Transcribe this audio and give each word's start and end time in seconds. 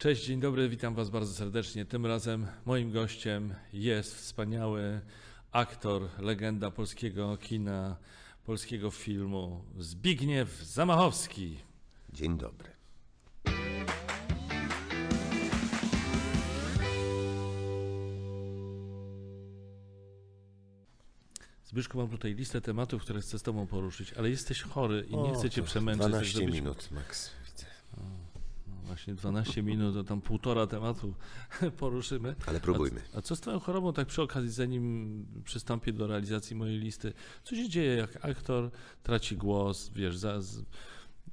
Cześć, 0.00 0.24
dzień 0.26 0.40
dobry, 0.40 0.68
witam 0.68 0.94
Was 0.94 1.10
bardzo 1.10 1.32
serdecznie. 1.34 1.84
Tym 1.84 2.06
razem 2.06 2.46
moim 2.66 2.92
gościem 2.92 3.54
jest 3.72 4.14
wspaniały 4.14 5.00
aktor, 5.52 6.08
legenda 6.18 6.70
polskiego 6.70 7.36
kina, 7.36 7.96
polskiego 8.44 8.90
filmu 8.90 9.64
Zbigniew 9.78 10.62
Zamachowski. 10.62 11.56
Dzień 12.12 12.38
dobry. 12.38 12.70
Zbyszku, 21.64 21.98
mam 21.98 22.08
tutaj 22.08 22.34
listę 22.34 22.60
tematów, 22.60 23.02
które 23.02 23.20
chcę 23.20 23.38
z 23.38 23.42
Tobą 23.42 23.66
poruszyć, 23.66 24.12
ale 24.12 24.30
jesteś 24.30 24.62
chory 24.62 25.06
i 25.08 25.16
nie 25.16 25.34
chcę 25.34 25.50
Cię 25.50 25.62
przemęczyć. 25.62 26.02
tak 26.02 26.10
12 26.10 26.38
żebyś- 26.40 26.54
minut, 26.54 26.88
Max, 26.90 27.30
właśnie 28.90 29.14
12 29.14 29.62
minut, 29.62 29.94
to 29.94 30.04
tam 30.04 30.20
półtora 30.20 30.66
tematu 30.66 31.14
poruszymy. 31.78 32.34
Ale 32.46 32.60
próbujmy. 32.60 33.00
A, 33.14 33.18
a 33.18 33.22
co 33.22 33.36
z 33.36 33.40
Twoją 33.40 33.60
chorobą, 33.60 33.92
tak 33.92 34.06
przy 34.06 34.22
okazji, 34.22 34.50
zanim 34.50 35.26
przystąpię 35.44 35.92
do 35.92 36.06
realizacji 36.06 36.56
mojej 36.56 36.78
listy, 36.78 37.12
co 37.44 37.56
się 37.56 37.68
dzieje, 37.68 37.94
jak 37.94 38.24
aktor 38.24 38.70
traci 39.02 39.36
głos, 39.36 39.90
wiesz, 39.94 40.16
za, 40.16 40.40
z, 40.40 40.62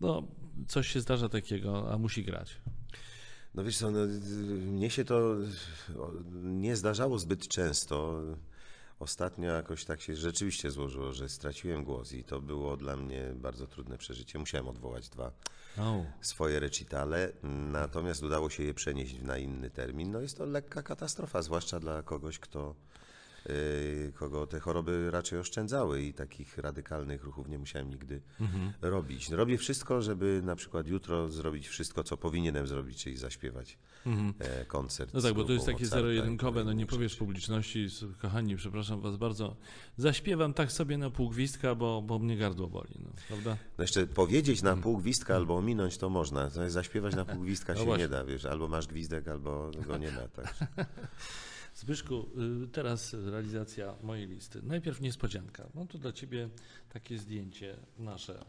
no, 0.02 0.28
coś 0.68 0.88
się 0.88 1.02
zdarza 1.02 1.30
takiego, 1.30 1.94
a 1.94 1.98
musi 1.98 2.24
grać. 2.24 2.58
No 3.56 3.64
wiesz 3.64 3.78
co, 3.78 3.92
no, 3.92 4.00
mnie 4.72 4.90
się 4.90 5.06
to 5.06 5.36
nie 6.44 6.76
zdarzało 6.76 7.20
zbyt 7.20 7.48
często. 7.48 8.22
Ostatnio 9.00 9.52
jakoś 9.52 9.86
tak 9.86 10.02
się 10.02 10.16
rzeczywiście 10.16 10.72
złożyło, 10.72 11.14
że 11.14 11.30
straciłem 11.30 11.84
głos 11.84 12.14
i 12.14 12.24
to 12.24 12.42
było 12.42 12.78
dla 12.78 12.96
mnie 12.96 13.34
bardzo 13.36 13.68
trudne 13.68 13.98
przeżycie. 13.98 14.40
Musiałem 14.40 14.68
odwołać 14.68 15.10
dwa 15.10 15.32
O, 15.80 16.06
swoje 16.22 16.60
recitale, 16.60 17.32
natomiast 17.72 18.24
udało 18.24 18.50
się 18.50 18.64
je 18.64 18.74
przenieść 18.74 19.22
na 19.22 19.38
inny 19.38 19.70
termin. 19.70 20.12
No 20.12 20.22
jest 20.22 20.38
to 20.38 20.46
lekka 20.46 20.84
katastrofa, 20.84 21.42
zwłaszcza 21.42 21.80
dla 21.80 22.04
kogoś, 22.04 22.40
kto, 22.40 22.76
kogo 24.14 24.48
te 24.48 24.60
choroby 24.60 25.12
raczej 25.12 25.40
oszczędzały 25.40 26.02
i 26.02 26.14
takich 26.14 26.58
radykalnych 26.58 27.24
ruchów 27.24 27.48
nie 27.50 27.60
musiałem 27.60 27.90
nigdy 27.90 28.22
Mhm. 28.42 28.74
robić. 28.82 29.30
Robię 29.30 29.58
wszystko, 29.58 30.02
żeby 30.02 30.42
na 30.44 30.56
przykład 30.56 30.88
jutro 30.88 31.30
zrobić 31.30 31.68
wszystko, 31.68 32.04
co 32.04 32.18
powinienem 32.18 32.68
zrobić, 32.68 33.04
czyli 33.04 33.18
zaśpiewać 33.18 33.78
e, 34.40 34.66
koncert. 34.66 35.10
Mhm. 35.16 35.24
no 35.24 35.30
tak, 35.30 35.34
bo 35.38 35.44
to 35.44 35.54
jest 35.54 35.66
takie 35.66 35.86
zero-jedynkowe, 35.86 36.64
no 36.64 36.74
nie 36.74 36.86
powiesz 36.86 37.16
publiczności, 37.16 37.88
kochani, 38.22 38.56
przepraszam 38.56 39.02
was 39.02 39.18
bardzo, 39.18 39.56
zaśpiewam 39.98 40.54
tak 40.54 40.72
sobie 40.72 40.98
na 40.98 41.10
pół 41.10 41.30
gwizdka, 41.30 41.76
bo, 41.76 42.02
bo 42.02 42.20
mnie 42.20 42.38
gardło 42.38 42.68
boli, 42.68 42.94
no, 43.00 43.10
prawda? 43.28 43.58
No 43.78 43.84
jeszcze 43.84 44.08
powiedzieć 44.08 44.62
na 44.62 44.78
pół 44.78 44.98
gwizdka 44.98 45.36
albo 45.36 45.58
ominąć 45.58 45.98
to 45.98 46.10
można, 46.10 46.44
natomiast 46.44 46.74
zaśpiewać 46.74 47.16
na 47.16 47.26
pół 47.26 47.42
gwizdka 47.42 47.74
No 47.74 47.80
się 47.80 47.86
właśnie. 47.86 48.04
nie 48.04 48.10
da, 48.10 48.26
wiesz, 48.26 48.46
albo 48.46 48.68
masz 48.68 48.88
gwizdek, 48.88 49.28
albo 49.28 49.72
go 49.88 49.98
nie 49.98 50.12
ma. 50.12 50.28
Tak. 50.28 50.56
Zbyszku, 51.78 52.26
y, 52.64 52.68
teraz 52.68 53.14
realizacja 53.14 53.96
mojej 54.04 54.28
listy. 54.28 54.62
Najpierw 54.64 55.02
niespodzianka. 55.02 55.70
Mam 55.76 55.88
tu 55.88 55.98
dla 55.98 56.12
ciebie 56.12 56.50
takie 56.90 57.18
zdjęcie 57.18 57.78
nasze. 58.00 58.40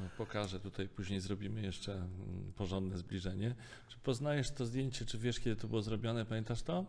No, 0.00 0.08
Pokażę 0.18 0.60
tutaj, 0.60 0.88
później 0.88 1.20
zrobimy 1.20 1.62
jeszcze 1.62 1.92
mm, 1.92 2.52
porządne 2.56 2.98
zbliżenie. 2.98 3.54
Czy 3.88 3.98
poznajesz 3.98 4.50
to 4.50 4.66
zdjęcie, 4.66 5.04
czy 5.04 5.18
wiesz, 5.18 5.40
kiedy 5.40 5.56
to 5.56 5.68
było 5.68 5.82
zrobione? 5.82 6.24
Pamiętasz 6.24 6.62
to? 6.62 6.84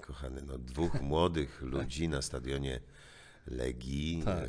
Kochany, 0.00 0.42
no 0.42 0.58
dwóch 0.58 1.00
młodych 1.02 1.62
ludzi 1.62 2.08
na 2.08 2.22
stadionie 2.22 2.80
Legii 3.50 4.22
Tak. 4.24 4.38
e, 4.38 4.48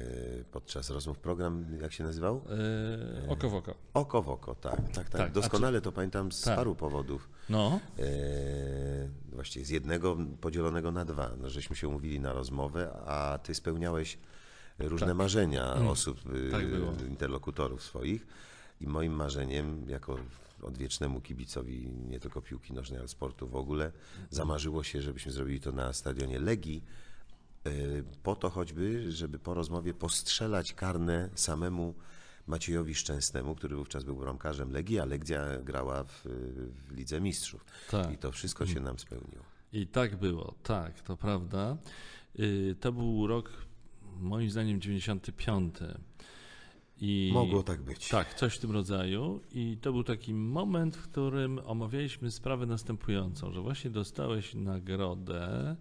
podczas 0.51 0.89
rozmów 0.89 1.19
program, 1.19 1.65
jak 1.81 1.93
się 1.93 2.03
nazywał? 2.03 2.41
Yy, 3.23 3.29
oko 3.31 3.49
w 3.49 3.55
oko. 3.55 3.75
Oko 3.93 4.21
w 4.21 4.29
oko, 4.29 4.55
tak, 4.55 4.75
tak, 4.75 4.93
tak. 4.93 5.09
Tak, 5.09 5.31
Doskonale 5.31 5.81
to 5.81 5.91
pamiętam 5.91 6.31
z 6.31 6.41
Tak. 6.41 6.55
paru 6.55 6.75
powodów. 6.75 7.29
No, 7.49 7.79
E, 7.99 8.03
właściwie 9.31 9.65
z 9.65 9.69
jednego 9.69 10.17
podzielonego 10.41 10.91
na 10.91 11.05
dwa. 11.05 11.31
No, 11.41 11.49
żeśmy 11.49 11.75
się 11.75 11.87
umówili 11.87 12.19
na 12.19 12.33
rozmowę, 12.33 12.91
a 13.05 13.39
ty 13.43 13.55
spełniałeś 13.55 14.17
różne 14.79 15.13
marzenia 15.13 15.73
osób, 15.73 16.19
y, 16.35 16.51
Tak 16.51 16.63
interlokutorów 17.09 17.83
swoich. 17.83 18.27
I 18.81 18.87
moim 18.87 19.13
marzeniem, 19.13 19.89
jako 19.89 20.17
odwiecznemu 20.61 21.21
kibicowi 21.21 21.89
nie 22.09 22.19
tylko 22.19 22.41
piłki 22.41 22.73
nożnej, 22.73 22.99
ale 22.99 23.07
sportu 23.07 23.47
w 23.47 23.55
ogóle, 23.55 23.91
zamarzyło 24.29 24.83
się, 24.83 25.01
żebyśmy 25.01 25.31
zrobili 25.31 25.59
to 25.59 25.71
na 25.71 25.93
stadionie 25.93 26.39
Legii. 26.39 26.83
Y, 27.67 28.03
Po 28.23 28.35
to 28.35 28.49
choćby, 28.49 29.11
żeby 29.11 29.39
po 29.39 29.53
rozmowie 29.53 29.93
postrzelać 29.93 30.73
karne 30.73 31.29
samemu 31.35 31.95
Maciejowi 32.47 32.95
Szczęsnemu, 32.95 33.55
który 33.55 33.75
wówczas 33.75 34.03
był 34.03 34.15
bramkarzem 34.15 34.71
Legii, 34.71 34.99
a 34.99 35.05
Legia 35.05 35.45
grała 35.63 36.03
w, 36.03 36.21
w 36.87 36.91
Lidze 36.91 37.21
Mistrzów. 37.21 37.65
Tak. 37.91 38.13
I 38.13 38.17
to 38.17 38.31
wszystko 38.31 38.65
się 38.65 38.79
nam 38.79 38.99
spełniło. 38.99 39.43
i 39.73 39.87
tak 39.87 40.15
było, 40.15 40.53
tak, 40.63 41.01
to 41.01 41.17
prawda. 41.17 41.77
Yy, 42.35 42.75
To 42.79 42.91
był 42.91 43.27
rok, 43.27 43.51
moim 44.19 44.49
zdaniem, 44.49 44.81
95. 44.81 45.75
I 47.01 47.29
Mogło 47.33 47.63
tak 47.63 47.81
być. 47.81 48.09
Tak, 48.09 48.33
coś 48.33 48.55
w 48.55 48.59
tym 48.59 48.71
rodzaju. 48.71 49.41
I 49.51 49.77
to 49.81 49.91
był 49.91 50.03
taki 50.03 50.33
moment, 50.33 50.95
w 50.97 51.01
którym 51.01 51.59
omawialiśmy 51.65 52.31
sprawę 52.31 52.65
następującą, 52.65 53.51
że 53.51 53.61
właśnie 53.61 53.89
dostałeś 53.89 54.53
nagrodę 54.53 55.75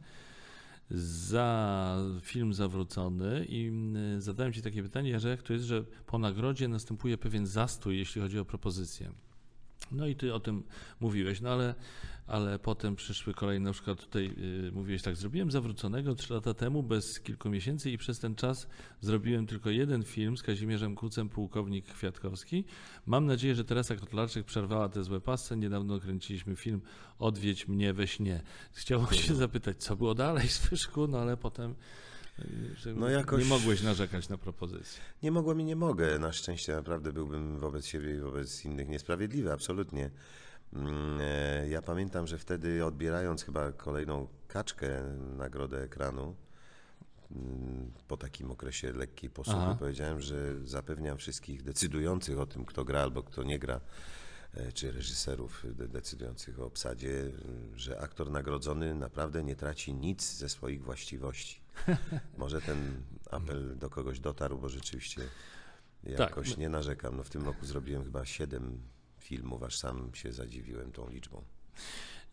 za 0.91 1.97
film 2.23 2.55
zawrócony 2.55 3.47
i 3.49 3.73
y, 4.17 4.21
zadałem 4.21 4.53
Ci 4.53 4.63
takie 4.63 4.83
pytanie, 4.83 5.21
że 5.21 5.29
jak 5.29 5.43
to 5.43 5.53
jest, 5.53 5.65
że 5.65 5.85
po 6.07 6.19
nagrodzie 6.19 6.69
następuje 6.69 7.19
pewien 7.19 7.47
zastój, 7.47 7.99
jeśli 7.99 8.23
chodzi 8.23 8.39
o 8.39 8.45
propozycję. 8.45 9.13
No 9.93 10.07
i 10.07 10.17
ty 10.17 10.35
o 10.35 10.41
tym 10.41 10.63
mówiłeś, 11.01 11.41
no 11.41 11.51
ale, 11.51 11.75
ale 12.27 12.59
potem 12.59 12.97
przyszły 12.97 13.35
kolejne, 13.35 13.65
na 13.65 13.73
przykład 13.73 14.01
tutaj 14.01 14.35
y, 14.69 14.73
mówiłeś 14.73 15.03
tak, 15.03 15.17
zrobiłem 15.17 15.51
zawróconego 15.51 16.15
trzy 16.15 16.35
lata 16.35 16.55
temu 16.55 16.83
bez 16.83 17.21
kilku 17.21 17.51
miesięcy 17.51 17.91
i 17.91 17.99
przez 17.99 18.19
ten 18.19 18.35
czas 18.35 18.69
zrobiłem 19.01 19.47
tylko 19.47 19.71
jeden 19.71 20.03
film 20.03 20.37
z 20.37 20.43
Kazimierzem 20.43 20.95
Kucem, 20.95 21.29
Pułkownik 21.29 21.87
Kwiatkowski. 21.87 22.65
Mam 23.07 23.27
nadzieję, 23.27 23.55
że 23.55 23.65
Teresa 23.65 23.97
Kotlarczyk 23.97 24.47
przerwała 24.47 24.89
te 24.89 25.05
złe 25.05 25.21
pasce. 25.21 25.57
Niedawno 25.57 26.01
kręciliśmy 26.01 26.57
film 26.57 26.81
Odwiedź 27.19 27.69
mnie 27.69 27.95
we 27.95 28.07
śnie. 28.07 28.43
Chciałbym 28.73 29.15
się 29.19 29.35
zapytać, 29.35 29.77
co 29.77 29.97
było 29.97 30.15
dalej 30.15 30.49
z 30.49 30.59
Fyszku, 30.59 31.09
no 31.09 31.19
ale 31.19 31.37
potem 31.37 31.75
No 32.97 33.09
jakoś- 33.09 33.43
nie 33.45 33.49
mogłeś 33.49 33.83
narzekać 33.83 34.29
na 34.29 34.39
propozycję. 34.39 35.03
Nie 35.23 35.31
mogłem 35.33 35.61
i 35.61 35.65
nie 35.65 35.77
mogę. 35.77 36.19
Na 36.19 36.33
szczęście 36.33 36.75
naprawdę 36.75 37.13
byłbym 37.13 37.59
wobec 37.59 37.87
siebie 37.87 38.15
i 38.17 38.21
wobec 38.21 38.65
innych 38.65 38.89
niesprawiedliwy, 38.89 39.53
absolutnie. 39.53 40.11
Mm, 40.73 41.19
e, 41.21 41.69
Ja 41.69 41.83
pamiętam, 41.83 42.27
że 42.27 42.39
wtedy 42.39 42.85
odbierając 42.85 43.45
chyba 43.45 43.73
kolejną 43.73 44.27
kaczkę, 44.49 45.03
nagrodę 45.37 45.83
ekranu, 45.83 46.35
mm, 47.31 47.91
po 48.09 48.17
takim 48.17 48.51
okresie 48.51 48.93
lekkiej 48.93 49.31
posłuchy, 49.31 49.61
Aha. 49.61 49.77
powiedziałem, 49.79 50.21
że 50.21 50.67
zapewniam 50.67 51.19
wszystkich 51.19 51.63
decydujących 51.63 52.39
o 52.39 52.47
tym, 52.47 52.65
kto 52.65 52.85
gra 52.85 53.01
albo 53.01 53.23
kto 53.23 53.43
nie 53.43 53.59
gra, 53.59 53.81
e, 54.55 54.73
czy 54.73 54.93
reżyserów 54.93 55.65
de- 55.75 55.89
decydujących 55.89 56.61
o 56.61 56.65
obsadzie, 56.67 57.31
że 57.77 58.01
aktor 58.01 58.31
nagrodzony 58.31 58.95
naprawdę 58.95 59.45
nie 59.45 59.57
traci 59.57 59.95
nic 59.95 60.33
ze 60.37 60.49
swoich 60.49 60.83
właściwości. 60.85 61.61
Może 62.39 62.61
ten 62.61 63.03
apel 63.31 63.79
do 63.79 63.91
kogoś 63.91 64.21
dotarł, 64.21 64.59
bo 64.59 64.69
rzeczywiście 64.69 65.23
jakoś 66.05 66.57
nie 66.57 66.69
narzekam. 66.69 67.17
No 67.17 67.23
w 67.23 67.31
tym 67.31 67.45
roku 67.45 67.67
zrobiłem 67.67 68.05
chyba 68.05 68.25
siedem 68.25 68.81
filmów, 69.19 69.63
aż 69.63 69.79
sam 69.79 70.15
się 70.15 70.33
zadziwiłem 70.33 70.93
tą 70.93 71.09
liczbą. 71.11 71.45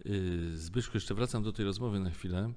Yy, 0.06 0.57
Zbyszku, 0.57 0.97
jeszcze 0.97 1.16
wracam 1.16 1.44
do 1.44 1.53
tej 1.53 1.66
rozmowy 1.66 2.00
na 2.00 2.11
chwilę. 2.11 2.53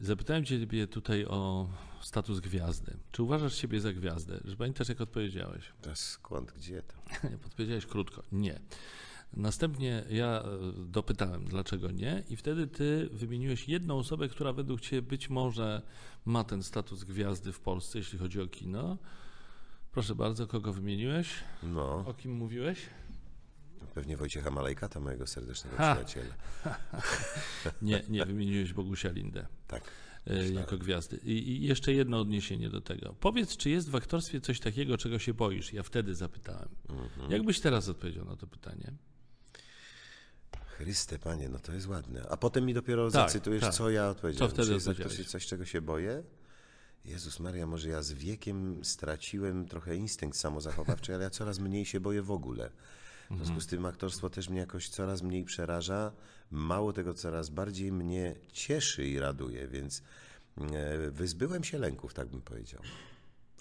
Zapytałem 0.00 0.44
Ciebie 0.44 0.86
tutaj 0.86 1.24
o 1.26 1.68
status 2.00 2.40
gwiazdy. 2.40 2.96
Czy 3.12 3.22
uważasz 3.22 3.54
siebie 3.54 3.80
za 3.80 3.92
gwiazdę? 3.92 4.40
Że 4.44 4.56
pamiętasz, 4.56 4.88
jak 4.88 5.00
odpowiedziałeś? 5.00 5.72
Teraz 5.82 5.98
skąd, 5.98 6.52
gdzie 6.52 6.82
to? 6.82 6.94
Podpowiedziałeś 7.42 7.86
krótko. 7.86 8.22
Nie. 8.32 8.60
Następnie 9.36 10.04
ja 10.10 10.42
e, 10.42 10.72
dopytałem, 10.86 11.44
dlaczego 11.44 11.90
nie, 11.90 12.22
i 12.30 12.36
wtedy 12.36 12.66
ty 12.66 13.08
wymieniłeś 13.12 13.68
jedną 13.68 13.98
osobę, 13.98 14.28
która 14.28 14.52
według 14.52 14.80
ciebie 14.80 15.02
być 15.02 15.30
może 15.30 15.82
ma 16.24 16.44
ten 16.44 16.62
status 16.62 17.04
gwiazdy 17.04 17.52
w 17.52 17.60
Polsce, 17.60 17.98
jeśli 17.98 18.18
chodzi 18.18 18.40
o 18.40 18.46
kino. 18.46 18.98
Proszę 19.92 20.14
bardzo, 20.14 20.46
kogo 20.46 20.72
wymieniłeś? 20.72 21.28
No, 21.62 22.04
O 22.06 22.14
kim 22.14 22.32
mówiłeś? 22.32 22.78
pewnie 23.94 24.16
Wojciecha 24.16 24.50
Malejkata, 24.50 25.00
mojego 25.00 25.26
serdecznego 25.26 25.76
Ha! 25.76 25.92
przyjaciela. 25.94 26.34
Nie, 27.82 28.02
nie, 28.08 28.26
wymieniłeś 28.26 28.72
Bogusia 28.72 29.10
Lindę. 29.10 29.46
Tak. 29.66 29.82
e, 30.26 30.48
jako 30.48 30.78
gwiazdy. 30.78 31.16
I, 31.24 31.48
I 31.48 31.62
jeszcze 31.62 31.92
jedno 31.92 32.20
odniesienie 32.20 32.70
do 32.70 32.80
tego. 32.80 33.14
Powiedz, 33.20 33.56
czy 33.56 33.70
jest 33.70 33.90
w 33.90 33.94
aktorstwie 33.96 34.40
coś 34.40 34.60
takiego, 34.60 34.98
czego 34.98 35.18
się 35.18 35.34
boisz? 35.34 35.72
Ja 35.72 35.82
wtedy 35.82 36.14
zapytałem. 36.14 36.68
Mhm. 36.88 37.30
Jak 37.32 37.42
byś 37.42 37.60
teraz 37.60 37.88
odpowiedział 37.88 38.24
na 38.24 38.36
to 38.36 38.46
pytanie? 38.46 38.92
Chryste, 40.82 41.18
panie, 41.18 41.48
no 41.48 41.58
to 41.58 41.72
jest 41.72 41.86
ładne. 41.86 42.26
A 42.30 42.36
potem 42.36 42.66
mi 42.66 42.74
dopiero 42.74 43.10
Tak, 43.10 43.12
zacytujesz, 43.12 43.60
tak. 43.62 43.74
co 43.74 43.90
ja 43.90 44.08
odpowiedziałem. 44.08 44.50
Co 44.50 44.54
wtedy 44.54 44.80
Czy 45.08 45.18
jest 45.18 45.30
coś, 45.30 45.46
czego 45.46 45.64
się 45.64 45.80
boję? 45.80 46.22
Jezus 47.04 47.40
Maria, 47.40 47.66
może 47.66 47.88
ja 47.88 48.02
z 48.02 48.12
wiekiem 48.12 48.84
straciłem 48.84 49.66
trochę 49.66 49.96
instynkt 49.96 50.36
samozachowawczy, 50.36 51.14
ale 51.14 51.24
ja 51.24 51.30
coraz 51.30 51.58
mniej 51.58 51.84
się 51.84 52.00
boję 52.00 52.22
w 52.22 52.30
ogóle. 52.30 52.70
W 53.30 53.36
związku 53.36 53.60
z 53.60 53.66
tym 53.66 53.86
aktorstwo 53.86 54.30
też 54.30 54.48
mnie 54.48 54.60
jakoś 54.60 54.88
coraz 54.88 55.22
mniej 55.22 55.44
przeraża. 55.44 56.12
Mało 56.50 56.92
tego, 56.92 57.14
coraz 57.14 57.50
bardziej 57.50 57.92
mnie 57.92 58.34
cieszy 58.52 59.06
i 59.06 59.18
raduje, 59.18 59.68
więc 59.68 60.02
e, 60.60 61.10
wyzbyłem 61.10 61.64
się 61.64 61.78
lęków, 61.78 62.14
tak 62.14 62.28
bym 62.28 62.40
powiedział. 62.42 62.82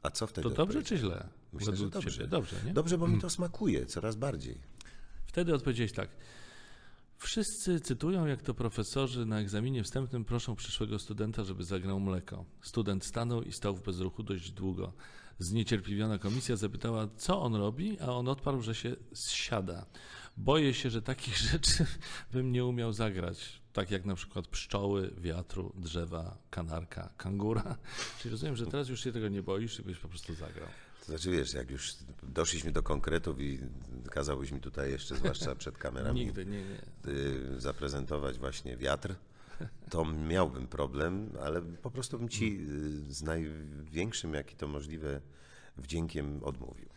A 0.03 0.12
co 0.12 0.27
wtedy? 0.27 0.50
To 0.50 0.56
dobrze 0.56 0.83
czy 0.83 0.97
źle? 0.97 1.27
Myślę, 1.53 1.75
że 1.75 1.89
dobrze. 1.89 2.27
Dobrze, 2.27 2.56
nie? 2.65 2.74
Dobrze, 2.74 2.97
bo 2.97 3.07
mi 3.07 3.21
to 3.21 3.29
smakuje 3.29 3.85
coraz 3.85 4.15
bardziej. 4.15 4.57
Wtedy 5.25 5.53
odpowiedziałeś 5.53 5.91
tak. 5.91 6.09
Wszyscy 7.21 7.79
cytują, 7.79 8.25
jak 8.25 8.41
to 8.41 8.53
profesorzy 8.53 9.25
na 9.25 9.39
egzaminie 9.39 9.83
wstępnym 9.83 10.25
proszą 10.25 10.56
przyszłego 10.56 11.00
studenta, 11.00 11.44
żeby 11.44 11.63
zagrał 11.63 12.00
mleko. 12.00 12.45
Student 12.62 13.06
stanął 13.06 13.44
i 13.44 13.51
stał 13.51 13.75
w 13.75 13.83
bezruchu 13.83 14.23
dość 14.23 14.51
długo. 14.51 14.94
Zniecierpliwiona 15.39 16.18
komisja 16.18 16.56
zapytała, 16.56 17.07
co 17.18 17.41
on 17.41 17.56
robi, 17.56 18.00
a 18.00 18.06
on 18.06 18.27
odparł, 18.27 18.62
że 18.62 18.75
się 18.75 18.95
zsiada. 19.13 19.85
Boję 20.38 20.73
się, 20.73 20.89
że 20.89 21.01
takich 21.01 21.38
rzeczy 21.51 21.85
bym 22.33 22.51
nie 22.51 22.65
umiał 22.65 22.94
zagrać. 22.94 23.62
Tak 23.74 23.91
jak 23.91 24.06
na 24.06 24.15
przykład 24.15 24.47
pszczoły, 24.47 25.13
wiatru, 25.17 25.74
drzewa, 25.75 26.38
kanarka, 26.50 27.13
kangura. 27.17 27.77
Czyli 28.19 28.31
rozumiem, 28.31 28.56
że 28.56 28.65
teraz 28.65 28.89
już 28.89 29.03
się 29.03 29.12
tego 29.12 29.27
nie 29.27 29.44
boisz 29.44 29.79
i 29.79 29.83
byś 29.83 29.97
po 29.97 30.07
prostu 30.07 30.35
zagrał. 30.35 30.69
To 31.01 31.06
znaczy, 31.06 31.31
wiesz, 31.31 31.53
jak 31.53 31.71
już 31.71 31.94
doszliśmy 32.24 32.71
do 32.71 32.83
konkretów 32.83 33.42
i 33.42 33.59
kazałbyś 34.12 34.51
mi 34.51 34.59
tutaj 34.59 34.92
jeszcze, 34.92 35.15
zwłaszcza 35.15 35.56
przed 35.56 35.77
kamerami, 35.77 36.19
Nigdy, 36.19 36.45
nie, 36.45 36.62
nie. 36.63 37.12
y, 37.13 37.59
zaprezentować 37.62 38.38
właśnie 38.38 38.77
wiatr, 38.77 39.15
to 39.89 40.06
miałbym 40.06 40.68
problem, 40.68 41.30
ale 41.44 41.62
po 41.62 41.92
prostu 41.92 42.19
bym 42.19 42.30
ci 42.30 42.59
y, 43.09 43.13
z 43.13 43.24
największym, 43.24 44.33
jaki 44.33 44.56
to 44.56 44.68
możliwe, 44.68 45.21
wdziękiem 45.77 46.44
odmówił. 46.44 46.89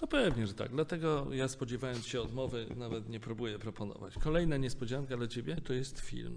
No 0.00 0.06
pewnie, 0.08 0.46
że 0.46 0.54
tak. 0.54 0.70
Dlatego 0.70 1.26
ja 1.34 1.48
spodziewając 1.48 2.06
się 2.06 2.20
odmowy 2.20 2.66
nawet 2.76 3.08
nie 3.08 3.20
próbuję 3.20 3.58
proponować. 3.58 4.14
Kolejna 4.14 4.56
niespodzianka 4.56 5.16
dla 5.16 5.26
ciebie 5.26 5.56
to 5.56 5.72
jest 5.72 6.00
film. 6.00 6.36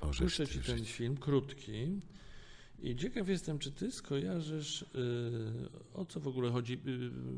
O, 0.00 0.12
żeż 0.12 0.24
Puszczę 0.24 0.46
ci 0.46 0.60
ten 0.60 0.84
film 0.84 1.16
krótki 1.16 2.00
i 2.84 2.96
ciekaw 2.96 3.28
jestem, 3.28 3.58
czy 3.58 3.72
ty 3.72 3.92
skojarzysz 3.92 4.82
y, 4.82 4.86
o 5.94 6.04
co 6.04 6.20
w 6.20 6.28
ogóle 6.28 6.50
chodzi. 6.50 6.80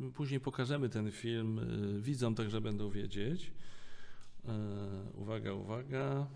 Y, 0.09 0.13
później 0.13 0.41
pokażemy 0.41 0.89
ten 0.89 1.11
film 1.13 1.59
y, 1.59 2.03
widzom, 2.03 2.35
także 2.35 2.61
będą 2.61 2.91
wiedzieć. 2.91 3.53
Uwaga, 5.15 5.53
uwaga. 5.53 6.27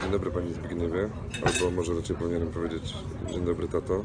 Dzień 0.00 0.10
dobry 0.10 0.30
Panie 0.30 0.54
Zbigniewie, 0.54 1.10
albo 1.44 1.70
może 1.70 1.94
raczej 1.94 2.16
powinienem 2.16 2.50
powiedzieć 2.50 2.94
Dzień 3.30 3.44
dobry 3.44 3.68
Tato. 3.68 4.04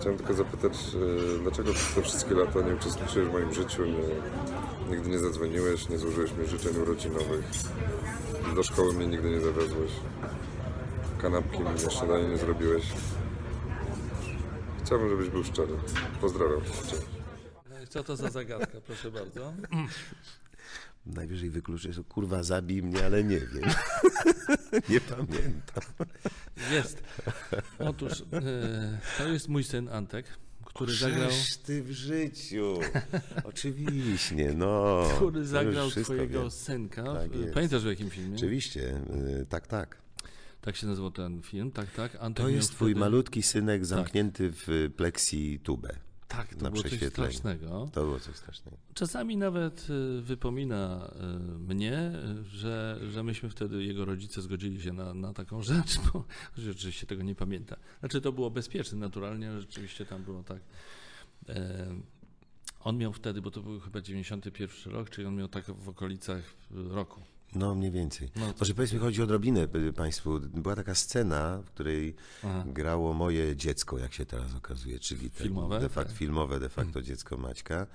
Chciałem 0.00 0.18
tylko 0.18 0.34
zapytać, 0.34 0.72
dlaczego 1.42 1.72
przez 1.72 1.94
te 1.94 2.02
wszystkie 2.02 2.34
lata 2.34 2.62
nie 2.62 2.74
uczestniczyłeś 2.74 3.28
w 3.28 3.32
moim 3.32 3.54
życiu, 3.54 3.84
nie, 3.86 4.96
nigdy 4.96 5.10
nie 5.10 5.18
zadzwoniłeś, 5.18 5.88
nie 5.88 5.98
złożyłeś 5.98 6.32
mi 6.32 6.46
życzeń 6.46 6.76
urodzinowych, 6.76 7.44
do 8.54 8.62
szkoły 8.62 8.94
mnie 8.94 9.06
nigdy 9.06 9.30
nie 9.30 9.40
zawiozłeś, 9.40 9.90
kanapki 11.22 11.58
mi 11.58 11.64
na 11.64 11.90
śniadanie 11.90 12.28
nie 12.28 12.38
zrobiłeś. 12.38 12.84
Chciałbym, 14.84 15.08
żebyś 15.08 15.28
był 15.28 15.44
szczery. 15.44 15.72
Pozdrawiam. 16.20 16.60
Cześć. 16.90 17.02
No 17.70 17.86
co 17.88 18.04
to 18.04 18.16
za 18.16 18.30
zagadka, 18.30 18.80
proszę 18.80 19.10
bardzo. 19.10 19.52
Najwyżej 21.06 21.50
wykluczę, 21.50 21.92
że 21.92 22.04
kurwa 22.04 22.42
zabij 22.42 22.82
mnie, 22.82 23.04
ale 23.04 23.24
nie 23.24 23.40
wiem. 23.40 23.70
nie 24.90 25.00
pamiętam. 25.00 25.84
Jest. 26.72 27.02
Otóż 27.78 28.20
y, 28.20 28.24
to 29.18 29.28
jest 29.28 29.48
mój 29.48 29.64
syn 29.64 29.88
Antek, 29.88 30.26
który 30.64 30.94
zagrał. 30.94 31.30
Żeż 31.30 31.56
ty 31.56 31.82
w 31.82 31.90
życiu. 31.90 32.78
Oczywiście, 33.44 34.52
no. 34.56 35.02
Który 35.16 35.46
zagrał 35.46 35.90
twojego 35.90 36.40
wiem. 36.40 36.50
synka. 36.50 37.02
Tak. 37.02 37.30
Pamiętasz 37.54 37.82
w 37.82 37.86
jakim 37.86 38.10
filmie? 38.10 38.36
Oczywiście, 38.36 39.02
y, 39.40 39.46
tak, 39.48 39.66
tak. 39.66 39.96
Tak 40.60 40.76
się 40.76 40.86
nazywał 40.86 41.10
ten 41.10 41.42
film, 41.42 41.70
tak, 41.72 41.90
tak. 41.90 42.16
Antek 42.20 42.44
To 42.44 42.48
jest 42.48 42.70
twój 42.72 42.90
wtedy- 42.90 43.00
malutki 43.00 43.42
synek 43.42 43.86
zamknięty 43.86 44.52
w 44.52 44.90
plexi 44.96 45.60
tubę. 45.60 45.96
Tak, 46.28 46.54
to 46.54 46.62
na 46.62 46.70
było 46.70 46.82
coś 46.82 47.02
strasznego. 47.08 47.88
To 47.92 48.00
było 48.04 48.20
coś 48.20 48.36
strasznego. 48.36 48.76
Czasami 48.94 49.36
nawet 49.36 49.86
y, 49.90 50.22
wypomina 50.22 51.10
y, 51.54 51.58
mnie, 51.58 52.12
że, 52.42 53.00
że 53.10 53.22
myśmy 53.22 53.48
wtedy, 53.50 53.84
jego 53.84 54.04
rodzice 54.04 54.42
zgodzili 54.42 54.82
się 54.82 54.92
na, 54.92 55.14
na 55.14 55.32
taką 55.32 55.62
rzecz, 55.72 55.98
bo 56.12 56.24
rzeczywiście 56.58 57.06
tego 57.06 57.22
nie 57.22 57.34
pamięta. 57.34 57.76
Znaczy 58.00 58.20
to 58.20 58.32
było 58.32 58.50
bezpieczne 58.50 58.98
naturalnie, 58.98 59.60
rzeczywiście 59.60 60.06
tam 60.06 60.22
było 60.24 60.42
tak. 60.42 60.60
E, 61.48 61.86
on 62.80 62.98
miał 62.98 63.12
wtedy, 63.12 63.42
bo 63.42 63.50
to 63.50 63.62
był 63.62 63.80
chyba 63.80 64.00
91 64.00 64.92
rok, 64.92 65.10
czyli 65.10 65.26
on 65.26 65.36
miał 65.36 65.48
tak 65.48 65.64
w 65.64 65.88
okolicach 65.88 66.42
roku. 66.70 67.20
No, 67.54 67.74
mniej 67.74 67.90
więcej. 67.90 68.30
No 68.36 68.52
Może 68.60 68.74
powiedzmy, 68.74 68.98
chodzi 68.98 69.22
odrobinę 69.22 69.68
y, 69.74 69.92
Państwu. 69.92 70.40
Była 70.40 70.76
taka 70.76 70.94
scena, 70.94 71.62
w 71.64 71.70
której 71.70 72.14
Aha. 72.44 72.64
grało 72.66 73.14
moje 73.14 73.56
dziecko, 73.56 73.98
jak 73.98 74.14
się 74.14 74.26
teraz 74.26 74.54
okazuje, 74.54 74.98
czyli 74.98 75.30
Filmowe, 75.30 75.80
de 75.80 75.88
facto, 75.88 75.94
tak. 75.94 76.06
Hmm. 76.06 76.18
filmowe 76.18 76.60
de 76.60 76.68
facto 76.68 77.02
dziecko 77.02 77.36
Maćka. 77.36 77.86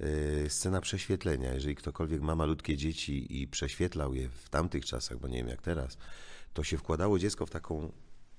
Y, 0.00 0.46
Scena 0.48 0.80
prześwietlenia. 0.80 1.54
Jeżeli 1.54 1.74
ktokolwiek 1.74 2.22
ma 2.22 2.34
malutkie 2.34 2.76
dzieci 2.76 3.40
i 3.42 3.48
prześwietlał 3.48 4.14
je 4.14 4.28
w 4.28 4.48
tamtych 4.48 4.84
czasach, 4.84 5.18
bo 5.18 5.28
nie 5.28 5.36
wiem 5.36 5.48
jak 5.48 5.62
teraz, 5.62 5.98
to 6.54 6.64
się 6.64 6.78
wkładało 6.78 7.18
dziecko 7.18 7.46
w 7.46 7.50
taką 7.50 7.92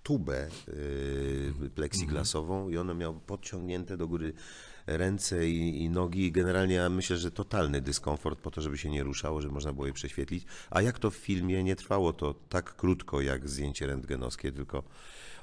tubę 0.03 0.47
y, 0.67 1.69
plexiglasową 1.75 2.69
i 2.69 2.77
ono 2.77 2.95
miało 2.95 3.13
podciągnięte 3.13 3.97
do 3.97 4.07
góry 4.07 4.33
ręce 4.87 5.47
i, 5.49 5.83
i 5.83 5.89
nogi 5.89 6.25
i 6.25 6.31
generalnie 6.31 6.75
ja 6.75 6.89
myślę, 6.89 7.17
że 7.17 7.31
totalny 7.31 7.81
dyskomfort 7.81 8.39
po 8.39 8.51
to, 8.51 8.61
żeby 8.61 8.77
się 8.77 8.89
nie 8.89 9.03
ruszało, 9.03 9.41
żeby 9.41 9.53
można 9.53 9.73
było 9.73 9.87
je 9.87 9.93
prześwietlić. 9.93 10.45
A 10.69 10.81
jak 10.81 10.99
to 10.99 11.11
w 11.11 11.15
filmie, 11.15 11.63
nie 11.63 11.75
trwało 11.75 12.13
to 12.13 12.35
tak 12.49 12.75
krótko 12.75 13.21
jak 13.21 13.49
zdjęcie 13.49 13.87
rentgenowskie, 13.87 14.51
tylko 14.51 14.83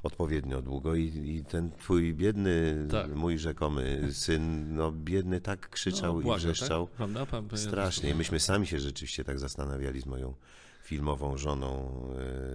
odpowiednio 0.02 0.62
długo 0.62 0.94
i, 0.94 1.05
i 1.05 1.44
ten 1.44 1.70
twój 1.70 2.14
biedny, 2.14 2.87
Tak. 2.90 3.14
mój 3.14 3.38
rzekomy 3.38 4.08
syn, 4.12 4.75
no 4.75 4.93
biedny 4.93 5.40
tak 5.40 5.70
krzyczał 5.70 6.20
i 6.20 6.23
błaga, 6.23 6.38
wrzeszczał. 6.38 6.87
Tak? 6.87 6.96
Prawda? 6.96 7.56
Strasznie. 7.56 8.14
Myśmy 8.14 8.40
sami 8.40 8.67
się 8.67 8.81
rzeczywiście 8.81 9.25
tak 9.25 9.38
zastanawiali 9.38 10.00
z 10.00 10.06
moją 10.06 10.35
filmową 10.82 11.37
żoną 11.37 11.93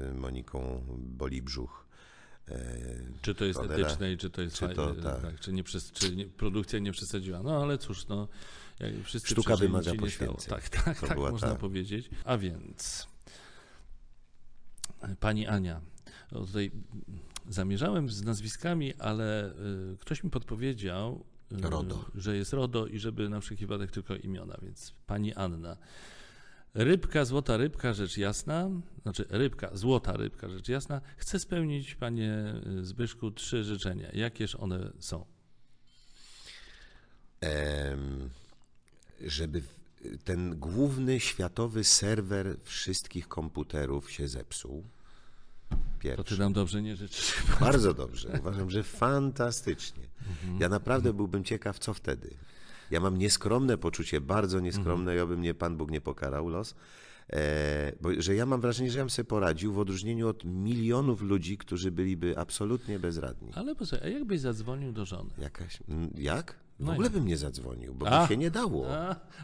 e, 0.09 0.13
Moniką 0.13 0.81
Bolibrzuch. 0.97 1.82
E, 2.49 2.59
Czy 3.21 3.35
to 3.35 3.45
jest 3.45 3.59
cholera. 3.59 3.87
etyczne 3.87 4.11
i 4.13 4.17
czy 4.17 4.29
to 4.29 4.41
jest 4.41 4.55
Czy 4.55 4.69
to, 4.69 4.87
fajne, 4.87 5.03
tak. 5.03 5.21
tak. 5.21 5.39
czy, 5.39 5.53
nie, 5.53 5.63
czy 5.93 6.15
nie, 6.15 6.25
produkcja 6.25 6.79
nie 6.79 6.91
przesadziła. 6.91 7.43
No 7.43 7.63
ale 7.63 7.77
cóż, 7.77 8.07
no, 8.07 8.27
jak 8.79 8.93
wszyscy 9.03 9.29
Sztuka 9.31 9.55
wymaga 9.55 9.95
poświęceń. 9.95 10.49
Tak, 10.49 10.69
tak, 10.69 10.99
To 10.99 11.07
tak 11.07 11.17
można 11.17 11.47
ta- 11.49 11.55
powiedzieć. 11.55 12.09
A 12.25 12.37
więc, 12.37 13.07
pani 15.19 15.47
Ania, 15.47 15.81
tutaj 16.29 16.71
zamierzałem 17.49 18.09
z 18.09 18.23
nazwiskami, 18.23 18.93
ale 18.95 19.51
y, 19.93 19.97
ktoś 19.99 20.23
mi 20.23 20.29
podpowiedział, 20.29 21.25
Rodo. 21.51 22.05
że 22.15 22.37
jest 22.37 22.53
RODO 22.53 22.87
i 22.87 22.99
żeby 22.99 23.29
na 23.29 23.39
wszelki 23.39 23.65
wypadek 23.65 23.91
tylko 23.91 24.15
imiona, 24.15 24.57
więc 24.61 24.93
pani 25.07 25.33
Anna. 25.33 25.77
Rybka, 26.73 27.25
złota 27.25 27.57
rybka, 27.57 27.93
rzecz 27.93 28.17
jasna, 28.17 28.69
znaczy 29.01 29.25
rybka, 29.29 29.69
złota 29.73 30.13
rybka, 30.17 30.49
rzecz 30.49 30.69
jasna, 30.69 31.01
chcę 31.17 31.39
spełnić, 31.39 31.95
panie 31.95 32.53
Zbyszku, 32.81 33.31
trzy 33.31 33.63
życzenia. 33.63 34.09
Jakież 34.13 34.55
one 34.55 34.91
są? 34.99 35.25
żeby 39.21 39.61
ten 40.23 40.59
główny 40.59 41.19
światowy 41.19 41.83
serwer 41.83 42.57
wszystkich 42.63 43.27
komputerów 43.27 44.11
się 44.11 44.27
zepsuł. 44.27 44.83
To 45.69 45.75
Pierwszy. 45.99 46.35
ty 46.35 46.41
nam 46.41 46.53
dobrze 46.53 46.81
nie 46.81 46.95
życzysz. 46.95 47.33
Bardzo 47.59 47.93
dobrze. 47.93 48.29
Uważam, 48.39 48.69
że 48.69 48.83
fantastycznie. 48.83 50.03
Mhm. 50.29 50.61
Ja 50.61 50.69
naprawdę 50.69 51.13
byłbym 51.13 51.43
ciekaw, 51.43 51.79
co 51.79 51.93
wtedy. 51.93 52.29
Ja 52.91 52.99
mam 52.99 53.17
nieskromne 53.17 53.77
poczucie, 53.77 54.21
bardzo 54.21 54.59
nieskromne, 54.59 55.11
Mhm. 55.11 55.17
i 55.17 55.21
oby 55.21 55.37
mnie 55.37 55.53
Pan 55.53 55.77
Bóg 55.77 55.91
nie 55.91 56.01
pokarał 56.01 56.49
los, 56.49 56.75
e, 57.33 57.91
bo 58.01 58.09
że 58.17 58.35
ja 58.35 58.45
mam 58.45 58.61
wrażenie, 58.61 58.91
że 58.91 58.97
ja 58.97 59.03
bym 59.03 59.09
sobie 59.09 59.25
poradził 59.27 59.73
w 59.73 59.79
odróżnieniu 59.79 60.27
od 60.27 60.43
milionów 60.43 61.21
ludzi, 61.21 61.57
którzy 61.57 61.91
byliby 61.91 62.37
absolutnie 62.37 62.99
bezradni. 62.99 63.51
Ale 63.55 63.75
posłuchaj, 63.75 64.07
a 64.07 64.13
jakbyś 64.17 64.39
zadzwonił 64.39 64.91
do 64.91 65.05
żony? 65.05 65.29
Jakaś, 65.37 65.79
jak? 66.15 66.55
W 66.79 66.85
No 66.85 66.91
ogóle 66.91 67.09
bym 67.09 67.25
nie 67.27 67.37
zadzwonił, 67.37 67.93
bo 67.95 68.07
A. 68.07 68.21
by 68.21 68.27
się 68.27 68.37
nie 68.37 68.51
dało. 68.51 68.87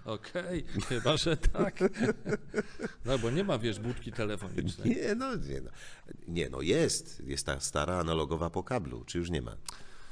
Okej, 0.05 0.63
chyba, 0.87 1.17
że 1.17 1.37
tak. 1.37 1.79
No 3.05 3.17
bo 3.19 3.31
nie 3.31 3.43
ma, 3.43 3.57
wiesz, 3.59 3.79
budki 3.79 4.11
telefonicznej. 4.11 4.89
Nie 4.89 5.15
no, 5.15 5.35
nie 5.35 5.61
no, 5.61 5.69
nie, 6.27 6.49
no 6.49 6.61
jest. 6.61 7.21
Jest 7.25 7.45
ta 7.45 7.59
stara 7.59 7.97
analogowa 7.99 8.49
po 8.49 8.63
kablu. 8.63 9.03
Czy 9.05 9.17
już 9.17 9.29
nie 9.29 9.41
ma? 9.41 9.55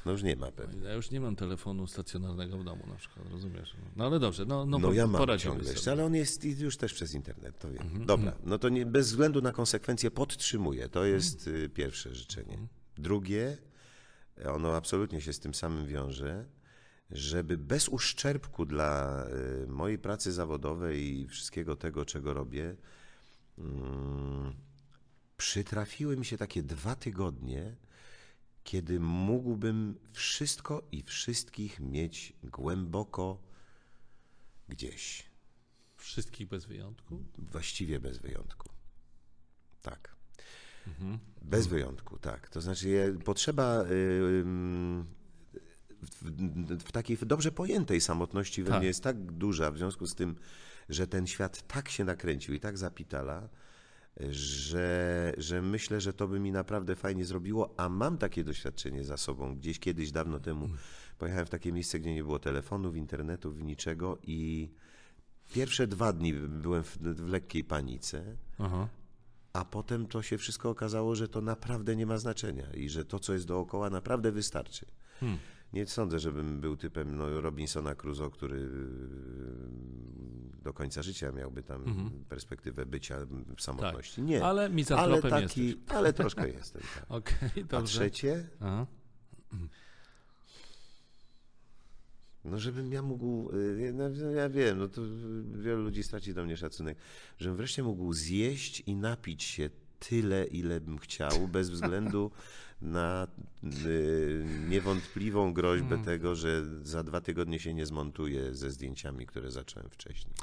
No 0.07 0.11
już 0.11 0.23
nie 0.23 0.35
ma 0.35 0.51
pewnie. 0.51 0.83
Ja 0.83 0.93
już 0.93 1.11
nie 1.11 1.21
mam 1.21 1.35
telefonu 1.35 1.87
stacjonarnego 1.87 2.57
w 2.57 2.63
domu 2.63 2.83
na 2.87 2.95
przykład, 2.95 3.31
rozumiesz? 3.31 3.75
No 3.95 4.05
ale 4.05 4.19
dobrze, 4.19 4.45
no, 4.45 4.65
no, 4.65 4.79
No 4.79 4.93
ja 4.93 5.07
mam 5.07 5.37
ciągle 5.37 5.71
jeszcze, 5.71 5.91
ale 5.91 6.05
on 6.05 6.15
jest 6.15 6.45
i 6.45 6.59
już 6.59 6.77
też 6.77 6.93
przez 6.93 7.13
internet, 7.13 7.59
to 7.59 7.71
wiem. 7.71 7.81
Mhm, 7.81 8.05
Dobra, 8.05 8.33
no 8.43 8.59
to 8.59 8.69
nie, 8.69 8.85
bez 8.85 9.07
względu 9.07 9.41
na 9.41 9.51
konsekwencje 9.51 10.11
podtrzymuję. 10.11 10.89
To 10.89 11.05
jest 11.05 11.47
y, 11.47 11.69
pierwsze 11.69 12.15
życzenie. 12.15 12.51
Mhm. 12.51 12.67
Drugie, 12.97 13.57
ono 14.45 14.75
absolutnie 14.75 15.21
się 15.21 15.33
z 15.33 15.39
tym 15.39 15.53
samym 15.53 15.87
wiąże. 15.87 16.45
żeby 17.11 17.57
bez 17.57 17.89
uszczerbku 17.89 18.65
dla 18.65 19.23
y, 19.63 19.67
mojej 19.67 19.97
pracy 19.99 20.31
zawodowej 20.31 21.19
i 21.19 21.27
wszystkiego 21.27 21.75
tego, 21.75 22.05
czego 22.05 22.33
robię, 22.33 22.75
mm, 23.57 24.53
przytrafiły 25.37 26.17
mi 26.17 26.25
się 26.25 26.37
takie 26.37 26.63
dwa 26.63 26.95
tygodnie, 26.95 27.75
kiedy 28.67 29.00
mógłbym 29.00 30.00
wszystko 30.13 30.88
i 30.91 31.03
wszystkich 31.03 31.79
mieć 31.79 32.33
głęboko 32.43 33.41
gdzieś. 34.69 35.29
Wszystkich 35.95 36.47
bez 36.47 36.65
wyjątku? 36.65 37.24
Właściwie 37.38 38.00
bez 38.00 38.17
wyjątku. 38.17 38.69
Tak. 39.81 40.15
Bez 41.41 41.67
wyjątku, 41.67 42.19
tak. 42.19 42.50
To 42.50 42.62
znaczy, 42.62 42.89
je, 42.89 43.13
potrzeba 43.13 43.83
y, 43.83 43.93
ym, 44.41 45.05
w, 46.01 46.83
w 46.83 46.91
takiej 46.91 47.17
dobrze 47.17 47.51
pojętej 47.51 48.01
samotności 48.01 48.63
we 48.63 48.69
Tak. 48.69 48.79
mnie 48.79 48.88
jest 48.88 49.03
tak 49.03 49.31
duża, 49.31 49.71
w 49.71 49.77
związku 49.77 50.07
z 50.07 50.15
tym, 50.15 50.36
że 50.89 51.07
ten 51.07 51.27
świat 51.27 51.67
tak 51.67 51.89
się 51.89 52.03
nakręcił 52.03 52.53
i 52.53 52.59
tak 52.59 52.77
zapitala, 52.77 53.50
że, 54.29 55.33
że 55.38 55.62
myślę, 55.62 56.01
że 56.01 56.13
to 56.13 56.27
by 56.27 56.39
mi 56.39 56.51
naprawdę 56.51 56.95
fajnie 56.95 57.25
zrobiło, 57.25 57.74
a 57.77 57.89
mam 57.89 58.17
takie 58.17 58.43
doświadczenie 58.43 59.03
za 59.03 59.17
sobą. 59.17 59.55
Gdzieś 59.55 59.79
kiedyś, 59.79 60.12
dawno 60.12 60.39
temu, 60.39 60.69
pojechałem 61.17 61.45
w 61.45 61.50
takie 61.50 61.71
miejsce, 61.71 62.00
gdzie 62.00 62.13
nie 62.13 62.24
było 62.24 62.39
telefonów, 62.39 62.95
internetów, 62.95 63.62
niczego 63.62 64.17
i 64.24 64.69
pierwsze 65.53 65.88
dwa 65.88 66.13
dni 66.13 66.33
byłem 66.33 66.83
w, 66.83 66.97
w 66.97 67.27
lekkiej 67.27 67.63
panice, 67.63 68.38
Aha. 68.59 68.88
a 69.53 69.65
potem 69.65 70.07
to 70.07 70.21
się 70.21 70.38
wszystko 70.38 70.69
okazało, 70.69 71.15
że 71.15 71.27
to 71.27 71.41
naprawdę 71.41 71.95
nie 71.95 72.05
ma 72.05 72.17
znaczenia 72.17 72.74
i 72.74 72.89
że 72.89 73.05
to, 73.05 73.19
co 73.19 73.33
jest 73.33 73.47
dookoła, 73.47 73.89
naprawdę 73.89 74.31
wystarczy. 74.31 74.86
Hmm. 75.19 75.39
Nie 75.74 75.88
sądzę, 75.88 76.19
żebym 76.19 76.62
był 76.62 76.77
typem 76.77 77.15
no, 77.15 77.41
Robinsona 77.41 77.95
Crusoe, 77.95 78.29
który 78.31 78.59
yy, 78.59 78.67
do 80.63 80.74
końca 80.74 81.01
życia 81.01 81.31
miałby 81.31 81.63
tam 81.63 81.83
perspektywę 82.29 82.86
bycia 82.86 83.17
w 83.57 83.62
samotności. 83.62 84.21
Nie, 84.21 84.36
Mhm. 84.38 84.41
Tak. 84.41 84.50
Ale 84.50 84.62
ale, 84.62 84.69
mizantropem 84.69 85.31
taki, 85.31 85.67
jesteś. 85.67 85.83
ale 85.95 86.13
troszkę 86.13 86.50
jestem. 86.50 86.81
Tak. 86.95 87.05
Okej, 87.17 87.65
A 87.71 87.81
trzecie, 87.81 88.50
Aha. 88.59 88.88
no 92.45 92.57
żebym 92.59 92.91
ja 92.91 93.01
mógł, 93.01 93.51
yy, 93.55 93.93
no, 93.93 94.09
ja 94.29 94.50
wiem, 94.50 94.77
no 94.79 94.88
to 94.88 95.01
wielu 95.57 95.83
ludzi 95.83 96.03
straci 96.03 96.33
do 96.33 96.43
mnie 96.43 96.57
szacunek, 96.57 96.97
żebym 97.38 97.57
wreszcie 97.57 97.83
mógł 97.83 98.13
zjeść 98.13 98.79
i 98.79 98.95
napić 98.95 99.43
się 99.43 99.69
tyle, 99.99 100.45
ile 100.45 100.81
bym 100.81 100.97
chciał, 100.97 101.47
bez 101.47 101.69
względu 101.69 102.31
na 102.81 103.27
y, 103.85 104.45
niewątpliwą 104.69 105.53
groźbę 105.53 105.93
Mm. 105.95 106.05
tego, 106.05 106.35
że 106.35 106.63
za 106.83 107.03
dwa 107.03 107.21
tygodnie 107.21 107.59
się 107.59 107.73
nie 107.73 107.85
zmontuję 107.85 108.55
ze 108.55 108.71
zdjęciami, 108.71 109.25
które 109.25 109.51
zacząłem 109.51 109.89
wcześniej. 109.89 110.33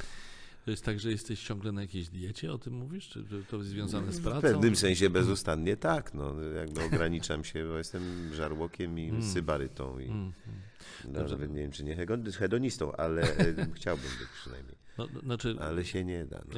To 0.64 0.70
jest 0.70 0.84
tak, 0.84 1.00
że 1.00 1.10
jesteś 1.10 1.42
ciągle 1.42 1.72
na 1.72 1.80
jakiejś 1.82 2.08
diecie, 2.08 2.52
o 2.52 2.58
tym 2.58 2.74
mówisz? 2.74 3.08
Czy 3.08 3.24
to 3.50 3.56
jest 3.56 3.68
związane 3.68 4.12
z 4.12 4.18
W 4.18 4.22
pracą? 4.22 4.40
pewnym 4.40 4.76
sensie 4.76 5.10
bezustannie 5.10 5.76
tak, 5.76 6.14
no, 6.14 6.42
jakby 6.42 6.82
ograniczam 6.84 7.44
się, 7.44 7.64
bo 7.68 7.78
jestem 7.78 8.34
żarłokiem 8.34 8.98
i 8.98 9.08
Mm. 9.08 9.22
sybarytą 9.22 9.98
i 9.98 10.04
Mm. 10.04 10.32
nawet 11.04 11.50
nie 11.50 11.60
wiem, 11.62 11.70
czy 11.72 11.84
nie 11.84 11.96
hedonistą, 12.38 12.92
ale 12.96 13.22
e, 13.22 13.54
chciałbym 13.74 14.04
być 14.20 14.28
przynajmniej. 14.40 14.76
No, 14.98 15.08
no, 15.14 15.20
znaczy, 15.20 15.56
Ale 15.60 15.84
się 15.84 16.04
nie 16.04 16.24
da. 16.24 16.42
No. 16.48 16.54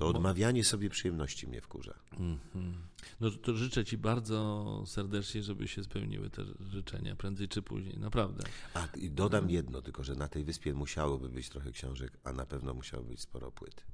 To 0.00 0.06
odmawianie 0.06 0.64
sobie 0.64 0.90
przyjemności 0.90 1.46
mnie 1.46 1.60
wkurza. 1.60 1.94
mhm. 2.12 2.74
no 3.20 3.30
to 3.30 3.56
życzę 3.56 3.84
Ci 3.84 3.98
bardzo 3.98 4.82
serdecznie, 4.86 5.42
żeby 5.42 5.68
się 5.68 5.84
spełniły 5.84 6.30
te 6.30 6.42
życzenia, 6.70 7.16
prędzej 7.16 7.48
czy 7.48 7.62
później, 7.62 7.98
naprawdę. 7.98 8.44
A 8.74 8.88
i 8.96 9.10
dodam 9.10 9.50
jedno, 9.50 9.82
tylko 9.82 10.04
że 10.04 10.14
na 10.14 10.28
tej 10.28 10.44
wyspie 10.44 10.74
musiałoby 10.74 11.28
być 11.28 11.48
trochę 11.48 11.72
książek, 11.72 12.18
a 12.24 12.32
na 12.32 12.46
pewno 12.46 12.74
musiało 12.74 13.04
być 13.04 13.20
sporo 13.20 13.50
płyt. 13.50 13.84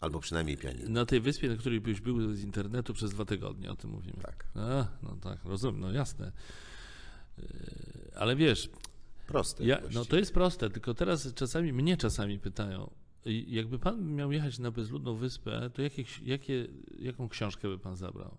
Albo 0.00 0.20
przynajmniej 0.20 0.56
pianino. 0.56 0.90
Na 0.90 1.06
tej 1.06 1.20
wyspie, 1.20 1.48
na 1.48 1.56
której 1.56 1.80
byś 1.80 2.00
był 2.00 2.34
z 2.34 2.42
internetu 2.42 2.94
przez 2.94 3.10
dwa 3.10 3.24
tygodnie, 3.24 3.70
o 3.70 3.76
tym 3.76 3.90
mówimy. 3.90 4.22
Tak. 4.22 4.46
A, 4.54 4.86
no 5.02 5.16
tak, 5.22 5.44
rozumiem, 5.44 5.80
no 5.80 5.92
jasne. 5.92 6.32
E, 7.38 7.42
Ale 8.16 8.36
wiesz, 8.36 8.70
Proste. 9.30 9.64
Ja, 9.64 9.80
no 9.92 10.04
to 10.04 10.16
jest 10.16 10.34
proste, 10.34 10.70
tylko 10.70 10.94
teraz 10.94 11.34
czasami, 11.34 11.72
mnie 11.72 11.96
czasami 11.96 12.38
pytają, 12.38 12.90
jakby 13.46 13.78
pan 13.78 14.14
miał 14.14 14.32
jechać 14.32 14.58
na 14.58 14.70
bezludną 14.70 15.14
wyspę, 15.16 15.70
to 15.74 15.82
jakie, 15.82 16.04
jakie, 16.22 16.66
jaką 16.98 17.28
książkę 17.28 17.68
by 17.68 17.78
pan 17.78 17.96
zabrał? 17.96 18.36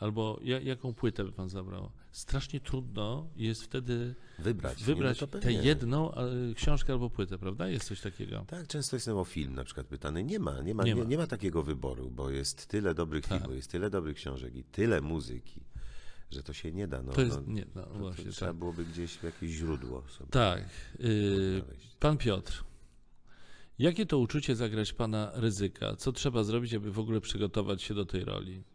Albo 0.00 0.40
ja, 0.42 0.60
jaką 0.60 0.94
płytę 0.94 1.24
by 1.24 1.32
pan 1.32 1.48
zabrał? 1.48 1.90
Strasznie 2.12 2.60
trudno 2.60 3.28
jest 3.36 3.62
wtedy 3.62 4.14
Wybrać. 4.38 4.84
wybrać 4.84 5.18
tę 5.40 5.52
jedną 5.52 6.12
książkę 6.54 6.92
albo 6.92 7.10
płytę, 7.10 7.38
prawda? 7.38 7.68
Jest 7.68 7.86
coś 7.88 8.00
takiego. 8.00 8.44
Tak, 8.48 8.66
często 8.66 8.96
jestem 8.96 9.16
o 9.16 9.24
film 9.24 9.54
na 9.54 9.64
przykład 9.64 9.86
pytany. 9.86 10.24
Nie 10.24 10.38
ma, 10.38 10.62
nie 10.62 10.74
ma, 10.74 10.84
Nie 10.84 10.94
nie, 10.94 11.02
ma. 11.02 11.08
nie 11.08 11.18
ma 11.18 11.26
takiego 11.26 11.62
wyboru, 11.62 12.10
bo 12.10 12.30
jest 12.30 12.66
tyle 12.66 12.94
dobrych 12.94 13.26
Tak. 13.26 13.38
filmów, 13.38 13.56
jest 13.56 13.70
tyle 13.70 13.90
dobrych 13.90 14.16
książek 14.16 14.54
i 14.56 14.64
tyle 14.64 15.00
muzyki, 15.00 15.60
że 16.30 16.42
to 16.42 16.52
się 16.52 16.72
nie 16.72 16.88
da. 16.88 17.02
No, 17.02 17.12
To 17.12 17.20
jest, 17.22 17.36
no, 17.46 17.52
nie, 17.52 17.66
no 17.74 17.86
właśnie, 17.86 18.30
trzeba 18.30 18.50
tak. 18.50 18.58
byłoby 18.58 18.84
gdzieś 18.84 19.22
jakieś 19.22 19.50
źródło 19.50 20.02
sobie 20.08 20.30
Tak. 20.30 20.64
y, 21.00 21.60
znaleźć. 21.60 21.96
pan 22.00 22.18
Piotr, 22.18 22.64
jakie 23.78 24.06
to 24.06 24.18
uczucie 24.18 24.56
zagrać 24.56 24.92
pana 24.92 25.30
ryzyka? 25.34 25.96
Co 25.96 26.12
trzeba 26.12 26.44
zrobić, 26.44 26.74
aby 26.74 26.92
w 26.92 26.98
ogóle 26.98 27.20
przygotować 27.20 27.82
się 27.82 27.94
do 27.94 28.06
tej 28.06 28.24
roli? 28.24 28.62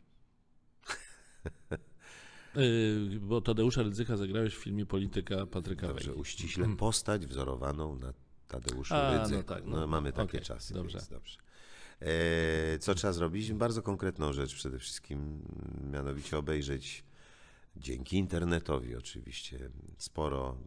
Y, 2.58 3.20
Bo 3.22 3.42
Tadeusza 3.42 3.84
Rydzyka 3.84 4.18
zagrałeś 4.18 4.56
w 4.56 4.58
filmie 4.58 4.86
Polityka 4.86 5.46
Patryka 5.46 5.88
Dobrze, 5.88 6.14
uściśle 6.14 6.76
postać 6.76 7.28
wzorowaną 7.28 7.96
na 7.96 8.14
Tadeuszu 8.48 8.94
A, 8.96 9.28
no 9.32 9.44
tak, 9.44 9.66
no, 9.66 9.80
no, 9.80 9.88
mamy 9.88 10.12
takie 10.12 10.24
okej, 10.24 10.42
czasy, 10.42 10.74
dobrze. 10.74 11.00
dobrze. 11.12 11.38
E, 12.02 12.80
co 12.80 12.96
trzeba 12.96 13.14
zrobić? 13.14 13.54
Bardzo 13.54 13.82
konkretną 13.82 14.34
rzecz 14.34 14.56
przede 14.56 14.80
wszystkim, 14.80 15.42
mianowicie 15.92 16.38
obejrzeć 16.38 17.04
dzięki 17.76 18.18
internetowi 18.18 18.96
oczywiście 18.96 19.70
sporo, 19.98 20.58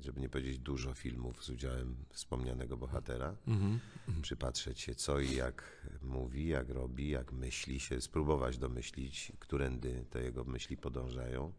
żeby 0.00 0.20
nie 0.20 0.28
powiedzieć 0.28 0.58
dużo 0.58 0.94
filmów 0.94 1.44
z 1.44 1.50
udziałem 1.50 1.96
wspomnianego 2.10 2.76
bohatera. 2.76 3.36
Mhm. 3.46 3.80
Przypatrzeć 4.22 4.80
się 4.80 4.94
co 4.94 5.20
i 5.20 5.34
jak 5.34 5.86
mówi, 6.02 6.46
jak 6.46 6.68
robi, 6.68 7.08
jak 7.08 7.32
myśli 7.32 7.80
się, 7.80 8.00
spróbować 8.00 8.58
domyślić, 8.58 9.32
którędy 9.38 10.04
te 10.10 10.22
jego 10.22 10.44
myśli 10.44 10.76
podążają 10.76 11.52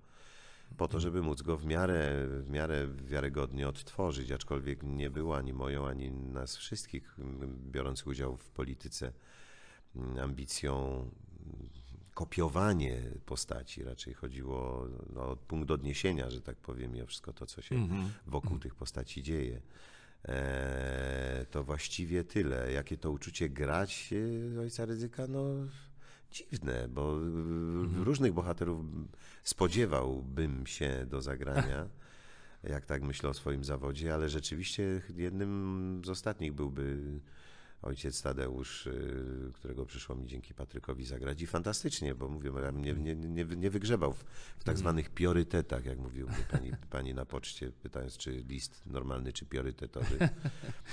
po 0.77 0.87
to, 0.87 0.99
żeby 0.99 1.21
móc 1.21 1.41
go 1.41 1.57
w 1.57 1.65
miarę, 1.65 2.27
w 2.27 2.49
miarę 2.49 2.87
wiarygodnie 2.87 3.67
odtworzyć, 3.67 4.31
aczkolwiek 4.31 4.83
nie 4.83 5.09
było 5.09 5.37
ani 5.37 5.53
moją, 5.53 5.87
ani 5.87 6.11
nas 6.11 6.57
wszystkich 6.57 7.15
m, 7.19 7.57
biorących 7.71 8.07
udział 8.07 8.37
w 8.37 8.49
polityce 8.49 9.13
ambicją 10.21 11.05
kopiowanie 12.13 13.01
postaci. 13.25 13.83
Raczej 13.83 14.13
chodziło 14.13 14.87
no, 15.13 15.21
o 15.31 15.35
punkt 15.35 15.71
odniesienia, 15.71 16.29
że 16.29 16.41
tak 16.41 16.57
powiem, 16.57 16.95
i 16.95 17.01
o 17.01 17.05
wszystko 17.05 17.33
to, 17.33 17.45
co 17.45 17.61
się 17.61 17.75
Mhm. 17.75 18.09
wokół 18.27 18.59
tych 18.59 18.75
postaci 18.75 19.23
dzieje. 19.23 19.61
E, 20.27 21.45
to 21.51 21.63
właściwie 21.63 22.23
tyle. 22.23 22.71
Jakie 22.71 22.97
to 22.97 23.11
uczucie 23.11 23.49
grać 23.49 24.13
e, 24.55 24.59
ojca 24.59 24.85
ryzyka? 24.85 25.27
No 25.27 25.43
dziwne, 26.31 26.87
bo 26.87 27.15
w 27.85 28.01
różnych 28.03 28.33
bohaterów 28.33 28.85
spodziewałbym 29.43 30.67
się 30.67 31.05
do 31.09 31.21
zagrania, 31.21 31.87
jak 32.63 32.85
tak 32.85 33.01
myślę 33.03 33.29
o 33.29 33.33
swoim 33.33 33.63
zawodzie, 33.63 34.13
ale 34.13 34.29
rzeczywiście 34.29 35.01
jednym 35.15 36.01
z 36.05 36.09
ostatnich 36.09 36.53
byłby 36.53 36.97
ojciec 37.83 38.21
Tadeusz, 38.21 38.87
y, 38.87 39.51
którego 39.53 39.85
przyszło 39.85 40.15
mi 40.15 40.27
dzięki 40.27 40.53
Patrykowi 40.53 41.05
zagrać 41.05 41.41
i 41.41 41.47
fantastycznie, 41.47 42.15
bo 42.15 42.29
mówię, 42.29 42.51
ja 42.63 42.71
nie, 42.71 42.93
nie, 42.93 43.15
nie, 43.15 43.45
nie 43.45 43.69
wygrzebał 43.69 44.13
w, 44.13 44.23
w 44.57 44.63
tak 44.63 44.77
zwanych 44.77 45.09
priorytetach, 45.09 45.85
jak 45.85 45.99
mówił 45.99 46.27
pani, 46.51 46.71
pani 46.89 47.13
na 47.13 47.25
poczcie, 47.25 47.71
pytając, 47.71 48.17
czy 48.17 48.31
list 48.31 48.81
normalny, 48.85 49.33
czy 49.33 49.45
priorytetowy. 49.45 50.17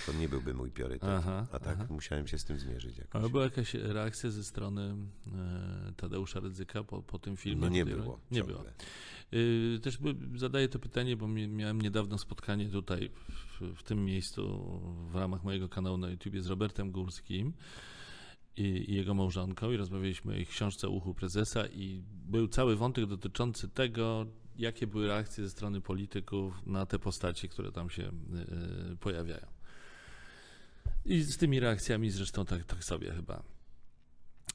To 0.07 0.13
nie 0.13 0.29
byłby 0.29 0.55
mój 0.55 0.71
priorytet, 0.71 1.09
Aha, 1.09 1.47
a 1.53 1.59
tak 1.59 1.91
musiałem 1.91 2.27
się 2.27 2.39
z 2.39 2.45
tym 2.45 2.59
zmierzyć 2.59 2.99
jakoś. 2.99 3.21
Ale 3.21 3.31
była 3.31 3.45
jakaś 3.45 3.75
reakcja 3.75 4.31
ze 4.31 4.45
strony 4.45 4.97
e, 5.27 5.93
Tadeusza 5.97 6.41
Rydzyka 6.41 6.85
po, 6.85 7.03
po 7.03 7.19
tym 7.19 7.37
filmie? 7.37 7.61
No 7.61 7.69
nie 7.69 7.85
było. 7.85 8.21
Nie 8.31 8.45
było. 8.45 8.65
Y, 9.35 9.79
Też 9.83 9.99
zadaję 10.37 10.69
to 10.69 10.79
pytanie, 10.79 11.17
bo 11.17 11.29
mi- 11.29 11.49
miałem 11.49 11.81
niedawno 11.81 12.19
spotkanie 12.19 12.69
tutaj 12.69 13.11
w, 13.19 13.61
w 13.77 13.83
tym 13.83 14.05
miejscu 14.05 14.61
w 15.11 15.15
ramach 15.15 15.45
mojego 15.45 15.69
kanału 15.69 15.97
na 15.99 16.11
YouTubie 16.11 16.43
z 16.43 16.47
Robertem 16.47 16.91
Górskim 16.91 17.53
i, 18.57 18.95
jego 18.95 19.15
małżonką 19.15 19.73
i 19.73 19.77
rozmawialiśmy 19.77 20.33
o 20.33 20.37
ich 20.37 20.49
książce 20.49 20.89
Uchu 20.89 21.15
Prezesa 21.15 21.67
i 21.67 22.03
był 22.27 22.49
cały 22.49 22.77
wątek 22.77 23.07
dotyczący 23.07 23.69
tego, 23.69 24.27
jakie 24.59 24.87
były 24.87 25.07
reakcje 25.07 25.45
ze 25.45 25.51
strony 25.51 25.81
polityków 25.81 26.67
na 26.67 26.87
te 26.87 26.99
postacie, 26.99 27.49
które 27.49 27.73
tam 27.73 27.91
się 27.91 28.13
y, 28.93 28.97
pojawiają. 28.97 29.47
I 31.05 31.21
z 31.23 31.37
tymi 31.37 31.61
reakcjami 31.61 32.11
zresztą 32.11 32.45
tak, 32.45 32.65
tak 32.65 32.85
sobie 32.85 33.13
chyba. 33.13 33.43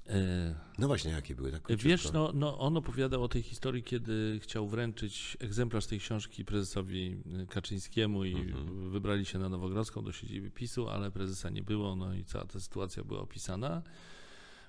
E, 0.09 0.55
No 0.77 0.87
właśnie, 0.87 1.11
jakie 1.11 1.35
były 1.35 1.51
tak 1.51 1.61
króciutko? 1.61 1.89
Wiesz, 1.89 2.11
no, 2.11 2.31
no, 2.33 2.59
on 2.59 2.77
opowiadał 2.77 3.23
o 3.23 3.27
tej 3.27 3.41
historii, 3.41 3.83
kiedy 3.83 4.39
chciał 4.41 4.67
wręczyć 4.67 5.37
egzemplarz 5.39 5.85
tej 5.85 5.99
książki 5.99 6.45
prezesowi 6.45 7.17
y, 7.43 7.47
Kaczyńskiemu 7.47 8.23
i 8.25 8.35
Mhm. 8.35 8.89
wybrali 8.91 9.25
się 9.25 9.39
na 9.39 9.49
Nowogrodzką 9.49 10.03
do 10.03 10.11
siedziby 10.11 10.51
PiSu, 10.51 10.89
ale 10.89 11.11
prezesa 11.11 11.49
nie 11.49 11.63
było, 11.63 11.95
no 11.95 12.13
i 12.13 12.23
cała 12.25 12.45
ta 12.45 12.59
sytuacja 12.59 13.03
była 13.03 13.19
opisana. 13.21 13.81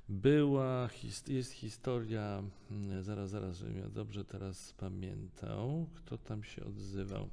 Była, 0.09 0.88
jest 1.28 1.52
historia, 1.52 2.43
mm, 2.71 3.02
zaraz, 3.02 3.31
zaraz, 3.31 3.57
żebym 3.59 3.76
ja 3.78 3.88
dobrze 3.88 4.25
teraz 4.25 4.73
pamiętał, 4.73 5.87
kto 5.95 6.19
tam 6.19 6.45
się 6.45 6.64
odzywał. 6.64 7.28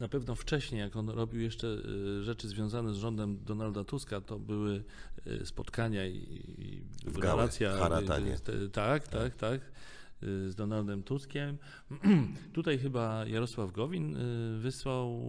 Na 0.00 0.08
pewno 0.08 0.34
wcześniej, 0.34 0.80
jak 0.80 0.96
on 0.96 1.08
robił 1.08 1.40
jeszcze 1.40 1.66
y, 1.66 2.22
rzeczy 2.24 2.48
związane 2.48 2.94
z 2.94 2.96
rządem 2.96 3.44
Donalda 3.44 3.84
Tuska, 3.84 4.20
to 4.20 4.38
były 4.38 4.84
y, 5.26 5.46
spotkania 5.46 6.06
i, 6.06 6.82
W 7.06 7.18
Gałę, 7.18 7.36
relacja. 7.36 7.76
w 7.76 7.78
Haratanie. 7.78 8.34
y, 8.34 8.38
te- 8.40 8.68
Tak, 8.68 9.08
tak, 9.08 9.34
tak. 9.36 9.60
y, 10.22 10.50
Z 10.50 10.54
Donaldem 10.54 11.02
Tuskiem. 11.02 11.58
Tutaj 12.52 12.78
chyba 12.78 13.26
Jarosław 13.26 13.72
Gowin 13.72 14.16
wysłał 14.58 15.22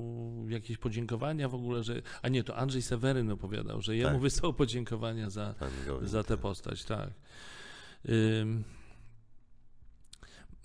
jakieś 0.49 0.77
podziękowania 0.77 1.49
w 1.49 1.55
ogóle, 1.55 1.83
że. 1.83 2.01
A 2.21 2.29
nie, 2.29 2.43
to 2.43 2.55
Andrzej 2.57 2.81
Seweryn 2.81 3.31
opowiadał, 3.31 3.81
że 3.81 3.95
jemu 3.95 4.11
Tak. 4.11 4.21
wysłał 4.21 4.53
podziękowania 4.53 5.29
za, 5.29 5.55
Gowin, 5.87 6.07
za 6.07 6.23
tę 6.23 6.27
tak. 6.33 6.39
postać, 6.39 6.85
tak. 6.85 7.09
Ym, 8.09 8.63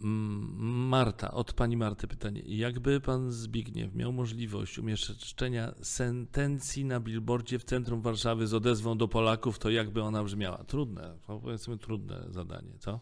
Marta, 0.01 1.31
od 1.31 1.53
pani 1.53 1.77
Marty 1.77 2.09
pytanie. 2.09 2.43
Jakby 2.47 3.01
pan 3.01 3.33
Zbigniew 3.33 3.95
miał 3.95 4.13
możliwość 4.13 4.79
umieszczenia 4.79 5.75
sentencji 5.83 6.85
na 6.85 7.01
billboardzie 7.01 7.59
w 7.59 7.65
centrum 7.65 8.01
Warszawy 8.01 8.47
z 8.47 8.55
odezwą 8.55 8.99
do 8.99 9.09
Polaków, 9.09 9.59
to 9.59 9.71
jakby 9.71 10.03
ona 10.03 10.25
brzmiała? 10.25 10.65
Trudne, 10.65 11.19
to 11.27 11.39
powiedzmy 11.39 11.79
trudne 11.79 12.27
zadanie, 12.29 12.73
co? 12.79 13.01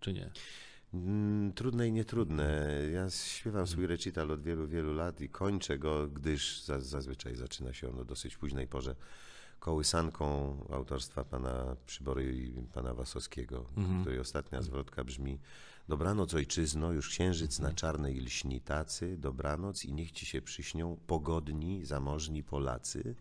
Czy 0.00 0.12
nie? 0.12 0.30
Mm, 0.94 1.52
Trudne 1.52 1.88
i 1.88 1.92
nietrudne. 1.92 2.68
Ja 2.92 3.10
śpiewam 3.10 3.66
swój 3.66 3.86
recital 3.86 4.30
od 4.30 4.42
wielu, 4.42 4.68
wielu 4.68 4.94
lat 4.94 5.20
i 5.20 5.28
kończę 5.28 5.78
go, 5.78 6.08
gdyż 6.08 6.62
za, 6.62 6.80
zazwyczaj 6.80 7.36
zaczyna 7.36 7.72
się 7.72 7.88
on 7.88 7.98
o 7.98 8.04
dosyć 8.04 8.36
późnej 8.36 8.66
porze 8.66 8.94
kołysanką 9.58 10.56
autorstwa 10.70 11.24
pana 11.24 11.76
Przybory 11.86 12.36
i 12.36 12.52
pana 12.72 12.94
Wasowskiego, 12.94 13.66
której 14.00 14.18
ostatnia 14.18 14.62
zwrotka 14.62 15.04
brzmi 15.04 15.38
Dobranoc 15.88 16.34
ojczyzno, 16.34 16.92
już 16.92 17.08
księżyc 17.08 17.58
na 17.58 17.72
czarnej 17.72 18.20
lśni 18.20 18.60
tacy, 18.60 19.16
dobranoc 19.18 19.84
i 19.84 19.92
niech 19.92 20.12
ci 20.12 20.26
się 20.26 20.42
przyśnią 20.42 20.96
pogodni, 21.06 21.84
zamożni 21.84 22.42
Polacy, 22.42 23.14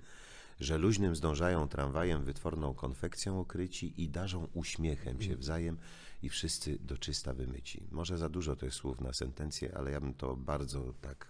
że 0.59 0.77
luźnym 0.77 1.15
zdążają 1.15 1.67
tramwajem 1.67 2.23
wytworną 2.23 2.73
konfekcją 2.73 3.39
okryci 3.39 3.93
i 4.01 4.09
darzą 4.09 4.47
uśmiechem 4.53 5.21
się 5.21 5.35
wzajem 5.35 5.77
i 6.23 6.29
wszyscy 6.29 6.77
do 6.79 6.97
czysta 6.97 7.33
wymyci. 7.33 7.87
Może 7.91 8.17
za 8.17 8.29
dużo 8.29 8.55
to 8.55 8.65
jest 8.65 8.77
słów 8.77 9.01
na 9.01 9.13
sentencję, 9.13 9.77
ale 9.77 9.91
ja 9.91 10.01
bym 10.01 10.13
to 10.13 10.35
bardzo 10.35 10.93
tak 11.01 11.27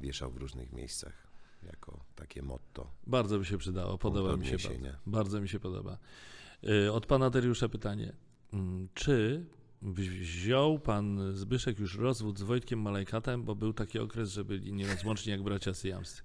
wieszał 0.00 0.30
w 0.30 0.36
różnych 0.36 0.72
miejscach 0.72 1.26
jako 1.62 2.04
takie 2.16 2.42
motto. 2.42 2.90
Bardzo 3.06 3.38
by 3.38 3.44
się 3.44 3.58
przydało, 3.58 3.98
podoba 3.98 4.36
mi 4.36 4.46
się 4.46 4.52
bardzo. 4.52 4.68
Bardzo 5.06 5.40
mi 5.40 5.48
się 5.48 5.60
podoba. 5.60 5.98
Y, 6.64 6.92
Od 6.92 7.06
pana 7.06 7.30
Dariusza 7.30 7.68
pytanie. 7.68 8.12
Mm, 8.52 8.88
Czy 8.94 9.44
wziął 9.84 10.78
pan 10.78 11.34
Zbyszek 11.34 11.78
już 11.78 11.98
rozwód 11.98 12.38
z 12.38 12.42
Wojtkiem 12.42 12.80
Malajkatem, 12.80 13.44
bo 13.44 13.54
był 13.54 13.72
taki 13.72 13.98
okres, 13.98 14.30
że 14.30 14.44
byli 14.44 14.72
nierozłączni 14.72 15.32
jak 15.32 15.42
bracia 15.42 15.74
syjamscy. 15.74 16.22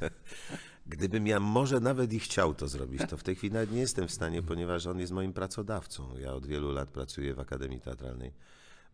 Gdybym 0.86 1.26
ja 1.26 1.40
może 1.40 1.80
nawet 1.80 2.12
i 2.12 2.20
chciał 2.20 2.54
to 2.54 2.68
zrobić, 2.68 3.02
to 3.08 3.16
w 3.16 3.22
tej 3.22 3.36
chwili 3.36 3.52
nawet 3.52 3.72
nie 3.72 3.80
jestem 3.80 4.08
w 4.08 4.12
stanie, 4.12 4.42
ponieważ 4.42 4.86
on 4.86 4.98
jest 4.98 5.12
moim 5.12 5.32
pracodawcą. 5.32 6.18
Ja 6.18 6.32
od 6.32 6.46
wielu 6.46 6.72
lat 6.72 6.88
pracuję 6.88 7.34
w 7.34 7.40
Akademii 7.40 7.80
Teatralnej 7.80 8.32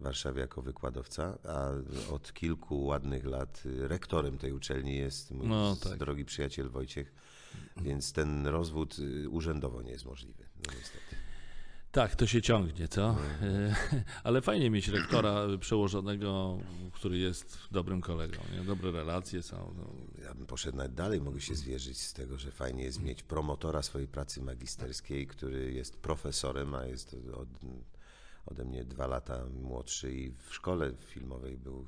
w 0.01 0.03
Warszawie 0.03 0.41
jako 0.41 0.63
wykładowca, 0.63 1.39
a 1.45 1.69
od 2.13 2.33
kilku 2.33 2.85
ładnych 2.85 3.25
lat 3.25 3.63
rektorem 3.65 4.39
tej 4.39 4.53
uczelni 4.53 4.97
jest 4.97 5.31
mój 5.31 5.49
No, 5.49 5.77
tak. 5.77 5.99
drogi 5.99 6.25
przyjaciel 6.25 6.69
Wojciech, 6.69 7.13
więc 7.77 8.13
ten 8.13 8.47
rozwód 8.47 8.99
y, 8.99 9.29
urzędowo 9.29 9.83
nie 9.83 9.91
jest 9.91 10.05
możliwy. 10.05 10.45
No 10.67 10.73
niestety. 10.79 11.17
Tak, 11.93 12.17
to 12.17 12.27
się 12.27 12.43
ciągnie, 12.43 12.89
co? 12.89 13.17
Y, 13.43 13.75
Ale 14.25 14.41
fajnie 14.43 14.71
mieć 14.71 14.89
rektora 14.89 15.47
przełożonego, 15.61 16.59
który 16.93 17.19
jest 17.19 17.59
dobrym 17.71 18.01
kolegą. 18.01 18.39
Nie? 18.57 18.65
Dobre 18.65 18.91
relacje 18.91 19.43
są. 19.43 19.75
No. 19.77 19.85
Ja 20.25 20.35
bym 20.35 20.47
poszedł 20.47 20.77
nawet 20.77 20.95
dalej, 20.95 21.21
mogę 21.21 21.41
się 21.41 21.55
zwierzyć 21.55 22.01
z 22.01 22.13
tego, 22.13 22.39
że 22.39 22.51
fajnie 22.51 22.85
jest 22.85 23.03
mieć 23.03 23.23
promotora 23.23 23.83
swojej 23.83 24.09
pracy 24.09 24.43
magisterskiej, 24.43 25.27
który 25.27 25.73
jest 25.73 25.97
profesorem, 25.97 26.75
a 26.75 26.87
jest 26.87 27.17
od, 27.35 27.49
ode 28.47 28.65
mnie 28.65 28.85
dwa 28.85 29.07
lata 29.07 29.45
młodszy 29.63 30.13
i 30.13 30.31
w 30.31 30.55
szkole 30.55 30.93
filmowej 31.07 31.57
był 31.57 31.87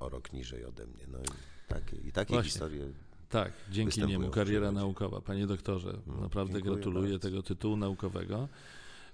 o 0.00 0.08
rok 0.08 0.32
niżej 0.32 0.64
ode 0.64 0.86
mnie. 0.86 1.06
No 1.08 1.18
i 1.18 1.24
takie, 1.68 1.96
i 1.96 2.12
takie 2.12 2.34
Właśnie. 2.34 2.50
historie. 2.50 2.92
Tak, 3.28 3.52
dzięki 3.70 4.04
niemu 4.06 4.30
kariera 4.30 4.72
naukowa. 4.72 5.20
Panie 5.20 5.46
doktorze, 5.46 5.98
naprawdę 6.06 6.54
dziękuję 6.54 6.74
gratuluję 6.74 7.10
bardzo. 7.10 7.28
tego 7.28 7.42
tytułu 7.42 7.76
naukowego. 7.76 8.48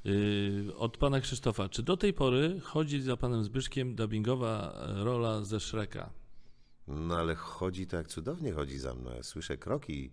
Yy, 0.04 0.76
Od 0.76 0.96
pana 0.96 1.20
Krzysztofa, 1.20 1.68
czy 1.68 1.82
do 1.82 1.96
tej 1.96 2.12
pory 2.12 2.60
chodzi 2.60 3.02
za 3.02 3.16
panem 3.16 3.44
Zbyszkiem 3.44 3.94
dubbingowa 3.94 4.86
rola 5.04 5.44
ze 5.44 5.60
Shreka? 5.60 6.10
No 6.88 7.16
ale 7.16 7.34
chodzi 7.34 7.86
to 7.86 7.96
jak 7.96 8.08
cudownie 8.08 8.52
chodzi 8.52 8.78
za 8.78 8.94
mną. 8.94 9.10
Ja 9.14 9.22
słyszę 9.22 9.56
kroki 9.56 10.10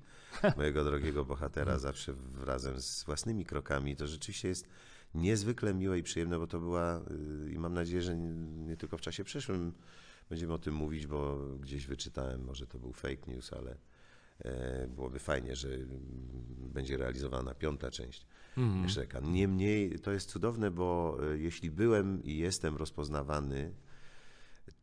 mojego 0.58 0.84
drogiego 0.84 1.25
bohatera 1.25 1.80
zawsze 1.80 2.13
w- 2.13 2.43
razem 2.43 2.82
z 2.82 3.04
własnymi 3.04 3.45
krokami. 3.45 3.95
To 3.95 4.08
rzeczywiście 4.08 4.47
jest 4.47 4.67
niezwykle 5.15 5.73
miłe 5.73 5.99
i 5.99 6.04
przyjemne, 6.04 6.39
bo 6.39 6.47
to 6.47 6.60
była 6.60 7.02
y, 7.47 7.52
i 7.52 7.60
mam 7.60 7.73
nadzieję, 7.73 8.02
że 8.02 8.15
nie, 8.17 8.30
nie 8.67 8.78
tylko 8.78 8.97
w 8.97 9.02
czasie 9.02 9.23
przyszłym 9.23 9.73
będziemy 10.30 10.54
o 10.54 10.58
tym 10.60 10.73
mówić, 10.73 11.08
bo 11.08 11.38
gdzieś 11.60 11.88
wyczytałem, 11.88 12.43
może 12.43 12.67
to 12.67 12.80
był 12.80 12.93
fake 12.93 13.32
news, 13.32 13.54
ale 13.54 13.78
e, 14.39 14.88
byłoby 14.88 15.19
fajnie, 15.19 15.56
że 15.56 15.69
mm, 15.73 15.89
będzie 16.73 16.97
realizowana 16.97 17.54
piąta 17.54 17.91
część 17.91 18.25
Shreka. 18.89 19.19
Niemniej 19.19 19.99
to 19.99 20.12
jest 20.12 20.29
cudowne, 20.29 20.71
bo 20.71 21.17
e, 21.33 21.38
jeśli 21.38 21.71
byłem 21.71 22.23
i 22.23 22.38
jestem 22.38 22.75
rozpoznawany, 22.75 23.71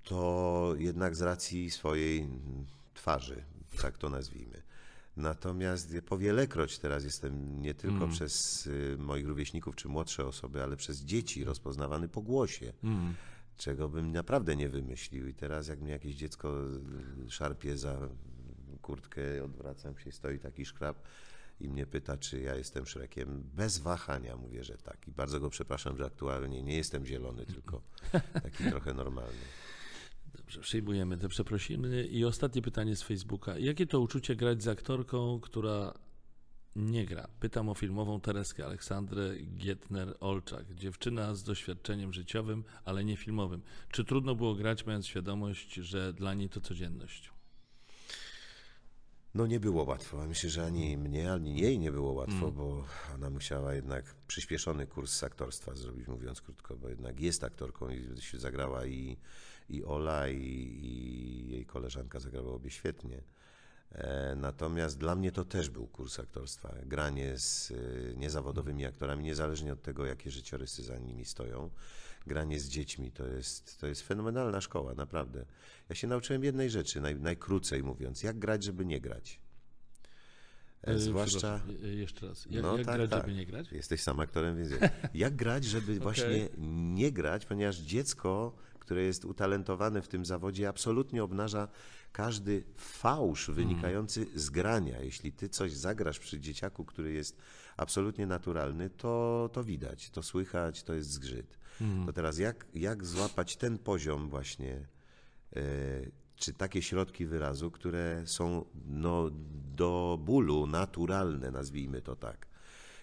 to 0.02 0.74
jednak 0.78 1.16
z 1.16 1.22
racji 1.22 1.70
swojej 1.70 2.18
mm, 2.18 2.66
twarzy, 2.94 3.44
tak 3.82 3.98
to 3.98 4.10
nazwijmy. 4.10 4.62
Natomiast 5.16 5.96
powielekroć 6.06 6.78
teraz 6.78 7.04
jestem 7.04 7.62
nie 7.62 7.74
tylko 7.74 8.08
przez 8.08 8.66
y, 8.66 8.96
moich 8.98 9.26
rówieśników 9.26 9.76
czy 9.76 9.88
młodsze 9.88 10.26
osoby, 10.26 10.62
ale 10.62 10.76
przez 10.76 11.00
dzieci 11.00 11.44
rozpoznawany 11.44 12.08
po 12.08 12.22
głosie, 12.22 12.72
czego 13.56 13.88
bym 13.88 14.12
naprawdę 14.12 14.56
nie 14.56 14.68
wymyślił. 14.68 15.28
I 15.28 15.34
teraz 15.34 15.68
jak 15.68 15.80
mnie 15.80 15.92
jakieś 15.92 16.14
dziecko 16.14 16.54
y, 17.26 17.30
szarpie 17.30 17.76
za 17.78 18.08
kurtkę, 18.82 19.44
odwracam 19.44 19.98
się, 19.98 20.12
stoi 20.12 20.38
taki 20.38 20.64
szkrab 20.64 20.96
i 21.60 21.68
mnie 21.68 21.86
pyta, 21.86 22.16
czy 22.16 22.40
ja 22.40 22.54
jestem 22.54 22.86
Szrekiem. 22.86 23.42
Bez 23.54 23.78
wahania 23.78 24.36
mówię, 24.36 24.64
że 24.64 24.78
tak. 24.78 25.08
I 25.08 25.12
bardzo 25.12 25.40
go 25.40 25.50
przepraszam, 25.50 25.96
że 25.96 26.04
aktualnie 26.04 26.62
nie 26.62 26.76
jestem 26.76 27.06
zielony, 27.06 27.46
tylko 27.46 27.82
taki 28.42 28.64
trochę 28.64 28.94
normalny. 28.94 29.38
Dobrze, 30.34 30.60
przyjmujemy 30.60 31.16
te 31.16 31.28
przeprosiny. 31.28 32.06
I 32.06 32.24
ostatnie 32.24 32.62
pytanie 32.62 32.96
z 32.96 33.02
Facebooka. 33.02 33.58
Jakie 33.58 33.86
to 33.86 34.00
uczucie 34.00 34.36
grać 34.36 34.62
z 34.62 34.68
aktorką, 34.68 35.40
która 35.40 35.94
nie 36.76 37.06
gra? 37.06 37.28
Pytam 37.40 37.68
o 37.68 37.74
filmową 37.74 38.20
Tereskę 38.20 38.64
Aleksandrę 38.64 39.34
Gietner-Olczak. 39.36 40.74
Dziewczyna 40.74 41.34
z 41.34 41.42
doświadczeniem 41.42 42.12
życiowym, 42.12 42.64
ale 42.84 43.04
nie 43.04 43.16
filmowym. 43.16 43.62
Czy 43.90 44.04
trudno 44.04 44.34
było 44.34 44.54
grać, 44.54 44.86
mając 44.86 45.06
świadomość, 45.06 45.74
że 45.74 46.12
dla 46.12 46.34
niej 46.34 46.48
to 46.48 46.60
codzienność? 46.60 47.35
No 49.36 49.46
nie 49.46 49.60
było 49.60 49.84
łatwo. 49.84 50.26
Myślę, 50.26 50.50
że 50.50 50.64
ani 50.64 50.96
mnie, 50.98 51.32
ani 51.32 51.60
jej 51.60 51.78
nie 51.78 51.92
było 51.92 52.12
łatwo, 52.12 52.52
bo 52.52 52.84
ona 53.14 53.30
musiała 53.30 53.74
jednak 53.74 54.04
przyspieszony 54.26 54.86
kurs 54.86 55.22
aktorstwa 55.22 55.74
zrobić, 55.74 56.08
mówiąc 56.08 56.40
krótko, 56.40 56.76
bo 56.76 56.88
jednak 56.88 57.20
jest 57.20 57.44
aktorką 57.44 57.90
i 57.90 58.20
się 58.22 58.38
zagrała 58.38 58.86
i, 58.86 59.16
i 59.68 59.84
Ola, 59.84 60.28
i, 60.28 60.36
i 60.82 61.50
jej 61.50 61.66
koleżanka 61.66 62.20
zagrały 62.20 62.50
obie 62.50 62.70
świetnie. 62.70 63.22
E, 63.92 64.34
Natomiast 64.36 64.98
dla 64.98 65.14
mnie 65.14 65.32
to 65.32 65.44
też 65.44 65.70
był 65.70 65.86
kurs 65.86 66.20
aktorstwa. 66.20 66.74
Granie 66.86 67.38
z 67.38 67.70
y, 67.70 68.14
niezawodowymi 68.16 68.84
aktorami, 68.86 69.24
niezależnie 69.24 69.72
od 69.72 69.82
tego, 69.82 70.06
jakie 70.06 70.30
życiorysy 70.30 70.82
za 70.82 70.98
nimi 70.98 71.24
stoją. 71.24 71.70
Granie 72.26 72.60
z 72.60 72.68
dziećmi 72.68 73.12
to 73.12 73.26
jest, 73.26 73.80
to 73.80 73.86
jest 73.86 74.02
fenomenalna 74.02 74.60
szkoła, 74.60 74.94
naprawdę. 74.94 75.44
Ja 75.88 75.94
się 75.94 76.06
nauczyłem 76.06 76.44
jednej 76.44 76.70
rzeczy, 76.70 77.00
naj, 77.00 77.20
najkrócej 77.20 77.82
mówiąc, 77.82 78.22
jak 78.22 78.38
grać, 78.38 78.62
żeby 78.64 78.84
nie 78.86 79.00
grać. 79.00 79.40
E, 80.82 80.92
Yy, 80.92 81.00
Zwłaszcza. 81.00 81.60
yy, 81.82 81.94
Jeszcze 81.94 82.28
raz. 82.28 82.46
Jak, 82.50 82.62
No 82.62 82.76
jak 82.76 82.86
tak, 82.86 82.96
grać, 82.96 83.10
tak. 83.10 83.20
żeby 83.20 83.34
nie 83.34 83.46
grać? 83.46 83.72
Jesteś 83.72 84.02
sam 84.02 84.20
aktorem, 84.20 84.56
więc. 84.56 84.70
Jak 85.14 85.36
grać, 85.36 85.64
żeby 85.64 85.98
właśnie 86.00 86.48
nie 86.94 87.12
grać, 87.12 87.46
ponieważ 87.46 87.76
dziecko, 87.76 88.56
które 88.78 89.02
jest 89.02 89.24
utalentowane 89.24 90.02
w 90.02 90.08
tym 90.08 90.24
zawodzie, 90.24 90.68
absolutnie 90.68 91.24
obnaża 91.24 91.68
każdy 92.12 92.64
fałsz 92.76 93.50
wynikający 93.50 94.26
z 94.34 94.50
grania. 94.50 95.00
Jeśli 95.00 95.32
ty 95.32 95.48
coś 95.48 95.72
zagrasz 95.72 96.18
przy 96.18 96.40
dzieciaku, 96.40 96.84
który 96.84 97.12
jest 97.12 97.38
absolutnie 97.76 98.26
naturalny, 98.26 98.90
to, 98.90 99.50
to 99.52 99.64
widać, 99.64 100.10
to 100.10 100.22
słychać, 100.22 100.82
to 100.82 100.94
jest 100.94 101.10
zgrzyt. 101.10 101.58
To 102.06 102.12
teraz 102.12 102.38
jak, 102.38 102.66
jak 102.74 103.04
złapać 103.04 103.56
ten 103.56 103.78
poziom 103.78 104.28
właśnie, 104.28 104.88
e, 105.56 105.60
czy 106.36 106.52
takie 106.52 106.82
środki 106.82 107.26
wyrazu, 107.26 107.70
które 107.70 108.22
są 108.26 108.64
no, 108.86 109.30
do 109.76 110.18
bólu 110.24 110.66
naturalne, 110.66 111.50
nazwijmy 111.50 112.02
to 112.02 112.16
tak. 112.16 112.46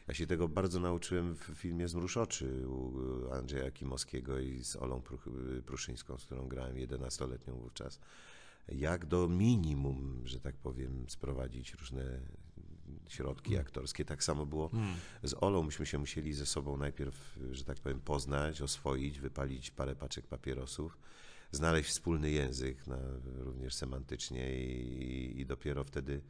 Ja 0.07 0.13
się 0.13 0.27
tego 0.27 0.47
bardzo 0.47 0.79
nauczyłem 0.79 1.35
w 1.35 1.43
filmie 1.55 1.87
Zmrusz 1.87 2.17
oczy 2.17 2.67
u 2.67 2.93
Andrzeja 3.31 3.71
Kimowskiego 3.71 4.39
i 4.39 4.63
z 4.63 4.75
Olą 4.75 5.01
Pruszyńską, 5.65 6.17
z 6.17 6.25
którą 6.25 6.47
grałem 6.47 6.75
11-letnią 6.75 7.53
wówczas. 7.53 7.99
Jak 8.67 9.05
do 9.05 9.27
minimum, 9.27 10.21
że 10.25 10.39
tak 10.39 10.55
powiem, 10.55 11.05
sprowadzić 11.09 11.73
różne 11.73 12.19
środki 13.07 13.57
aktorskie. 13.57 14.05
Tak 14.05 14.23
samo 14.23 14.45
było 14.45 14.69
z 15.23 15.43
Olą. 15.43 15.63
Myśmy 15.63 15.85
się 15.85 15.97
musieli 15.97 16.33
ze 16.33 16.45
sobą 16.45 16.77
najpierw, 16.77 17.39
że 17.51 17.63
tak 17.63 17.77
powiem, 17.79 17.99
poznać, 17.99 18.61
oswoić, 18.61 19.19
wypalić 19.19 19.71
parę 19.71 19.95
paczek 19.95 20.27
papierosów, 20.27 20.97
znaleźć 21.51 21.89
wspólny 21.89 22.31
język, 22.31 22.87
na, 22.87 22.97
również 23.37 23.75
semantycznie 23.75 24.63
i, 24.63 25.41
i 25.41 25.45
dopiero 25.45 25.83
wtedy 25.83 26.21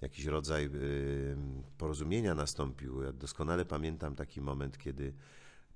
jakiś 0.00 0.24
rodzaj 0.24 0.64
y, 0.64 1.36
porozumienia 1.78 2.34
nastąpił. 2.34 3.02
Ja 3.02 3.12
doskonale 3.12 3.64
pamiętam 3.64 4.16
taki 4.16 4.40
moment, 4.40 4.78
kiedy 4.78 5.12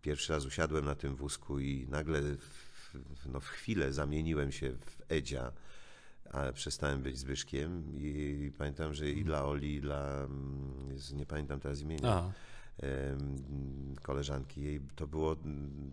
pierwszy 0.02 0.32
raz 0.32 0.44
usiadłem 0.44 0.84
na 0.84 0.94
tym 0.94 1.16
wózku 1.16 1.60
i 1.60 1.86
nagle 1.88 2.22
w, 2.22 2.94
no, 3.26 3.40
w 3.40 3.46
chwilę 3.46 3.92
zamieniłem 3.92 4.52
się 4.52 4.72
w 4.72 5.12
Edzia, 5.12 5.52
a 6.30 6.52
przestałem 6.52 7.02
być 7.02 7.18
Zbyszkiem 7.18 7.84
i 7.94 8.52
pamiętam, 8.58 8.94
że 8.94 9.10
i 9.10 9.24
dla 9.24 9.44
Oli, 9.44 9.74
i 9.74 9.80
dla, 9.80 10.24
mm, 10.24 10.96
nie 11.12 11.26
pamiętam 11.26 11.60
teraz 11.60 11.80
imienia, 11.80 12.08
A, 12.08 12.32
koleżanki 14.02 14.62
jej, 14.62 14.80
to 14.94 15.06
było 15.06 15.36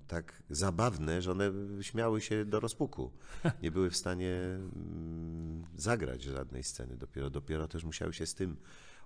tak 0.07 0.43
zabawne, 0.49 1.21
że 1.21 1.31
one 1.31 1.51
śmiały 1.81 2.21
się 2.21 2.45
do 2.45 2.59
rozpuku. 2.59 3.11
Nie 3.63 3.71
były 3.71 3.89
w 3.89 3.97
stanie 3.97 4.35
mm, 4.35 5.65
zagrać 5.75 6.23
żadnej 6.23 6.63
sceny. 6.63 6.97
Dopiero, 6.97 7.29
dopiero 7.29 7.67
też 7.67 7.83
musiały 7.83 8.13
się 8.13 8.25
z 8.25 8.33
tym 8.33 8.57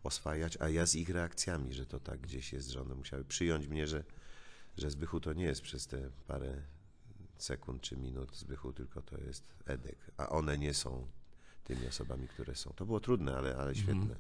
oswajać, 0.04 0.58
a 0.60 0.70
ja 0.70 0.86
z 0.86 0.96
ich 0.96 1.10
reakcjami, 1.10 1.74
że 1.74 1.86
to 1.86 2.00
tak 2.00 2.20
gdzieś 2.20 2.54
jest, 2.54 2.70
że 2.70 2.82
one 2.82 2.96
musiały 2.96 3.26
przyjąć 3.26 3.68
mnie, 3.68 3.88
że, 3.88 4.04
że 4.78 4.90
Zbychu 4.90 5.20
to 5.20 5.34
nie 5.34 5.46
jest 5.46 5.62
przez 5.62 5.88
te 5.88 6.10
parę 6.28 6.62
sekund 7.38 7.82
czy 7.82 7.98
minut 7.98 8.36
Zbychu, 8.36 8.74
tylko 8.74 9.02
to 9.02 9.18
jest 9.18 9.44
Edek, 9.66 9.98
a 10.18 10.30
one 10.30 10.58
nie 10.58 10.74
są 10.74 11.08
tymi 11.64 11.88
osobami, 11.88 12.28
które 12.28 12.56
są. 12.56 12.74
To 12.76 12.86
było 12.86 13.00
trudne, 13.00 13.36
ale, 13.36 13.58
ale 13.58 13.76
świetne. 13.76 14.16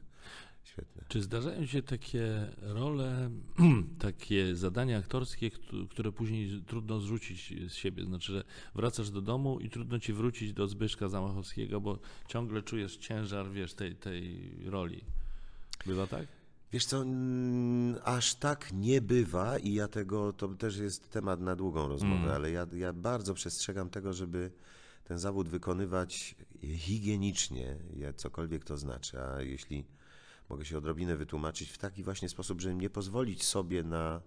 Świetne. 0.64 1.04
Czy 1.08 1.22
zdarzają 1.22 1.66
się 1.66 1.82
takie 1.84 2.48
role, 2.62 3.30
takie 4.00 4.56
zadania 4.56 4.98
aktorskie, 4.98 5.52
któ- 5.52 5.88
które 5.88 6.12
później 6.12 6.64
trudno 6.68 7.00
zrzucić 7.00 7.54
z 7.70 7.74
siebie? 7.74 8.06
Znaczy, 8.06 8.32
że 8.34 8.44
wracasz 8.76 9.10
do 9.10 9.22
domu 9.22 9.60
i 9.60 9.70
trudno 9.70 10.00
ci 10.00 10.14
wrócić 10.14 10.54
do 10.54 10.68
Zbyszka 10.68 11.10
Zamachowskiego, 11.10 11.82
bo 11.82 12.00
ciągle 12.28 12.62
czujesz 12.62 12.98
ciężar, 12.98 13.52
wiesz, 13.52 13.74
tej, 13.74 13.96
tej 13.96 14.52
roli. 14.66 15.04
Bywa 15.86 16.08
tak? 16.08 16.28
Wiesz 16.76 16.86
co, 16.86 17.02
mm, 17.02 17.96
aż 18.04 18.36
tak 18.36 18.74
nie 18.74 19.02
bywa 19.02 19.58
i 19.58 19.74
ja 19.74 19.88
tego, 19.88 20.34
to 20.34 20.48
też 20.48 20.78
jest 20.78 21.10
temat 21.10 21.42
na 21.42 21.56
długą 21.56 21.88
rozmowę, 21.88 22.36
ale 22.36 22.52
ja, 22.52 22.68
ja 22.74 22.94
bardzo 22.94 23.34
przestrzegam 23.34 23.90
tego, 23.90 24.14
żeby 24.14 24.52
ten 25.04 25.20
zawód 25.20 25.50
wykonywać 25.50 26.36
higienicznie, 26.62 27.78
cokolwiek 28.16 28.64
to 28.64 28.78
znaczy, 28.78 29.22
a 29.22 29.42
jeśli 29.42 29.86
mogę 30.50 30.66
się 30.66 30.78
odrobinę 30.78 31.18
wytłumaczyć 31.18 31.70
w 31.70 31.78
taki 31.78 32.04
właśnie 32.04 32.30
sposób, 32.30 32.62
żeby 32.62 32.76
nie 32.76 32.90
pozwolić 32.90 33.44
sobie 33.44 33.84
na, 33.84 34.22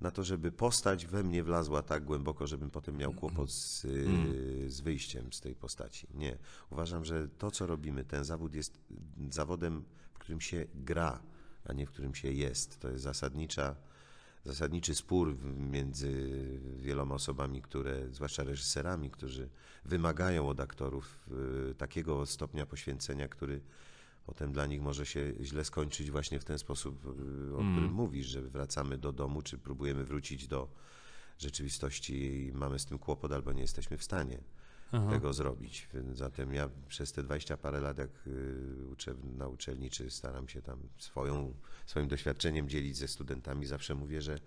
na 0.00 0.10
to, 0.10 0.24
żeby 0.24 0.52
postać 0.52 1.06
we 1.06 1.22
mnie 1.22 1.42
wlazła 1.42 1.82
tak 1.82 2.04
głęboko, 2.04 2.46
żebym 2.46 2.70
potem 2.70 2.96
miał 2.96 3.12
kłopot 3.12 3.52
z, 3.52 3.84
y, 3.84 4.70
z 4.70 4.80
wyjściem 4.80 5.32
z 5.32 5.40
tej 5.40 5.54
postaci. 5.54 6.06
Nie. 6.14 6.38
Uważam, 6.70 7.04
że 7.04 7.28
to, 7.28 7.50
co 7.50 7.66
robimy, 7.66 8.04
ten 8.04 8.24
zawód 8.24 8.54
jest 8.54 8.80
zawodem, 9.30 9.84
w 10.14 10.18
którym 10.18 10.40
się 10.40 10.66
gra, 10.74 11.33
a 11.64 11.72
nie 11.72 11.86
w 11.86 11.90
którym 11.90 12.14
się 12.14 12.32
jest. 12.32 12.80
To 12.80 12.90
jest 12.90 13.02
zasadnicza, 13.02 13.76
zasadniczy 14.44 14.94
spór 14.94 15.36
między 15.56 16.30
wieloma 16.76 17.14
osobami, 17.14 17.62
które, 17.62 18.08
zwłaszcza 18.12 18.44
reżyserami, 18.44 19.10
którzy 19.10 19.48
wymagają 19.84 20.48
od 20.48 20.60
aktorów 20.60 21.28
y, 21.70 21.74
takiego 21.74 22.26
stopnia 22.26 22.66
poświęcenia, 22.66 23.28
który 23.28 23.60
potem 24.26 24.52
dla 24.52 24.66
nich 24.66 24.82
może 24.82 25.06
się 25.06 25.32
źle 25.40 25.64
skończyć 25.64 26.10
właśnie 26.10 26.40
w 26.40 26.44
ten 26.44 26.58
sposób, 26.58 27.06
y, 27.06 27.56
o 27.56 27.56
którym 27.56 27.92
mówisz, 27.92 28.26
że 28.26 28.42
wracamy 28.42 28.98
do 28.98 29.12
domu, 29.12 29.42
czy 29.42 29.58
próbujemy 29.58 30.04
wrócić 30.04 30.46
do 30.46 30.68
rzeczywistości 31.38 32.46
i 32.46 32.52
mamy 32.52 32.78
z 32.78 32.86
tym 32.86 32.98
kłopot, 32.98 33.32
albo 33.32 33.52
nie 33.52 33.62
jesteśmy 33.62 33.98
w 33.98 34.04
stanie 34.04 34.38
tego 35.10 35.32
zrobić. 35.32 35.88
Zatem 36.12 36.54
ja 36.54 36.68
przez 36.88 37.12
te 37.12 37.22
20 37.22 37.56
parę 37.56 37.80
lat, 37.80 37.98
jak 37.98 38.10
y, 38.26 38.86
uczę 38.92 39.14
na 39.36 39.48
uczelni, 39.48 39.90
czy 39.90 40.10
staram 40.10 40.48
się 40.48 40.62
tam 40.62 40.78
swoją, 40.98 41.54
swoim 41.86 42.08
doświadczeniem 42.08 42.68
dzielić 42.68 42.96
ze 42.96 43.08
studentami, 43.08 43.66
zawsze 43.66 43.94
mówię, 43.94 44.22
że 44.22 44.38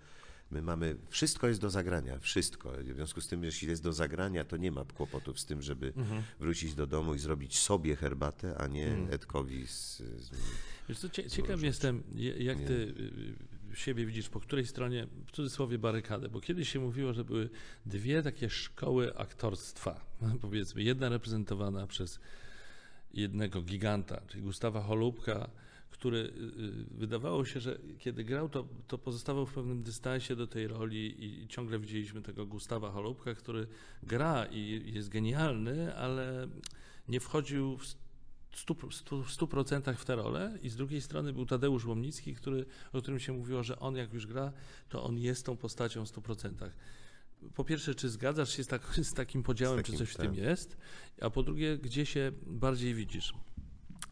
my 0.50 0.62
mamy, 0.62 0.96
wszystko 1.08 1.48
jest 1.48 1.60
do 1.60 1.70
zagrania, 1.70 2.18
wszystko. 2.18 2.72
W 2.72 2.94
związku 2.94 3.20
z 3.20 3.28
tym, 3.28 3.44
jeśli 3.44 3.68
jest 3.68 3.82
do 3.82 3.92
zagrania, 3.92 4.44
to 4.44 4.56
nie 4.56 4.72
ma 4.72 4.84
kłopotów 4.84 5.40
z 5.40 5.44
tym, 5.46 5.62
żeby 5.62 5.92
wrócić 6.40 6.74
do 6.74 6.86
domu 6.86 7.14
i 7.14 7.18
zrobić 7.18 7.58
sobie 7.58 7.96
herbatę, 7.96 8.58
a 8.58 8.66
nie 8.66 8.96
Edkowi 9.10 9.66
z, 9.66 9.96
z 9.96 10.30
Wiesz 10.88 10.98
co, 10.98 11.08
cie, 11.08 11.30
ciekaw 11.30 11.62
jestem, 11.62 12.02
je- 12.14 12.44
jak 12.44 12.58
ty 12.58 12.72
y, 12.72 12.76
y, 12.76 13.34
siebie 13.74 14.06
widzisz, 14.06 14.28
po 14.28 14.40
której 14.40 14.66
stronie, 14.66 15.06
w 15.26 15.32
cudzysłowie, 15.32 15.78
barykady, 15.78 16.28
bo 16.28 16.40
kiedyś 16.40 16.68
się 16.68 16.80
mówiło, 16.80 17.12
że 17.12 17.24
były 17.24 17.50
dwie 17.86 18.22
takie 18.22 18.50
szkoły 18.50 19.16
aktorstwa, 19.16 20.00
powiedzmy, 20.42 20.82
jedna 20.82 21.08
reprezentowana 21.08 21.86
przez 21.86 22.20
jednego 23.14 23.62
giganta, 23.62 24.20
czyli 24.28 24.42
Gustawa 24.42 24.82
Holubka, 24.82 25.50
który 25.90 26.18
y, 26.18 26.22
y, 26.22 26.30
wydawało 26.90 27.44
się, 27.44 27.60
że 27.60 27.78
kiedy 27.98 28.24
grał, 28.24 28.48
to, 28.48 28.68
to 28.88 28.98
pozostawał 28.98 29.46
w 29.46 29.54
pewnym 29.54 29.82
dystansie 29.82 30.36
do 30.36 30.46
tej 30.46 30.68
roli 30.68 31.24
i, 31.24 31.42
i 31.42 31.48
ciągle 31.48 31.78
widzieliśmy 31.78 32.22
tego 32.22 32.46
Gustawa 32.46 32.90
Holubka, 32.90 33.34
który 33.34 33.66
gra 34.02 34.46
i 34.46 34.92
jest 34.94 35.08
genialny, 35.08 35.96
ale 35.96 36.48
nie 37.08 37.20
wchodził 37.20 37.78
w 37.78 37.86
100% 38.52 39.94
w 39.94 40.04
tę 40.04 40.16
rolę 40.16 40.58
i 40.62 40.68
z 40.68 40.76
drugiej 40.76 41.00
strony 41.00 41.32
był 41.32 41.46
Tadeusz 41.46 41.86
Łomnicki, 41.86 42.34
który, 42.34 42.66
o 42.92 43.02
którym 43.02 43.20
się 43.20 43.32
mówiło, 43.32 43.62
że 43.62 43.78
on 43.78 43.96
jak 43.96 44.12
już 44.12 44.26
gra, 44.26 44.52
to 44.88 45.04
on 45.04 45.18
jest 45.18 45.46
tą 45.46 45.56
postacią 45.56 46.06
w 46.06 46.08
100%. 46.08 46.70
Po 47.54 47.64
pierwsze, 47.64 47.94
czy 47.94 48.08
zgadzasz 48.08 48.56
się 48.56 48.64
z, 48.64 48.66
tak, 48.66 48.82
z 49.02 49.14
takim 49.14 49.42
podziałem, 49.42 49.78
Z 49.78 49.82
takim, 49.82 49.94
czy 49.94 49.98
coś 49.98 50.10
w 50.10 50.16
tak. 50.16 50.26
tym 50.26 50.34
jest? 50.34 50.76
A 51.20 51.30
po 51.30 51.42
drugie, 51.42 51.78
gdzie 51.78 52.06
się 52.06 52.32
bardziej 52.46 52.94
widzisz? 52.94 53.34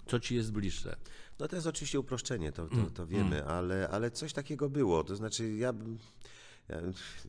Co 0.06 0.20
ci 0.20 0.34
jest 0.34 0.52
bliższe? 0.52 0.96
No 1.38 1.48
to 1.48 1.56
jest 1.56 1.66
oczywiście 1.66 2.00
uproszczenie, 2.00 2.52
to, 2.52 2.68
to, 2.68 2.90
to 2.94 3.06
wiemy, 3.06 3.44
ale, 3.44 3.88
ale 3.88 4.10
coś 4.10 4.32
takiego 4.32 4.70
było. 4.70 5.04
To 5.04 5.16
znaczy 5.16 5.52
ja, 5.52 5.72
ja 6.68 6.80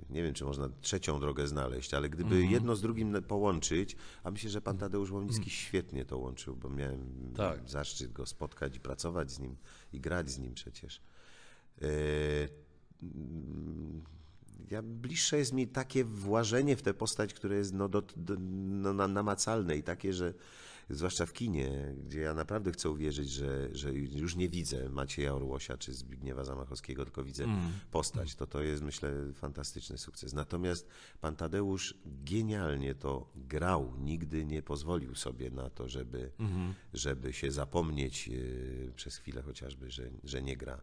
nie 0.10 0.23
wiem, 0.23 0.34
czy 0.34 0.45
można 0.45 0.69
trzecią 0.82 1.19
drogę 1.19 1.47
znaleźć, 1.47 1.93
ale 1.93 2.10
gdyby 2.10 2.45
jedno 2.45 2.76
z 2.76 2.82
drugim 2.82 3.23
połączyć, 3.23 3.95
a 4.23 4.32
myślę, 4.32 4.50
że 4.50 4.62
pan 4.62 4.78
Tadeusz 4.78 5.12
Łomnicki 5.12 5.50
świetnie 5.50 6.06
to 6.06 6.17
łączył, 6.17 6.56
bo 6.56 6.69
miałem 6.69 7.34
Tak. 7.36 7.69
zaszczyt 7.69 8.12
go 8.13 8.26
spotkać 8.26 8.76
i 8.76 8.80
pracować 8.80 9.32
z 9.32 9.39
nim 9.39 9.56
i 9.93 10.00
grać 10.00 10.30
z 10.30 10.39
nim 10.39 10.54
przecież. 10.54 11.02
E, 11.82 11.88
mm, 13.04 14.04
ja, 14.71 14.82
bliższe 14.82 15.38
jest 15.38 15.54
mi 15.54 15.67
takie 15.67 16.04
włażenie 16.04 16.76
w 16.76 16.82
tę 16.82 16.93
postać, 16.93 17.34
które 17.34 17.56
jest 17.56 17.73
no, 17.73 17.89
do, 17.89 18.02
do, 18.15 18.36
no, 18.39 18.93
na- 18.93 19.08
namacalne 19.08 19.78
i 19.78 19.84
takie, 19.84 20.13
że 20.13 20.34
zwłaszcza 20.89 21.26
w 21.26 21.34
kinie, 21.34 21.95
gdzie 22.06 22.19
ja 22.19 22.34
naprawdę 22.34 22.71
chcę 22.71 22.89
uwierzyć, 22.89 23.30
że, 23.30 23.69
że 23.71 23.93
już 23.93 24.36
nie 24.36 24.50
widzę 24.50 24.89
Macieja 24.89 25.36
Orłosia 25.36 25.78
czy 25.78 25.93
Zbigniewa 25.93 26.43
Zamachowskiego, 26.43 27.06
tylko 27.06 27.23
widzę 27.23 27.45
postać. 27.91 28.36
To 28.36 28.47
to 28.47 28.62
jest, 28.62 28.84
myślę, 28.84 29.13
fantastyczny 29.34 29.97
sukces. 29.97 30.34
Natomiast 30.34 30.88
pan 31.21 31.36
Tadeusz 31.36 31.95
genialnie 32.06 32.95
to 32.95 33.32
grał. 33.36 33.93
Nigdy 34.00 34.45
nie 34.45 34.62
pozwolił 34.62 35.15
sobie 35.15 35.50
na 35.50 35.69
to, 35.69 35.89
żeby, 35.89 36.32
żeby 36.93 37.34
się 37.34 37.52
zapomnieć 37.52 38.30
e, 38.30 38.91
przez 38.91 39.17
chwilę 39.17 39.41
chociażby, 39.41 39.91
że, 39.91 40.10
że 40.23 40.41
nie 40.41 40.58
gra 40.58 40.82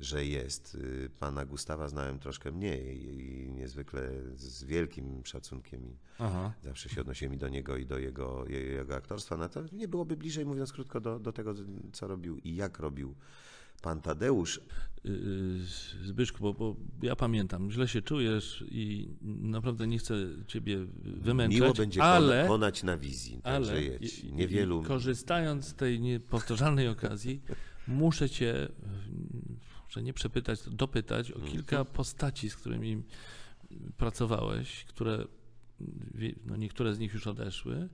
że 0.00 0.24
jest. 0.26 0.74
Y, 0.74 1.10
Pana 1.18 1.44
Gustawa 1.44 1.88
znałem 1.88 2.18
troszkę 2.18 2.52
mniej 2.52 3.04
i 3.04 3.50
niezwykle 3.52 4.10
z 4.34 4.64
wielkim 4.64 5.22
szacunkiem 5.24 5.84
i 5.86 5.96
Aha. 6.18 6.52
zawsze 6.64 6.88
się 6.88 7.00
odnosiłem 7.00 7.34
i 7.34 7.38
do 7.38 7.48
niego 7.48 7.76
i 7.76 7.86
do 7.86 7.98
jego, 7.98 8.44
jego 8.48 8.94
aktorstwa. 8.96 9.48
To 9.48 9.62
nie 9.72 9.88
byłoby 9.88 10.16
bliżej, 10.16 10.46
mówiąc 10.46 10.72
krótko, 10.72 11.00
do, 11.00 11.18
do 11.18 11.32
tego, 11.32 11.54
co 11.92 12.06
robił 12.08 12.38
i 12.38 12.56
jak 12.56 12.78
robił 12.78 13.14
pan 13.82 14.00
Tadeusz 14.00 14.60
Yy, 15.04 15.12
Zbyszku, 16.04 16.38
bo, 16.40 16.52
bo 16.54 16.76
ja 17.02 17.16
pamiętam, 17.16 17.70
źle 17.70 17.88
się 17.88 18.02
czujesz 18.02 18.64
i 18.70 19.08
naprawdę 19.22 19.86
nie 19.86 19.98
chcę 19.98 20.14
ciebie 20.46 20.78
wymęczać, 21.02 21.60
miło 21.60 21.72
będzie 21.74 22.02
ale, 22.02 22.44
konać 22.48 22.82
na 22.82 22.96
wizji, 22.96 23.40
także 23.42 23.70
ale 23.72 23.82
jedź. 23.82 24.18
i- 24.18 24.26
i- 24.26 24.32
Niewielu... 24.32 24.82
korzystając 24.82 25.64
z 25.66 25.74
tej 25.74 26.00
niepowtarzalnej 26.00 26.88
okazji, 26.88 27.42
muszę 27.88 28.30
cię, 28.30 28.68
nie 30.02 30.12
przepytać, 30.12 30.60
dopytać 30.70 31.32
o 31.32 31.40
kilka 31.40 31.84
postaci, 31.84 32.50
z 32.50 32.56
którymi 32.56 33.02
pracowałeś, 33.96 34.84
które 34.84 35.24
no 36.44 36.56
niektóre 36.56 36.94
z 36.94 36.98
nich 36.98 37.14
już 37.14 37.26
odeszły 37.26 37.88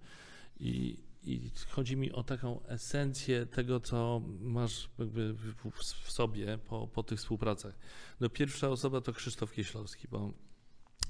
i, 0.60 0.98
i 1.24 1.50
chodzi 1.68 1.96
mi 1.96 2.12
o 2.12 2.22
taką 2.22 2.66
esencję 2.66 3.46
tego, 3.46 3.80
co 3.80 4.22
masz 4.40 4.88
jakby 4.98 5.34
w, 5.34 6.10
sobie 6.10 6.58
po, 6.58 6.86
po 6.86 7.02
tych 7.02 7.18
współpracach. 7.18 7.78
No 8.20 8.28
pierwsza 8.28 8.68
osoba 8.68 9.00
to 9.00 9.12
Krzysztof 9.12 9.52
Kieślowski, 9.52 10.08
bo 10.10 10.32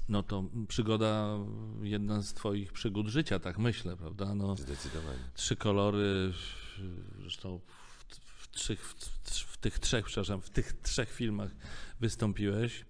no 0.09 0.23
to 0.23 0.43
przygoda, 0.67 1.37
jedna 1.81 2.21
z 2.21 2.33
twoich 2.33 2.73
przygód 2.73 3.07
życia, 3.07 3.39
tak 3.39 3.57
myślę, 3.57 3.97
prawda? 3.97 4.35
No, 4.35 4.55
Zdecydowanie. 4.55 5.19
trzy 5.33 5.55
kolory, 5.55 6.33
zresztą 7.19 7.59
w, 7.59 8.15
w, 8.15 8.51
trzech, 8.51 8.87
w, 8.87 8.95
w 9.29 9.52
tych 9.63 9.79
trzech, 9.79 10.05
przepraszam, 10.05 10.41
w 10.41 10.49
tych 10.49 10.73
trzech 10.73 11.11
filmach 11.11 11.51
wystąpiłeś. 11.99 12.85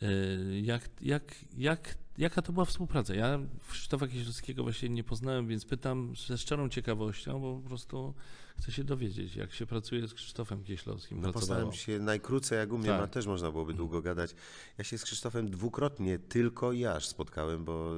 Yy, 0.00 0.60
Jak, 0.60 0.88
jak, 1.00 1.24
jak, 1.56 1.94
jaka 2.18 2.42
to 2.42 2.52
była 2.52 2.64
współpraca? 2.64 3.14
Ja 3.14 3.38
Krzysztofa 3.70 4.08
Kieślowskiego 4.08 4.62
właśnie 4.62 4.88
nie 4.88 5.04
poznałem, 5.04 5.48
więc 5.48 5.64
pytam 5.64 6.14
ze 6.28 6.38
szczerą 6.38 6.68
ciekawością, 6.68 7.40
bo 7.40 7.56
po 7.62 7.68
prostu 7.68 8.14
chcę 8.58 8.72
się 8.72 8.84
dowiedzieć, 8.84 9.36
jak 9.36 9.52
się 9.52 9.66
pracuje 9.66 10.08
z 10.08 10.14
Krzysztofem 10.14 10.64
Kieślowskim. 10.64 11.20
No 11.20 11.32
pracowało. 11.32 11.60
postaram 11.70 11.72
się 11.72 11.98
najkrócej, 12.04 12.58
jak 12.58 12.72
u 12.72 12.78
mnie, 12.78 12.88
Tak. 12.88 13.00
ma, 13.00 13.06
też 13.06 13.26
można 13.26 13.50
byłoby 13.50 13.74
długo 13.74 14.02
gadać. 14.02 14.34
Ja 14.78 14.84
się 14.84 14.98
z 14.98 15.04
Krzysztofem 15.04 15.50
dwukrotnie 15.50 16.18
tylko 16.18 16.72
i 16.72 16.84
aż 16.86 17.06
spotkałem, 17.06 17.64
bo 17.64 17.92
y, 17.92 17.96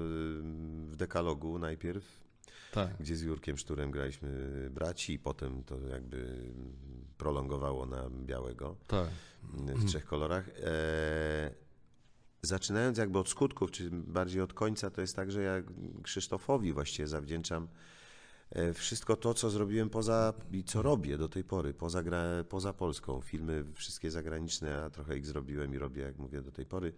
w 0.91 0.97
Dekalogu 0.97 1.59
najpierw, 1.59 2.05
Tak. 2.73 2.91
gdzie 3.01 3.17
z 3.17 3.23
Jurkiem 3.23 3.59
Szturem 3.59 3.91
graliśmy 3.91 4.31
braci 4.75 5.13
i 5.13 5.19
potem 5.19 5.63
to 5.65 5.81
jakby 5.89 6.37
prolongowało 7.23 7.87
na 7.87 8.11
białego 8.11 8.77
Tak. 8.87 9.09
w 9.53 9.85
trzech 9.85 10.05
kolorach. 10.05 10.49
E, 10.49 11.51
zaczynając 12.43 12.99
jakby 12.99 13.19
od 13.19 13.29
skutków, 13.29 13.71
czy 13.71 13.91
bardziej 13.91 14.41
od 14.41 14.53
końca, 14.53 14.91
to 14.91 15.01
jest 15.01 15.17
tak, 15.17 15.33
że 15.33 15.43
ja 15.43 15.63
Krzysztofowi 16.03 16.73
właściwie 16.73 17.09
zawdzięczam 17.09 17.69
e, 18.51 18.73
wszystko 18.73 19.17
to, 19.17 19.35
co 19.35 19.51
zrobiłem 19.51 19.91
poza 19.91 20.33
i 20.53 20.65
co 20.65 20.83
robię 20.83 21.19
do 21.19 21.29
tej 21.29 21.45
pory, 21.45 21.75
poza, 21.75 22.03
gra, 22.03 22.25
poza 22.49 22.73
Polską. 22.73 23.21
Filmy 23.21 23.65
wszystkie 23.75 24.11
zagraniczne, 24.11 24.85
a 24.85 24.91
trochę 24.91 25.19
ich 25.19 25.27
zrobiłem 25.27 25.75
i 25.75 25.79
robię, 25.79 26.03
jak 26.03 26.19
mówię, 26.19 26.43
do 26.43 26.53
tej 26.53 26.67
pory. 26.67 26.93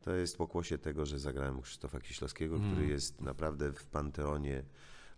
To 0.00 0.14
jest 0.14 0.36
pokłosie 0.36 0.78
tego, 0.78 1.06
że 1.06 1.18
zagrałem 1.18 1.62
Krzysztofa 1.62 2.00
Kieślowskiego, 2.00 2.56
który 2.60 2.86
jest 2.86 3.20
naprawdę 3.20 3.72
w 3.72 3.86
panteonie 3.86 4.64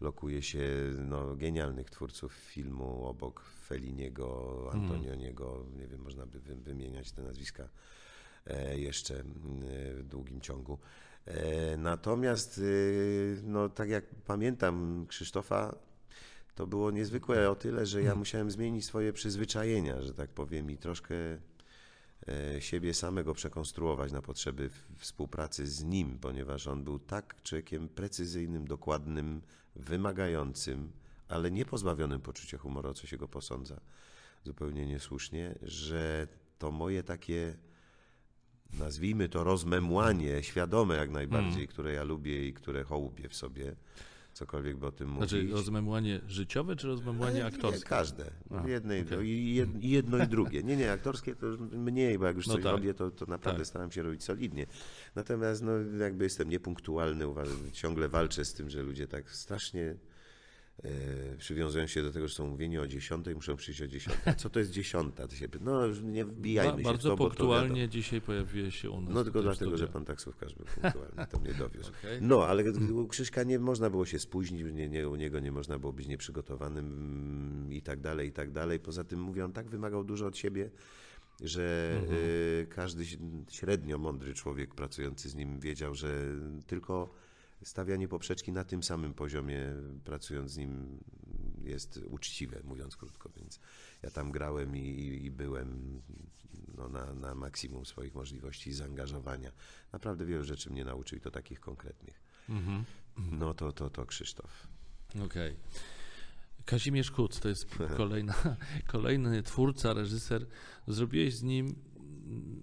lokuje 0.02 0.42
się 0.42 0.60
no, 0.98 1.36
genialnych 1.36 1.90
twórców 1.90 2.32
filmu 2.32 3.06
obok 3.06 3.42
Feliniego, 3.66 4.70
Antonioniego, 4.72 5.66
nie 5.76 5.86
wiem, 5.86 6.00
można 6.02 6.26
by 6.26 6.40
wy- 6.40 6.54
wymieniać 6.56 7.12
te 7.12 7.22
nazwiska 7.22 7.68
e, 8.46 8.78
jeszcze 8.78 9.24
w 9.94 10.02
długim 10.02 10.40
ciągu. 10.40 10.78
E, 11.26 11.76
Natomiast, 11.76 12.58
y, 12.58 13.36
no, 13.44 13.68
tak 13.68 13.88
jak 13.88 14.04
pamiętam 14.26 15.06
Krzysztofa, 15.08 15.74
to 16.54 16.66
było 16.66 16.90
niezwykłe 16.90 17.50
o 17.50 17.54
tyle, 17.54 17.86
że 17.86 18.02
ja 18.02 18.14
musiałem 18.14 18.50
zmienić 18.50 18.84
swoje 18.84 19.12
przyzwyczajenia, 19.12 20.02
że 20.02 20.14
tak 20.14 20.30
powiem, 20.30 20.70
i 20.70 20.76
troszkę 20.76 21.14
e, 22.28 22.60
siebie 22.60 22.94
samego 22.94 23.34
przekonstruować 23.34 24.12
na 24.12 24.22
potrzeby 24.22 24.70
współpracy 24.98 25.66
z 25.66 25.84
nim, 25.84 26.18
ponieważ 26.18 26.66
on 26.66 26.84
był 26.84 26.98
tak 26.98 27.42
człowiekiem 27.42 27.88
precyzyjnym, 27.88 28.66
dokładnym, 28.66 29.42
wymagającym, 29.76 30.92
ale 31.28 31.50
nie 31.50 31.64
pozbawionym 31.64 32.20
poczucia 32.20 32.58
humoru, 32.58 32.88
o 32.88 32.94
co 32.94 33.06
się 33.06 33.16
go 33.16 33.28
posądza, 33.28 33.80
zupełnie 34.44 34.87
niesłusznie, 34.87 35.54
że 35.62 36.28
to 36.58 36.70
moje 36.70 37.02
takie, 37.02 37.56
nazwijmy 38.72 39.28
to 39.28 39.44
rozmemłanie, 39.44 40.42
świadome 40.42 40.96
jak 40.96 41.11
najbardziej, 41.11 41.68
które 41.68 41.92
ja 41.92 42.02
lubię 42.04 42.48
i 42.48 42.52
które 42.52 42.85
hołubię 42.85 43.28
w 43.28 43.37
sobie, 43.37 43.76
cokolwiek 44.33 44.77
by 44.77 44.87
o 44.87 44.92
tym 44.92 45.09
mówić. 45.09 45.31
Znaczy 45.31 45.49
rozmemłanie 45.53 46.21
życiowe 46.27 46.77
czy 46.77 46.87
rozmemłanie 46.87 47.45
Ale 47.45 47.55
aktorskie? 47.55 47.79
Nie, 47.85 47.88
każde. 47.88 48.25
A, 48.51 48.62
okej. 48.62 49.29
i, 49.29 49.55
jed, 49.55 49.85
jedno 49.85 50.25
i 50.25 50.27
drugie. 50.27 50.62
Nie, 50.62 50.77
nie, 50.77 50.92
aktorskie 50.92 51.35
to 51.35 51.47
mniej, 51.73 52.18
bo 52.18 52.27
jak 52.27 52.37
już 52.37 52.47
No 52.47 52.55
coś 52.55 52.62
tak. 52.62 52.73
robię, 52.73 52.95
to, 52.95 53.11
to 53.11 53.27
naprawdę 53.27 53.61
Tak. 53.61 53.66
staram 53.66 53.90
się 53.90 54.03
robić 54.03 54.25
solidnie. 54.25 54.66
Natomiast 55.14 55.62
no, 55.62 55.73
jakby 56.05 56.25
jestem 56.25 56.49
niepunktualny, 56.49 57.29
uważam, 57.29 57.57
ciągle 57.73 58.09
walczę 58.09 58.45
z 58.45 58.55
tym, 58.55 58.71
że 58.71 58.83
ludzie 58.83 59.07
tak 59.07 59.31
strasznie 59.31 59.97
e, 60.85 61.37
przywiązują 61.37 61.87
się 61.87 62.02
do 62.02 62.12
tego, 62.12 62.28
że 62.28 62.35
są 62.35 62.46
mówieni 62.46 62.78
o 62.78 62.87
dziesiątej, 62.87 63.35
muszą 63.35 63.56
przyjść 63.56 63.82
o 63.82 63.87
dziesiątej. 63.87 64.35
Co 64.37 64.50
to 64.50 64.58
jest 64.58 64.70
dziesiąta? 64.70 65.28
To 65.28 65.37
się, 65.37 65.48
no 65.61 65.87
nie 66.02 66.24
wbijajmy 66.24 66.72
Ba- 66.72 66.78
się 66.78 66.85
bardzo 66.85 67.08
w 67.08 67.12
to, 67.12 67.16
bo 67.16 67.24
to 67.24 67.30
punktualnie 67.30 67.88
dzisiaj 67.88 68.20
pojawiłeś 68.20 68.80
się 68.80 68.90
u 68.90 69.00
nas. 69.00 69.14
no 69.14 69.24
tylko 69.24 69.42
dlatego, 69.42 69.76
że 69.76 69.88
pan 69.88 70.04
taksówkarz 70.04 70.54
był 70.54 70.66
punktualny, 70.66 71.26
to 71.30 71.38
mnie 71.40 71.54
dowiózł. 71.54 71.90
Okej. 72.00 72.18
No, 72.22 72.46
ale 72.46 72.72
u 72.72 73.06
Krzyśka 73.08 73.42
nie 73.42 73.58
można 73.58 73.90
było 73.90 74.06
się 74.06 74.18
spóźnić, 74.18 74.62
nie, 74.74 74.88
nie, 74.88 75.08
u 75.08 75.16
niego 75.16 75.40
nie 75.40 75.52
można 75.52 75.78
było 75.78 75.92
być 75.92 76.06
nieprzygotowanym 76.06 77.66
i 77.70 77.82
tak 77.82 78.00
dalej, 78.00 78.28
i 78.28 78.32
tak 78.32 78.50
dalej. 78.50 78.80
Poza 78.80 79.04
tym, 79.04 79.20
mówię, 79.20 79.44
on 79.44 79.52
tak 79.52 79.68
wymagał 79.68 80.04
dużo 80.04 80.26
od 80.26 80.37
siebie, 80.37 80.70
że 81.40 81.96
y, 82.62 82.66
każdy 82.70 83.02
ś- 83.02 83.18
średnio 83.50 83.98
mądry 83.98 84.35
człowiek 84.35 84.74
pracujący 84.74 85.28
z 85.28 85.35
nim 85.35 85.61
wiedział, 85.61 85.94
że 85.94 86.24
tylko 86.66 87.14
stawianie 87.64 88.09
poprzeczki 88.09 88.53
na 88.53 88.64
tym 88.64 88.83
samym 88.83 89.14
poziomie, 89.14 89.75
pracując 90.05 90.51
z 90.51 90.57
nim, 90.57 91.01
jest 91.64 92.01
uczciwe, 92.11 92.61
mówiąc 92.64 92.96
krótko. 92.96 93.31
Więc 93.37 93.61
ja 94.03 94.11
tam 94.11 94.33
grałem 94.33 94.77
i, 94.77 95.20
i 95.25 95.31
byłem 95.31 96.01
no, 96.77 96.88
na, 96.88 97.14
na 97.14 97.35
maksimum 97.35 97.87
swoich 97.87 98.14
możliwości 98.14 98.70
i 98.70 98.72
zaangażowania. 98.72 99.53
Naprawdę 99.92 100.27
wielu 100.27 100.44
rzeczy 100.44 100.70
mnie 100.70 100.85
nauczył 100.85 101.18
i 101.18 101.20
to 101.20 101.31
takich 101.31 101.61
konkretnych. 101.61 102.22
Mhm. 102.48 102.85
No 103.16 103.55
to, 103.55 103.72
to, 103.72 103.90
to 103.90 104.07
Krzysztof. 104.07 104.68
Okej. 105.25 105.57
Kazimierz 106.64 107.11
Kuc 107.11 107.40
to 107.40 107.48
jest 107.48 107.66
kolejna, 107.96 108.35
kolejny 108.87 109.42
twórca, 109.42 109.92
reżyser. 109.92 110.46
Zrobiłeś 110.88 111.35
z 111.35 111.42
nim, 111.42 111.75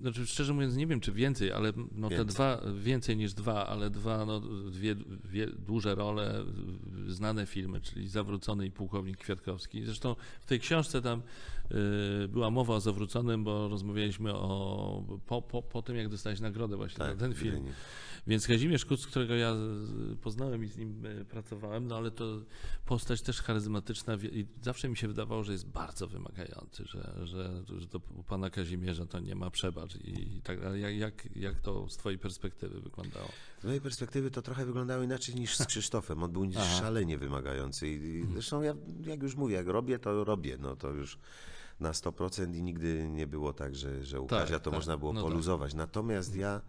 znaczy 0.02 0.28
szczerze 0.28 0.54
mówiąc 0.54 0.76
nie 0.76 0.88
wiem 0.88 1.00
czy 1.00 1.12
więcej, 1.12 1.52
ale 1.52 1.74
no 1.92 2.10
te 2.10 2.16
Więcej. 2.16 2.36
dwa, 2.36 2.62
więcej 2.80 3.18
niż 3.18 3.34
dwa, 3.34 3.68
ale 3.68 3.90
dwa, 3.90 4.26
no, 4.26 4.40
dwie, 4.72 4.96
dwie 4.96 5.48
duże 5.48 5.96
role, 5.96 6.46
znane 7.08 7.46
filmy, 7.46 7.82
czyli 7.82 8.08
Zawrócony 8.08 8.66
i 8.66 8.72
Pułkownik 8.72 9.18
Kwiatkowski. 9.18 9.86
Zresztą 9.86 10.16
w 10.42 10.46
tej 10.46 10.60
książce 10.60 11.02
tam 11.02 11.22
y, 12.24 12.28
była 12.28 12.50
mowa 12.50 12.76
o 12.76 12.80
Zawróconym, 12.80 13.44
bo 13.44 13.68
rozmawialiśmy 13.68 14.34
o, 14.34 15.20
po, 15.26 15.42
po, 15.42 15.62
po 15.62 15.82
tym 15.82 15.96
jak 15.96 16.10
dostałeś 16.10 16.40
nagrodę 16.40 16.78
właśnie 16.78 17.06
za 17.06 17.16
ten 17.16 17.34
film. 17.34 17.66
Więc 18.30 18.48
Kazimierz 18.48 18.86
Kuc, 18.86 19.08
którego 19.08 19.36
ja 19.36 19.56
poznałem 20.22 20.64
i 20.64 20.68
z 20.68 20.78
nim 20.78 21.06
e, 21.06 21.26
pracowałem, 21.26 21.88
no 21.88 21.98
ale 21.98 22.12
to 22.12 22.26
postać 22.86 23.22
też 23.22 23.42
charyzmatyczna 23.42 24.16
i 24.16 24.46
zawsze 24.62 24.90
mi 24.90 24.98
się 24.98 25.08
wydawało, 25.08 25.44
że 25.44 25.52
jest 25.52 25.68
bardzo 25.68 26.08
wymagający, 26.08 26.86
że, 26.86 27.14
że, 27.24 27.64
że 27.80 27.88
to 27.88 28.02
u 28.16 28.24
pana 28.24 28.50
Kazimierza 28.50 29.06
to 29.06 29.20
nie 29.20 29.36
ma 29.36 29.50
przebacz 29.50 29.96
i, 29.96 30.38
i 30.38 30.42
tak 30.42 30.62
dalej. 30.62 30.82
Jak, 30.82 30.96
jak, 30.96 31.36
jak 31.36 31.60
to 31.60 31.90
z 31.90 31.98
twojej 31.98 32.20
perspektywy 32.20 32.82
wyglądało? 32.82 33.30
Z 33.62 33.64
mojej 33.64 33.82
perspektywy 33.82 34.32
to 34.32 34.42
trochę 34.42 34.66
wyglądało 34.66 35.04
inaczej 35.04 35.36
niż 35.36 35.58
z 35.58 35.66
Krzysztofem. 35.66 36.24
On 36.24 36.32
był 36.32 36.48
Aha. 36.56 36.80
szalenie 36.80 37.18
wymagający. 37.18 37.88
I, 37.88 38.20
i 38.20 38.26
zresztą 38.34 38.62
ja, 38.62 38.76
jak 39.06 39.24
już 39.24 39.36
mówię, 39.36 39.56
jak 39.56 39.68
robię, 39.68 40.00
to 40.00 40.24
robię. 40.24 40.58
No 40.60 40.76
to 40.76 40.90
już 40.90 41.18
na 41.80 41.92
100% 41.92 42.56
i 42.56 42.64
nigdy 42.64 43.08
nie 43.10 43.28
było 43.28 43.54
tak, 43.54 43.76
że, 43.76 44.04
że 44.04 44.22
u 44.22 44.28
Tak, 44.28 44.40
Kazia 44.40 44.60
to 44.60 44.70
tak. 44.70 44.78
można 44.78 44.98
było 44.98 45.14
No 45.14 45.22
tak. 45.22 45.30
poluzować. 45.30 45.74
Natomiast 45.74 46.36
ja 46.36 46.62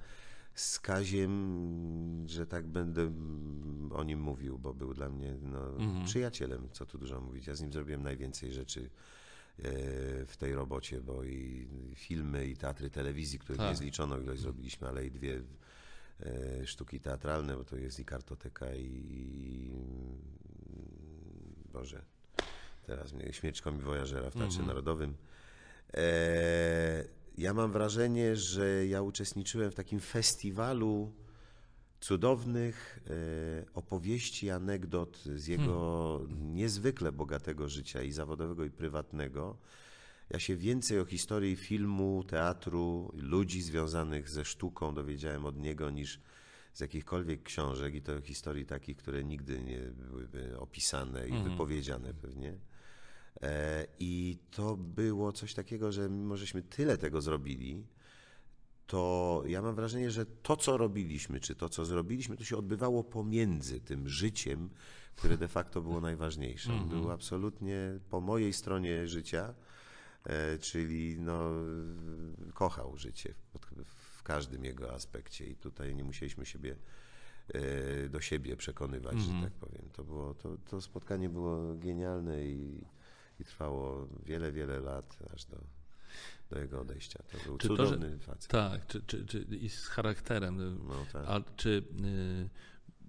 z 0.60 0.80
Kaziem, 0.80 2.24
że 2.28 2.46
tak 2.46 2.66
będę 2.66 3.12
o 3.90 4.04
nim 4.04 4.20
mówił, 4.20 4.58
bo 4.58 4.74
był 4.74 4.94
dla 4.94 5.08
mnie 5.08 5.34
no, 5.42 5.66
Mhm. 5.68 6.04
przyjacielem, 6.04 6.68
co 6.72 6.86
tu 6.86 6.98
dużo 6.98 7.20
mówić. 7.20 7.46
Ja 7.46 7.54
z 7.54 7.60
nim 7.60 7.72
zrobiłem 7.72 8.02
najwięcej 8.02 8.52
rzeczy 8.52 8.80
e, 8.80 9.62
w 10.26 10.36
tej 10.38 10.54
robocie, 10.54 11.00
bo 11.00 11.24
i 11.24 11.68
filmy, 11.94 12.46
i 12.46 12.56
teatry 12.56 12.90
telewizji, 12.90 13.38
których 13.38 13.58
Tak. 13.58 13.70
nie 13.70 13.76
zliczono 13.76 14.18
ilość 14.18 14.40
zrobiliśmy, 14.42 14.88
ale 14.88 15.06
i 15.06 15.10
dwie 15.10 15.42
e, 16.20 16.66
sztuki 16.66 17.00
teatralne, 17.00 17.56
bo 17.56 17.64
to 17.64 17.76
jest 17.76 18.00
i 18.00 18.04
kartoteka, 18.04 18.74
i 18.74 19.70
Boże, 21.72 22.02
teraz 22.86 23.12
mnie 23.12 23.32
śmierć 23.32 23.60
komi 23.62 23.80
wojażera 23.80 24.30
w 24.30 24.34
Teatrze 24.34 24.62
Narodowym. 24.62 25.14
E, 25.94 27.04
ja 27.40 27.54
mam 27.54 27.72
wrażenie, 27.72 28.36
że 28.36 28.86
ja 28.86 29.02
uczestniczyłem 29.02 29.70
w 29.70 29.74
takim 29.74 30.00
festiwalu 30.00 31.12
cudownych 32.00 33.00
e, 33.06 33.74
opowieści, 33.74 34.50
anegdot 34.50 35.24
z 35.34 35.46
jego 35.46 36.20
niezwykle 36.40 37.12
bogatego 37.12 37.68
życia 37.68 38.02
i 38.02 38.12
zawodowego, 38.12 38.64
i 38.64 38.70
prywatnego. 38.70 39.56
ja 40.30 40.38
się 40.38 40.56
więcej 40.56 41.00
o 41.00 41.04
historii 41.04 41.56
filmu, 41.56 42.24
teatru, 42.24 43.12
ludzi 43.14 43.62
związanych 43.62 44.30
ze 44.30 44.44
sztuką 44.44 44.94
dowiedziałem 44.94 45.46
od 45.46 45.56
niego 45.58 45.90
niż 45.90 46.20
z 46.72 46.80
jakichkolwiek 46.80 47.42
książek 47.42 47.94
i 47.94 48.02
to 48.02 48.20
historii 48.20 48.66
takich, 48.66 48.96
które 48.96 49.24
nigdy 49.24 49.62
nie 49.62 49.78
byłyby 49.78 50.58
opisane 50.58 51.28
i 51.28 51.42
wypowiedziane 51.42 52.14
pewnie. 52.14 52.58
E, 53.42 53.86
I 53.98 54.38
to 54.50 54.76
było 54.76 55.32
coś 55.32 55.54
takiego, 55.54 55.92
że 55.92 56.10
mimo 56.10 56.36
żeśmy 56.36 56.62
tyle 56.62 56.98
tego 56.98 57.20
zrobili, 57.20 57.86
to 58.86 59.42
ja 59.46 59.62
mam 59.62 59.74
wrażenie, 59.74 60.10
że 60.10 60.26
to, 60.26 60.56
co 60.56 60.76
robiliśmy, 60.76 61.40
czy 61.40 61.54
to, 61.54 61.68
co 61.68 61.84
zrobiliśmy, 61.84 62.36
to 62.36 62.44
się 62.44 62.56
odbywało 62.56 63.04
pomiędzy 63.04 63.80
tym 63.80 64.08
życiem, 64.08 64.70
które 65.16 65.36
de 65.36 65.48
facto 65.48 65.82
było 65.82 66.00
najważniejsze. 66.00 66.72
On 66.72 66.88
był 66.88 67.10
absolutnie 67.10 67.98
po 68.10 68.20
mojej 68.20 68.52
stronie 68.52 69.06
życia, 69.08 69.54
e, 70.24 70.58
czyli 70.58 71.16
no, 71.20 71.50
kochał 72.54 72.96
życie 72.96 73.34
w, 73.84 74.22
każdym 74.22 74.64
jego 74.64 74.94
aspekcie 74.94 75.46
i 75.46 75.56
tutaj 75.56 75.94
nie 75.94 76.04
musieliśmy 76.04 76.46
siebie 76.46 76.76
e, 77.48 78.08
do 78.08 78.20
siebie 78.20 78.56
przekonywać, 78.56 79.20
że 79.20 79.32
tak 79.42 79.52
powiem. 79.52 79.90
To, 79.92 80.04
było, 80.04 80.34
to, 80.34 80.56
to 80.70 80.80
spotkanie 80.80 81.28
było 81.28 81.74
genialne 81.74 82.44
i, 82.44 82.84
i 83.40 83.44
trwało 83.44 84.08
wiele, 84.26 84.52
wiele 84.52 84.80
lat, 84.80 85.18
aż 85.34 85.44
do, 85.44 85.56
do 86.50 86.58
jego 86.58 86.80
odejścia. 86.80 87.18
To 87.32 87.38
był 87.46 87.58
Czy 87.58 87.68
to, 87.68 87.76
że- 87.76 87.84
cudowny 87.84 88.18
facet. 88.18 88.50
Tak, 88.50 88.86
czy, 88.86 89.02
czy, 89.02 89.26
czy, 89.26 89.38
i 89.40 89.68
z 89.68 89.86
charakterem. 89.86 90.78
No, 90.88 91.06
tak. 91.12 91.24
A 91.26 91.40
czy 91.56 91.84
y, 92.04 92.48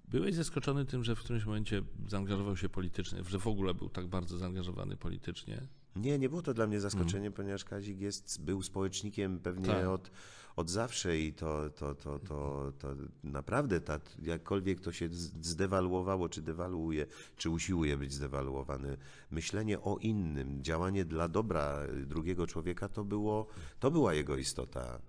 byłeś 0.08 0.34
zaskoczony 0.34 0.84
tym, 0.86 1.04
że 1.04 1.16
w 1.16 1.20
którymś 1.20 1.44
momencie 1.44 1.82
zaangażował 2.08 2.56
się 2.56 2.68
politycznie, 2.68 3.24
że 3.24 3.38
w 3.38 3.46
ogóle 3.46 3.74
był 3.74 3.88
tak 3.88 4.06
bardzo 4.06 4.38
zaangażowany 4.38 4.96
politycznie? 4.96 5.66
Nie, 5.96 6.18
nie 6.18 6.28
było 6.28 6.42
to 6.42 6.54
dla 6.54 6.66
mnie 6.66 6.80
zaskoczenie, 6.80 7.30
ponieważ 7.30 7.64
Kazik 7.64 8.00
jest, 8.00 8.42
był 8.44 8.62
społecznikiem 8.62 9.38
pewnie 9.38 9.66
Tak. 9.66 9.86
od, 9.86 10.10
od 10.56 10.70
zawsze 10.70 11.18
i 11.18 11.32
to, 11.32 11.70
to, 11.70 11.94
to, 11.94 12.18
to, 12.18 12.72
to 12.78 12.94
naprawdę 13.24 13.80
ta, 13.80 14.00
jakkolwiek 14.22 14.80
to 14.80 14.92
się 14.92 15.08
zdewaluowało, 15.40 16.28
czy 16.28 16.42
dewaluuje, 16.42 17.06
czy 17.36 17.50
usiłuje 17.50 17.96
być 17.96 18.12
zdewaluowane, 18.12 18.96
myślenie 19.30 19.80
o 19.80 19.98
innym, 19.98 20.62
działanie 20.62 21.04
dla 21.04 21.28
dobra 21.28 21.80
drugiego 22.06 22.46
człowieka, 22.46 22.88
to, 22.88 23.04
było, 23.04 23.46
to 23.80 23.90
była 23.90 24.14
jego 24.14 24.36
istota 24.36 25.00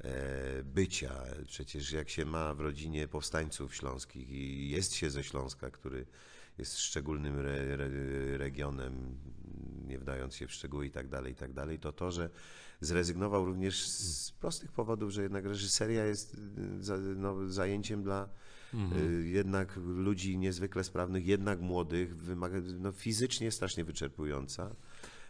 e, 0.00 0.62
bycia. 0.62 1.14
Przecież 1.46 1.92
jak 1.92 2.08
się 2.08 2.24
ma 2.24 2.54
w 2.54 2.60
rodzinie 2.60 3.08
powstańców 3.08 3.74
śląskich 3.74 4.30
i 4.30 4.70
jest 4.70 4.94
się 4.94 5.10
ze 5.10 5.24
Śląska, 5.24 5.70
który 5.70 6.06
jest 6.58 6.78
szczególnym 6.78 7.38
re, 7.38 7.74
re, 7.74 7.88
regionem, 8.38 9.18
nie 9.86 9.98
wdając 9.98 10.34
się 10.34 10.46
w 10.46 10.52
szczegóły 10.52 10.86
i 10.86 10.90
tak 10.90 11.08
dalej, 11.08 11.32
i 11.32 11.36
tak 11.36 11.52
dalej, 11.52 11.78
to 11.78 11.92
to, 11.92 12.10
że 12.10 12.30
zrezygnował 12.80 13.44
również 13.44 13.88
z 13.88 14.32
prostych 14.32 14.72
powodów, 14.72 15.10
że 15.10 15.22
jednak 15.22 15.44
reżyseria 15.44 16.04
jest 16.04 16.34
y, 16.34 16.38
no, 17.16 17.48
zajęciem 17.48 18.02
dla 18.02 18.28
y, 18.96 19.28
jednak 19.28 19.76
ludzi 19.76 20.38
niezwykle 20.38 20.84
sprawnych, 20.84 21.26
jednak 21.26 21.60
młodych, 21.60 22.16
wymaga, 22.16 22.58
no, 22.78 22.92
fizycznie 22.92 23.50
strasznie 23.50 23.84
wyczerpująca 23.84 24.70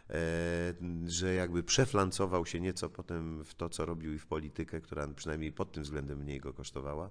e, 0.09 0.73
że 1.07 1.33
jakby 1.33 1.63
przeflancował 1.63 2.45
się 2.45 2.59
nieco 2.59 2.89
potem 2.89 3.43
w 3.43 3.55
to, 3.55 3.69
co 3.69 3.85
robił 3.85 4.13
i 4.13 4.19
w 4.19 4.25
politykę, 4.25 4.81
która 4.81 5.07
przynajmniej 5.07 5.51
pod 5.51 5.71
tym 5.71 5.83
względem 5.83 6.19
mniej 6.19 6.39
go 6.39 6.53
kosztowała, 6.53 7.09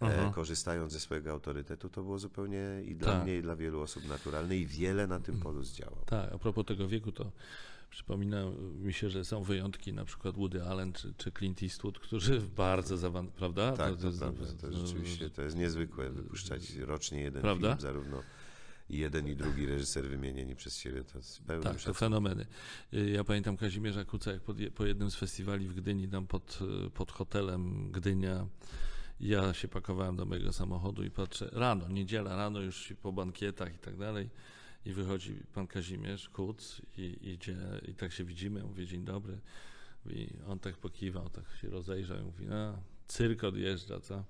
e, 0.00 0.32
korzystając 0.34 0.92
ze 0.92 1.00
swojego 1.00 1.30
autorytetu, 1.30 1.88
to 1.88 2.02
było 2.02 2.18
zupełnie 2.18 2.82
i 2.84 2.94
dla 2.96 3.12
Tak. 3.12 3.22
mnie, 3.22 3.36
i 3.38 3.42
dla 3.42 3.56
wielu 3.56 3.80
osób 3.80 4.08
naturalne 4.08 4.56
i 4.56 4.66
wiele 4.66 5.06
na 5.06 5.20
tym 5.20 5.40
polu 5.40 5.62
zdziałał. 5.62 6.04
Tak, 6.06 6.32
a 6.32 6.38
propos 6.38 6.66
tego 6.66 6.88
wieku, 6.88 7.12
to 7.12 7.32
przypomina 7.92 8.44
mi 8.82 8.92
się, 8.92 9.10
że 9.10 9.24
są 9.24 9.42
wyjątki, 9.42 9.92
na 9.92 10.04
przykład 10.04 10.36
Woody 10.36 10.64
Allen 10.64 10.92
czy, 10.92 11.14
czy 11.16 11.32
Clint 11.32 11.62
Eastwood, 11.62 11.98
którzy 11.98 12.40
bardzo 12.40 12.96
zawan, 12.96 13.28
prawda? 13.28 13.72
Tak, 13.76 13.96
to, 13.96 14.06
jest- 14.06 14.18
prawda. 14.18 14.44
To 14.60 14.72
rzeczywiście 14.72 15.30
to 15.30 15.42
jest 15.42 15.56
niezwykłe 15.56 16.10
wypuszczać 16.10 16.74
rocznie 16.76 17.20
jeden 17.20 17.42
Prawda? 17.42 17.68
film, 17.68 17.80
zarówno 17.80 18.22
jeden 18.90 19.28
i 19.28 19.36
drugi 19.36 19.66
reżyser 19.66 20.04
wymienieni 20.08 20.56
przez 20.56 20.76
siebie, 20.78 21.04
to 21.04 21.18
jest 21.18 21.42
pełny 21.42 21.62
Tak, 21.64 21.72
to 21.72 21.78
szacunek. 21.78 21.98
fenomeny. 21.98 22.46
Y, 22.94 23.10
Ja 23.10 23.24
pamiętam 23.24 23.56
Kazimierza 23.56 24.04
Kuca, 24.04 24.32
jak 24.32 24.42
pod, 24.42 24.56
po 24.74 24.86
jednym 24.86 25.10
z 25.10 25.14
festiwali 25.16 25.68
w 25.68 25.74
Gdyni, 25.74 26.08
tam 26.08 26.26
pod, 26.26 26.58
pod 26.94 27.12
hotelem 27.12 27.92
Gdynia, 27.92 28.46
ja 29.20 29.54
się 29.54 29.68
pakowałem 29.68 30.16
do 30.16 30.24
mojego 30.26 30.52
samochodu 30.52 31.04
i 31.04 31.10
patrzę, 31.10 31.48
rano, 31.52 31.88
niedziela, 31.88 32.36
rano 32.36 32.60
już 32.60 32.92
po 33.02 33.12
bankietach 33.12 33.74
i 33.74 33.78
tak 33.78 33.96
dalej, 33.96 34.30
i 34.84 34.92
wychodzi 34.92 35.34
pan 35.54 35.66
Kazimierz 35.66 36.28
Kuc 36.28 36.82
i 36.96 37.18
idzie, 37.22 37.56
i 37.88 37.94
tak 37.94 38.12
się 38.12 38.24
widzimy, 38.24 38.62
mówię, 38.62 38.86
dzień 38.86 39.04
dobry, 39.04 39.38
i 40.06 40.28
on 40.48 40.58
tak 40.58 40.76
pokiwał, 40.76 41.28
tak 41.28 41.44
się 41.60 41.68
rozejrzał 41.68 42.18
i 42.18 42.22
mówi, 42.22 42.46
a, 42.52 42.78
cyrk 43.06 43.44
odjeżdża, 43.44 44.00
co? 44.00 44.24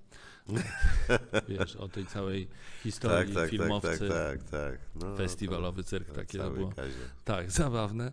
Wiesz, 1.49 1.75
o 1.75 1.87
tej 1.87 2.05
całej 2.05 2.47
Tak, 2.47 2.57
historii 2.83 3.33
tak, 3.33 3.43
tak, 3.43 3.49
filmowcy, 3.49 3.99
tak, 3.99 4.09
tak, 4.09 4.43
tak. 4.43 4.79
No, 4.95 5.15
festiwalowy 5.15 5.83
cyrk, 5.83 6.07
to, 6.07 6.13
takie 6.13 6.37
to 6.37 6.51
było. 6.51 6.71
Kazie. 6.71 6.93
Tak, 7.23 7.51
zabawne. 7.61 8.11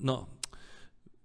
No, 0.00 0.26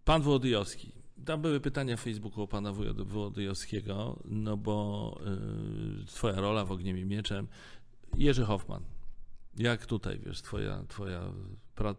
pan 0.05 0.21
Wołodyjowski. 0.21 0.91
Tam 1.25 1.41
były 1.41 1.59
pytania 1.59 1.97
w 1.97 1.99
Facebooku 2.01 2.43
o 2.43 2.47
pana 2.47 2.73
Wołodyjowskiego, 3.05 4.19
no 4.25 4.57
bo 4.57 5.19
y, 6.01 6.05
twoja 6.05 6.41
rola 6.41 6.65
w 6.65 6.71
Ogniem 6.71 6.97
i 6.97 7.05
Mieczem. 7.05 7.47
Jerzy 8.17 8.45
Hoffman. 8.45 8.83
Jak 9.57 9.85
tutaj, 9.85 10.19
wiesz, 10.25 10.41
twoja, 10.41 10.83
twoja 10.87 11.33
pra... 11.75 11.95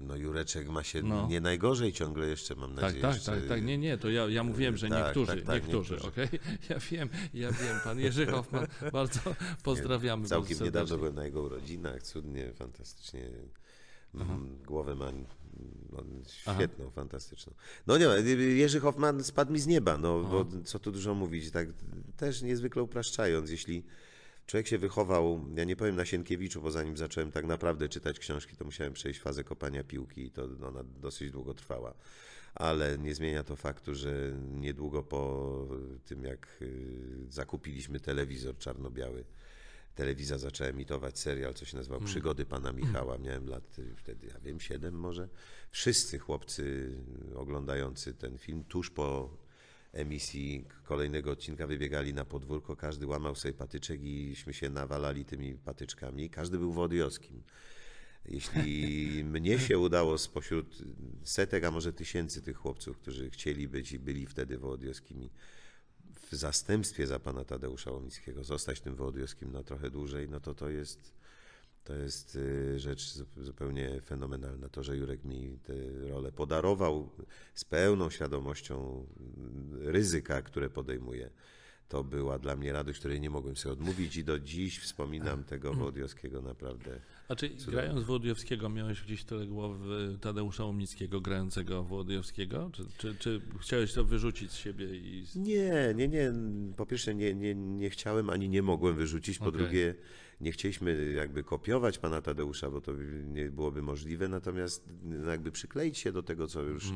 No 0.00 0.16
Jureczek 0.16 0.68
ma 0.68 0.82
się 0.84 1.02
No. 1.02 1.26
nie 1.28 1.40
najgorzej 1.40 1.92
ciągle 1.92 2.28
jeszcze, 2.28 2.54
mam 2.54 2.74
Tak, 2.74 2.82
nadzieję. 2.82 3.02
tak, 3.02 3.14
jeszcze- 3.14 3.32
tak, 3.32 3.48
tak, 3.48 3.64
nie, 3.64 3.78
nie, 3.78 3.98
to 3.98 4.10
ja, 4.10 4.28
ja 4.28 4.44
mówiłem, 4.44 4.76
że 4.76 4.88
Tak, 4.88 5.04
niektórzy, 5.04 5.26
tak, 5.36 5.44
tak, 5.44 5.62
niektórzy, 5.62 5.92
niektórzy. 5.94 6.08
okej? 6.12 6.28
Ja 6.70 6.78
wiem, 6.78 7.08
ja 7.34 7.52
wiem, 7.52 7.76
pan 7.84 7.98
Jerzy 8.00 8.26
Hoffman, 8.26 8.66
bardzo 8.92 9.20
pozdrawiamy. 9.62 10.26
Całkiem 10.28 10.48
bardzo 10.48 10.64
niedawno 10.64 10.98
byłem 10.98 11.14
na 11.14 11.24
jego 11.24 11.42
urodzinach, 11.42 12.02
cudnie, 12.02 12.52
fantastycznie. 12.52 13.30
Mm, 14.14 14.58
Głowę 14.66 14.94
ma 14.94 15.12
świetną, 16.26 16.90
fantastyczną. 16.90 17.54
No 17.86 17.98
nie, 17.98 18.04
Jerzy 18.54 18.80
Hoffman 18.80 19.24
spadł 19.24 19.52
mi 19.52 19.60
z 19.60 19.66
nieba, 19.66 19.98
no 19.98 20.22
bo 20.22 20.46
co 20.64 20.78
tu 20.78 20.92
dużo 20.92 21.14
mówić, 21.14 21.50
tak 21.50 21.68
też 22.16 22.42
niezwykle 22.42 22.82
upraszczając, 22.82 23.50
jeśli 23.50 23.84
człowiek 24.46 24.66
się 24.66 24.78
wychował, 24.78 25.44
ja 25.56 25.64
nie 25.64 25.76
powiem 25.76 25.96
na 25.96 26.04
Sienkiewiczu, 26.04 26.62
bo 26.62 26.70
zanim 26.70 26.96
zacząłem 26.96 27.32
tak 27.32 27.46
naprawdę 27.46 27.88
czytać 27.88 28.18
książki, 28.18 28.56
to 28.56 28.64
musiałem 28.64 28.92
przejść 28.92 29.20
fazę 29.20 29.44
kopania 29.44 29.84
piłki 29.84 30.26
i 30.26 30.30
to 30.30 30.48
ona 30.66 30.84
dosyć 30.84 31.30
długo 31.30 31.54
trwała. 31.54 31.94
Ale 32.54 32.98
nie 32.98 33.14
zmienia 33.14 33.44
to 33.44 33.56
faktu, 33.56 33.94
że 33.94 34.32
niedługo 34.52 35.02
po 35.02 35.68
tym, 36.04 36.24
jak 36.24 36.58
y, 36.62 37.26
zakupiliśmy 37.28 38.00
telewizor 38.00 38.58
czarno-biały, 38.58 39.24
telewizja 39.94 40.38
zaczęła 40.38 40.70
emitować 40.70 41.18
serial, 41.18 41.54
co 41.54 41.64
się 41.64 41.76
nazywał 41.76 42.00
Przygody 42.00 42.46
Pana 42.46 42.72
Michała. 42.72 43.18
Miałem 43.18 43.48
lat 43.48 43.78
y, 43.78 43.94
wtedy, 43.96 44.26
ja 44.26 44.40
wiem, 44.40 44.60
siedem 44.60 44.94
może. 44.94 45.28
Wszyscy 45.70 46.18
chłopcy 46.18 46.92
oglądający 47.34 48.14
ten 48.14 48.38
film 48.38 48.64
tuż 48.64 48.90
po 48.90 49.36
emisji 49.96 50.64
kolejnego 50.84 51.30
odcinka 51.30 51.66
wybiegali 51.66 52.14
na 52.14 52.24
podwórko, 52.24 52.76
każdy 52.76 53.06
łamał 53.06 53.34
sobie 53.34 53.54
patyczek 53.54 54.02
iśmy 54.02 54.54
się 54.54 54.70
nawalali 54.70 55.24
tymi 55.24 55.54
patyczkami. 55.54 56.30
Każdy 56.30 56.58
był 56.58 56.72
wodyowskim. 56.72 57.42
Jeśli 58.24 59.24
mnie 59.34 59.58
się 59.58 59.78
udało 59.78 60.18
spośród 60.18 60.82
setek, 61.24 61.64
a 61.64 61.70
może 61.70 61.92
tysięcy 61.92 62.42
tych 62.42 62.56
chłopców, 62.56 62.98
którzy 62.98 63.30
chcieli 63.30 63.68
być 63.68 63.92
i 63.92 63.98
byli 63.98 64.26
wtedy 64.26 64.58
wołodyjowskimi, 64.58 65.30
w 66.30 66.34
zastępstwie 66.34 67.06
za 67.06 67.18
pana 67.18 67.44
Tadeusza 67.44 67.90
Łomickiego 67.90 68.44
zostać 68.44 68.80
tym 68.80 68.94
wołodyjowskim 68.94 69.52
na 69.52 69.62
trochę 69.62 69.90
dłużej, 69.90 70.28
no 70.28 70.40
to 70.40 70.54
to 70.54 70.70
jest, 70.70 71.14
to 71.86 71.94
jest 71.94 72.36
y, 72.36 72.78
rzecz 72.78 73.12
zu- 73.12 73.26
zupełnie 73.36 74.00
fenomenalna. 74.00 74.68
To, 74.68 74.82
że 74.82 74.96
Jurek 74.96 75.24
mi 75.24 75.58
tę 75.62 75.74
rolę 76.08 76.32
podarował 76.32 77.10
z 77.54 77.64
pełną 77.64 78.10
świadomością 78.10 79.06
mm, 79.20 79.92
ryzyka, 79.92 80.42
które 80.42 80.70
podejmuje, 80.70 81.30
to 81.88 82.04
była 82.04 82.38
dla 82.38 82.56
mnie 82.56 82.72
radość, 82.72 82.98
której 82.98 83.20
nie 83.20 83.30
mogłem 83.30 83.56
sobie 83.56 83.72
odmówić 83.72 84.16
i 84.16 84.24
do 84.24 84.38
dziś 84.38 84.78
wspominam 84.78 85.44
tego 85.44 85.74
wołodyjowskiego 85.74 86.42
naprawdę. 86.42 87.00
A 87.28 87.36
czy 87.36 87.48
grając 87.48 88.04
Wołodyjowskiego 88.04 88.68
miałeś 88.68 89.02
gdzieś 89.02 89.24
tyle 89.24 89.46
głowy 89.46 90.18
Tadeusza 90.20 90.64
Łomnickiego 90.64 91.20
grającego 91.20 91.84
Wołodyjowskiego? 91.84 92.70
Czy, 92.72 92.84
czy, 92.98 93.14
czy 93.14 93.40
chciałeś 93.60 93.92
to 93.92 94.04
wyrzucić 94.04 94.52
z 94.52 94.56
siebie 94.56 94.86
i... 94.96 95.24
Nie, 95.36 95.94
nie, 95.94 96.08
nie. 96.08 96.32
Po 96.76 96.86
pierwsze 96.86 97.14
nie, 97.14 97.34
nie, 97.34 97.54
nie 97.54 97.90
chciałem 97.90 98.30
ani 98.30 98.48
nie 98.48 98.62
mogłem 98.62 98.96
wyrzucić. 98.96 99.38
Po 99.38 99.46
Okej. 99.46 99.60
drugie 99.60 99.94
nie 100.40 100.52
chcieliśmy 100.52 101.12
jakby 101.12 101.42
kopiować 101.42 101.98
pana 101.98 102.22
Tadeusza, 102.22 102.70
bo 102.70 102.80
to 102.80 102.92
nie 103.24 103.50
byłoby 103.50 103.82
możliwe, 103.82 104.28
natomiast 104.28 104.88
no, 105.02 105.30
jakby 105.30 105.52
przykleić 105.52 105.98
się 105.98 106.12
do 106.12 106.22
tego, 106.22 106.46
co 106.46 106.62
już 106.62 106.92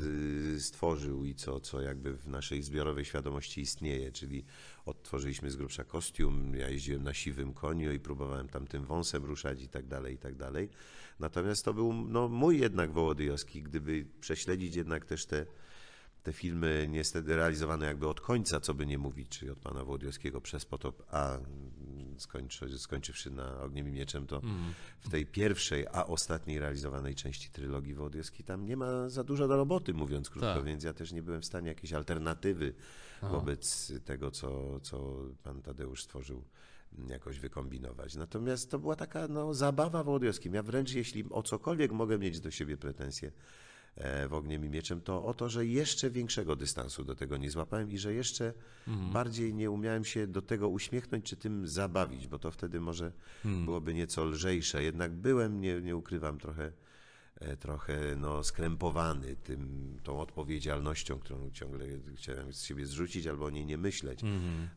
y, 0.00 0.60
stworzył 0.60 1.24
i 1.24 1.34
co, 1.34 1.60
co 1.60 1.80
jakby 1.80 2.16
w 2.16 2.28
naszej 2.28 2.62
zbiorowej 2.62 3.04
świadomości 3.04 3.60
istnieje, 3.60 4.12
czyli 4.12 4.44
odtworzyliśmy 4.86 5.50
z 5.50 5.56
grubsza 5.56 5.84
kostium, 5.84 6.54
ja 6.54 6.68
jeździłem 6.68 7.02
na 7.02 7.14
siwym 7.14 7.54
koniu 7.54 7.92
i 7.92 8.00
próbowałem 8.00 8.48
tam 8.48 8.66
tym 8.66 8.84
wąsem 8.84 9.24
ruszać 9.24 9.62
i 9.62 9.68
tak 9.68 9.86
dalej, 9.86 10.14
i 10.14 10.18
tak 10.18 10.34
dalej. 10.34 10.68
Natomiast 11.20 11.64
to 11.64 11.74
był 11.74 11.92
no, 11.92 12.28
mój 12.28 12.60
jednak 12.60 12.92
Wołodyjowski, 12.92 13.62
gdyby 13.62 14.06
prześledzić 14.20 14.76
jednak 14.76 15.04
też 15.04 15.26
te, 15.26 15.46
te 16.22 16.32
filmy 16.32 16.86
niestety 16.90 17.36
realizowane 17.36 17.86
jakby 17.86 18.08
od 18.08 18.20
końca, 18.20 18.60
co 18.60 18.74
by 18.74 18.86
nie 18.86 18.98
mówić, 18.98 19.28
czyli 19.28 19.50
od 19.50 19.58
pana 19.58 19.84
Wołodyjowskiego 19.84 20.40
przez 20.40 20.64
potop, 20.64 21.02
a 21.10 21.38
skończy, 22.18 22.78
skończywszy 22.78 23.30
na 23.30 23.60
Ogniem 23.60 23.88
i 23.88 23.92
Mieczem, 23.92 24.26
to 24.26 24.40
w 25.00 25.08
tej 25.10 25.26
pierwszej, 25.26 25.86
a 25.92 26.06
ostatniej 26.06 26.58
realizowanej 26.58 27.14
części 27.14 27.50
trylogii 27.50 27.94
Wołodyjowskiej 27.94 28.44
tam 28.44 28.66
nie 28.66 28.76
ma 28.76 29.08
za 29.08 29.24
dużo 29.24 29.48
do 29.48 29.56
roboty, 29.56 29.94
mówiąc 29.94 30.30
krótko, 30.30 30.54
Tak. 30.54 30.64
więc 30.64 30.84
ja 30.84 30.92
też 30.92 31.12
nie 31.12 31.22
byłem 31.22 31.42
w 31.42 31.46
stanie 31.46 31.68
jakiejś 31.68 31.92
alternatywy 31.92 32.74
wobec 33.22 33.92
tego, 34.04 34.30
co, 34.30 34.80
co 34.80 35.16
pan 35.42 35.62
Tadeusz 35.62 36.02
stworzył 36.02 36.44
jakoś 37.08 37.38
wykombinować. 37.38 38.14
Natomiast 38.14 38.70
to 38.70 38.78
była 38.78 38.96
taka 38.96 39.28
no, 39.28 39.54
zabawa 39.54 40.04
Wołodyjowskim. 40.04 40.54
Ja 40.54 40.62
wręcz 40.62 40.92
jeśli 40.92 41.24
o 41.30 41.42
cokolwiek 41.42 41.92
mogę 41.92 42.18
mieć 42.18 42.40
do 42.40 42.50
siebie 42.50 42.76
pretensje 42.76 43.32
w 44.28 44.32
Ogniem 44.32 44.64
i 44.64 44.68
Mieczem, 44.70 45.00
to 45.00 45.24
o 45.24 45.34
to, 45.34 45.48
że 45.48 45.66
jeszcze 45.66 46.10
większego 46.10 46.56
dystansu 46.56 47.04
do 47.04 47.14
tego 47.14 47.36
nie 47.36 47.50
złapałem 47.50 47.90
i 47.90 47.98
że 47.98 48.14
jeszcze 48.14 48.52
bardziej 49.12 49.54
nie 49.54 49.70
umiałem 49.70 50.04
się 50.04 50.26
do 50.26 50.42
tego 50.42 50.68
uśmiechnąć 50.68 51.24
czy 51.24 51.36
tym 51.36 51.66
zabawić, 51.68 52.26
bo 52.28 52.38
to 52.38 52.50
wtedy 52.50 52.80
może 52.80 53.12
byłoby 53.44 53.94
nieco 53.94 54.24
lżejsze. 54.24 54.82
Jednak 54.82 55.12
byłem, 55.12 55.60
nie, 55.60 55.80
nie 55.80 55.96
ukrywam, 55.96 56.38
trochę 56.38 56.72
e, 57.40 57.56
trochę 57.56 58.16
no, 58.16 58.44
skrępowany 58.44 59.36
tym, 59.36 59.96
tą 60.02 60.20
odpowiedzialnością, 60.20 61.18
którą 61.18 61.50
ciągle 61.50 61.86
chciałem 62.16 62.52
z 62.52 62.62
siebie 62.62 62.86
zrzucić 62.86 63.26
albo 63.26 63.44
o 63.44 63.50
niej 63.50 63.66
nie 63.66 63.78
myśleć. 63.78 64.20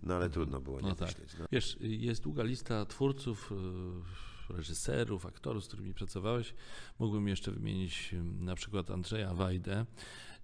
No 0.04 0.14
ale 0.16 0.30
trudno 0.30 0.62
było 0.62 0.82
nie 0.82 0.90
No 0.90 0.96
tak. 0.96 1.08
myśleć. 1.08 1.40
No. 1.40 1.46
Wiesz, 1.52 1.78
jest 1.82 2.24
długa 2.24 2.44
lista 2.44 2.86
twórców, 2.86 3.52
y, 3.52 3.56
reżyserów, 4.50 5.26
aktorów, 5.26 5.64
z 5.64 5.68
którymi 5.68 5.94
pracowałeś. 5.94 6.54
Mógłbym 7.00 7.28
jeszcze 7.28 7.52
wymienić 7.52 8.16
na 8.40 8.56
przykład 8.56 8.92
Andrzeja 8.92 9.34
Wajdę, 9.34 9.86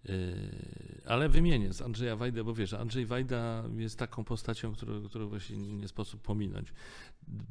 y, 0.09 1.01
ale 1.05 1.29
wymienię 1.29 1.73
z 1.73 1.81
Andrzeja 1.81 2.15
Wajdę, 2.15 2.43
bo 2.43 2.53
wiesz, 2.53 2.73
Andrzej 2.73 3.05
Wajda 3.05 3.63
jest 3.77 3.99
taką 3.99 4.23
postacią, 4.23 4.73
którą, 4.73 5.03
którą 5.03 5.27
właśnie 5.27 5.57
nie 5.57 5.87
sposób 5.87 6.21
pominąć. 6.21 6.73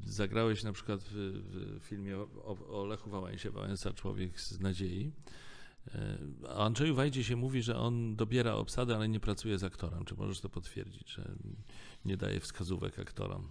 Zagrałeś 0.06 0.62
na 0.62 0.72
przykład 0.72 1.00
w, 1.02 1.14
w 1.80 1.84
filmie 1.84 2.18
o, 2.18 2.56
o 2.80 2.84
Lechu 2.86 3.10
Wałęsie, 3.10 3.50
Wałęsa 3.50 3.92
Człowiek 3.92 4.40
z 4.40 4.60
Nadziei. 4.60 5.12
Y, 5.88 6.48
O 6.48 6.64
Andrzeju 6.64 6.94
Wajdzie 6.94 7.24
się 7.24 7.36
mówi, 7.36 7.62
że 7.62 7.76
on 7.76 8.16
dobiera 8.16 8.54
obsadę, 8.54 8.96
ale 8.96 9.08
nie 9.08 9.20
pracuje 9.20 9.58
z 9.58 9.64
aktorem. 9.64 10.04
Czy 10.04 10.14
możesz 10.14 10.40
to 10.40 10.48
potwierdzić, 10.48 11.10
że 11.10 11.32
nie 12.04 12.16
daje 12.16 12.40
wskazówek 12.40 12.98
aktorom? 12.98 13.48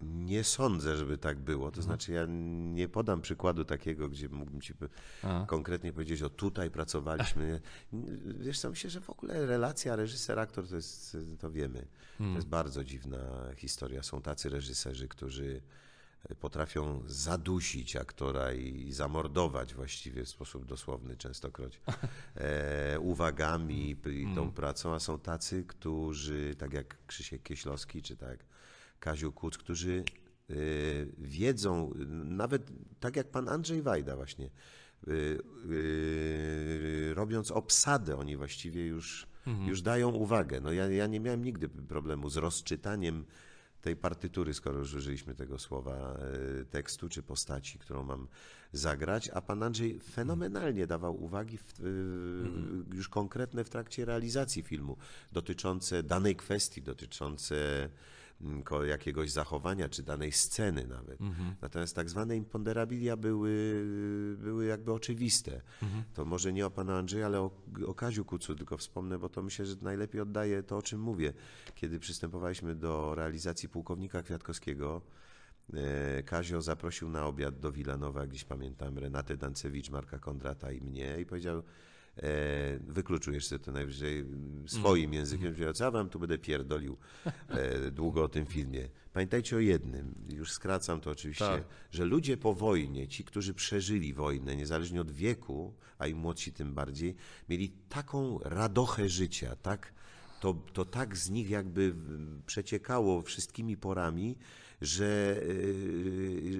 Nie 0.00 0.44
sądzę, 0.44 0.96
żeby 0.96 1.18
tak 1.18 1.38
było. 1.38 1.66
Mhm. 1.66 1.74
To 1.74 1.82
znaczy, 1.82 2.12
ja 2.12 2.26
nie 2.74 2.88
podam 2.88 3.20
przykładu 3.20 3.64
takiego, 3.64 4.08
gdzie 4.08 4.28
mógłbym 4.28 4.60
ci 4.60 4.74
A. 5.22 5.44
konkretnie 5.48 5.92
powiedzieć, 5.92 6.22
o 6.22 6.30
tutaj 6.30 6.70
pracowaliśmy. 6.70 7.60
Wiesz 8.40 8.60
co, 8.60 8.70
myślę, 8.70 8.90
że 8.90 9.00
w 9.00 9.10
ogóle 9.10 9.46
relacja 9.46 9.96
reżyser-aktor 9.96 10.68
to 10.68 10.76
jest, 10.76 11.16
to 11.38 11.50
wiemy. 11.50 11.80
To 11.80 12.18
Hmm. 12.18 12.36
jest 12.36 12.48
bardzo 12.48 12.84
dziwna 12.84 13.18
historia. 13.56 14.02
Są 14.02 14.22
tacy 14.22 14.48
reżyserzy, 14.48 15.08
którzy 15.08 15.60
potrafią 16.40 17.02
zadusić 17.06 17.96
aktora 17.96 18.52
i 18.52 18.92
zamordować 18.92 19.74
właściwie 19.74 20.24
w 20.24 20.28
sposób 20.28 20.64
dosłowny 20.64 21.16
częstokroć 21.16 21.80
e, 22.34 23.00
uwagami 23.00 23.96
i 24.06 24.34
tą 24.34 24.52
pracą, 24.52 24.94
a 24.94 25.00
są 25.00 25.18
tacy, 25.18 25.64
którzy, 25.64 26.54
tak 26.58 26.72
jak 26.72 27.06
Krzysiek 27.06 27.42
Kieślowski, 27.42 28.02
czy 28.02 28.16
tak 28.16 28.44
Kaziu 29.00 29.32
Kuc, 29.32 29.58
którzy 29.58 30.04
e, 30.50 30.54
wiedzą, 31.18 31.92
nawet 32.24 32.70
tak 33.00 33.16
jak 33.16 33.30
pan 33.30 33.48
Andrzej 33.48 33.82
Wajda 33.82 34.16
właśnie, 34.16 34.46
e, 34.46 35.10
e, 35.10 35.14
robiąc 37.14 37.50
obsadę, 37.50 38.16
oni 38.16 38.36
właściwie 38.36 38.86
już, 38.86 39.26
już 39.66 39.82
dają 39.82 40.10
uwagę. 40.10 40.60
No 40.60 40.72
ja, 40.72 40.88
ja 40.88 41.06
nie 41.06 41.20
miałem 41.20 41.44
nigdy 41.44 41.68
problemu 41.68 42.30
z 42.30 42.36
rozczytaniem 42.36 43.24
tej 43.80 43.96
partytury, 43.96 44.54
skoro 44.54 44.78
już 44.78 44.94
użyliśmy 44.94 45.34
tego 45.34 45.58
słowa 45.58 46.18
tekstu 46.70 47.08
czy 47.08 47.22
postaci, 47.22 47.78
którą 47.78 48.04
mam 48.04 48.28
zagrać, 48.72 49.28
a 49.28 49.42
pan 49.42 49.62
Andrzej 49.62 50.00
fenomenalnie 50.00 50.86
dawał 50.86 51.24
uwagi 51.24 51.58
w, 51.58 51.62
e, 51.62 52.96
już 52.96 53.08
konkretne 53.08 53.64
w 53.64 53.70
trakcie 53.70 54.04
realizacji 54.04 54.62
filmu, 54.62 54.96
dotyczące 55.32 56.02
danej 56.02 56.36
kwestii, 56.36 56.82
dotyczące 56.82 57.88
jakiegoś 58.86 59.30
zachowania 59.30 59.88
czy 59.88 60.02
danej 60.02 60.32
sceny 60.32 60.86
nawet. 60.86 61.20
Natomiast 61.62 61.96
tak 61.96 62.10
zwane 62.10 62.36
imponderabilia 62.36 63.16
były, 63.16 63.84
były 64.38 64.66
jakby 64.66 64.92
oczywiste. 64.92 65.62
To 66.14 66.24
może 66.24 66.52
nie 66.52 66.66
o 66.66 66.70
pana 66.70 66.98
Andrzeja, 66.98 67.26
ale 67.26 67.40
o, 67.40 67.50
o 67.86 67.94
Kaziu 67.94 68.24
Kucu 68.24 68.54
tylko 68.54 68.76
wspomnę, 68.76 69.18
bo 69.18 69.28
to 69.28 69.42
myślę, 69.42 69.66
że 69.66 69.76
najlepiej 69.82 70.20
oddaje 70.20 70.62
to, 70.62 70.76
o 70.76 70.82
czym 70.82 71.00
mówię. 71.00 71.32
Kiedy 71.74 71.98
przystępowaliśmy 71.98 72.74
do 72.74 73.14
realizacji 73.14 73.68
Pułkownika 73.68 74.22
Kwiatkowskiego, 74.22 75.02
e, 75.74 76.22
Kazio 76.22 76.62
zaprosił 76.62 77.10
na 77.10 77.26
obiad 77.26 77.58
do 77.58 77.72
Wilanowa, 77.72 78.26
dziś 78.26 78.44
pamiętam, 78.44 78.98
Renatę 78.98 79.36
Dancewicz, 79.36 79.90
Marka 79.90 80.18
Kondrata 80.18 80.72
i 80.72 80.80
mnie 80.80 81.20
i 81.20 81.26
powiedział, 81.26 81.62
e, 82.22 82.78
wykluczył 82.78 83.34
jeszcze 83.34 83.58
to 83.58 83.72
najwyżej 83.72 84.24
swoim 84.66 85.12
językiem, 85.12 85.52
powiedział, 85.52 85.72
co 85.72 85.84
ja 85.84 85.90
wam 85.90 86.08
tu 86.08 86.18
będę 86.18 86.38
pierdolił 86.38 86.96
e, 87.48 87.90
długo 88.00 88.24
o 88.24 88.28
tym 88.28 88.46
filmie. 88.46 88.88
Pamiętajcie 89.12 89.56
o 89.56 89.58
jednym, 89.58 90.14
już 90.28 90.52
skracam 90.52 91.00
to 91.00 91.10
oczywiście, 91.10 91.44
Tak. 91.44 91.64
że 91.90 92.04
ludzie 92.04 92.36
po 92.36 92.54
wojnie, 92.54 93.08
ci, 93.08 93.24
którzy 93.24 93.54
przeżyli 93.54 94.14
wojnę, 94.14 94.56
niezależnie 94.56 95.00
od 95.00 95.10
wieku, 95.10 95.74
a 95.98 96.06
i 96.06 96.14
młodsi 96.14 96.52
tym 96.52 96.74
bardziej, 96.74 97.14
mieli 97.48 97.72
taką 97.88 98.38
radochę 98.38 99.08
życia, 99.08 99.56
tak, 99.56 99.92
to, 100.40 100.54
to 100.72 100.84
tak 100.84 101.16
z 101.16 101.30
nich 101.30 101.50
jakby 101.50 101.94
przeciekało 102.46 103.22
wszystkimi 103.22 103.76
porami, 103.76 104.36
że 104.80 105.40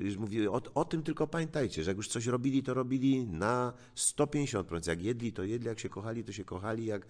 yy, 0.03 0.17
mówię, 0.19 0.51
o, 0.51 0.63
o 0.75 0.85
tym 0.85 1.03
tylko 1.03 1.27
pamiętajcie, 1.27 1.85
że 1.85 1.91
jak 1.91 1.97
już 1.97 2.09
coś 2.09 2.27
robili, 2.27 2.63
to 2.63 2.75
robili 2.75 3.27
na 3.27 3.73
150%. 3.97 4.89
Jak 4.89 5.03
jedli, 5.03 5.33
to 5.33 5.45
jedli, 5.45 5.69
jak 5.69 5.79
się 5.79 5.89
kochali, 5.89 6.25
to 6.25 6.33
się 6.33 6.45
kochali, 6.45 6.87
jak 6.87 7.07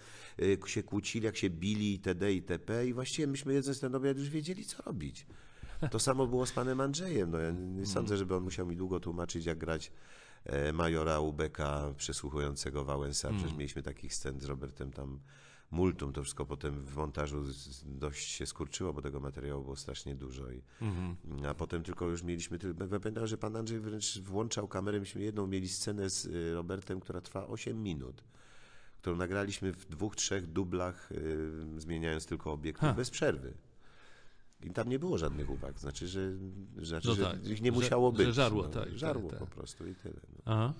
się 0.67 0.83
kłócili, 0.83 1.25
jak 1.25 1.37
się 1.37 1.51
bili 1.51 1.93
itd. 1.93 2.33
itp. 2.33 2.87
I 2.87 2.93
właściwie 2.93 3.27
myśmy 3.27 3.55
jedząc 3.55 3.81
ten 3.81 3.95
obiad 3.95 4.19
już 4.19 4.29
wiedzieli, 4.29 4.65
co 4.65 4.83
robić. 4.83 5.27
To 5.91 5.99
samo 5.99 6.27
było 6.27 6.47
z 6.47 6.53
panem 6.53 6.81
Andrzejem. 6.81 7.31
No, 7.31 7.39
ja 7.39 7.51
nie 7.51 7.87
sądzę, 7.87 8.17
żeby 8.17 8.35
on 8.35 8.43
musiał 8.43 8.67
mi 8.67 8.77
długo 8.77 9.01
tłumaczyć, 9.01 9.47
jak 9.47 9.59
grać 9.59 9.93
e, 10.45 10.73
majora 10.73 11.21
Ubeka 11.21 11.95
przesłuchującego 11.97 12.85
Wałęsa. 12.85 13.31
Przecież 13.31 13.57
mieliśmy 13.57 13.83
takich 13.83 14.15
scen 14.15 14.41
z 14.41 14.45
Robertem 14.45 14.91
tam 14.91 15.21
multum. 15.71 16.13
To 16.13 16.23
wszystko 16.23 16.47
potem 16.47 16.85
w 16.87 16.97
montażu 16.97 17.45
dość 17.85 18.29
się 18.29 18.47
skurczyło, 18.47 18.93
bo 18.93 19.03
tego 19.03 19.21
materiału 19.21 19.63
było 19.63 19.77
strasznie 19.77 20.15
dużo. 20.15 20.51
I, 20.51 20.63
A 21.49 21.55
potem 21.55 21.83
tylko 21.83 22.09
już 22.09 22.23
mieliśmy... 22.23 22.59
tyl- 22.59 22.93
ja 22.93 22.99
Pamiętam, 23.01 23.27
że 23.27 23.39
pan 23.39 23.57
Andrzej 23.57 23.81
wręcz 23.81 24.19
włączał 24.19 24.69
kamerę. 24.69 25.01
Myśmy 25.01 25.23
jedną 25.23 25.47
mieli 25.47 25.69
scenę 25.69 26.11
z 26.11 26.25
y, 26.27 26.55
Robertem, 26.55 27.01
która 27.01 27.21
trwa 27.21 27.47
8 27.47 27.83
minut 27.83 28.25
którą 29.01 29.17
nagraliśmy 29.17 29.73
w 29.73 29.89
dwóch, 29.89 30.17
trzech 30.17 30.47
dublach, 30.53 31.13
y, 31.13 31.81
zmieniając 31.81 32.27
tylko 32.27 32.53
obiektyw 32.53 32.81
Ha. 32.89 32.93
bez 32.95 33.11
przerwy. 33.11 33.55
I 34.63 34.71
tam 34.71 34.89
nie 34.89 34.99
było 34.99 35.19
żadnych 35.19 35.51
uwag. 35.51 35.79
Znaczy, 35.81 36.09
że, 36.09 36.31
znaczy, 36.83 37.09
No 37.09 37.15
że 37.15 37.23
tak, 37.25 37.47
ich 37.47 37.63
nie 37.63 37.71
że- 37.71 37.77
musiało 37.77 38.11
że 38.11 38.17
być. 38.25 38.35
żarło, 38.35 38.63
no. 38.63 38.69
tak, 38.69 38.99
Żarło 38.99 39.31
tak, 39.31 39.39
po 39.39 39.47
tak. 39.47 39.55
prostu 39.55 39.87
i 39.87 39.95
tyle. 39.95 40.21
No. 40.37 40.43
Aha. 40.45 40.73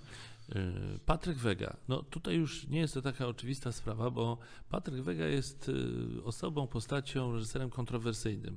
Y, 0.57 0.99
Patryk 1.07 1.39
Wega. 1.39 1.77
No 1.89 2.03
tutaj 2.03 2.37
już 2.37 2.67
nie 2.67 2.81
jest 2.81 2.95
to 2.95 3.03
taka 3.03 3.27
oczywista 3.27 3.73
sprawa, 3.73 4.11
bo 4.11 4.39
Patryk 4.69 5.03
Wega 5.03 5.27
jest 5.27 5.69
y, 5.69 6.25
osobą, 6.25 6.67
postacią, 6.67 7.33
reżyserem 7.33 7.71
kontrowersyjnym. 7.71 8.57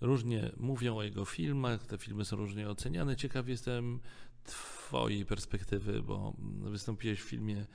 Różnie 0.00 0.52
mówią 0.56 0.96
o 0.96 1.02
jego 1.02 1.24
filmach, 1.24 1.86
te 1.86 1.98
filmy 1.98 2.24
są 2.24 2.36
różnie 2.36 2.68
oceniane. 2.68 3.16
Ciekaw 3.16 3.48
jestem 3.48 4.00
Twojej 4.44 5.26
perspektywy, 5.26 6.02
bo 6.02 6.34
wystąpiłeś 6.62 7.20
w 7.20 7.28
filmie 7.28 7.66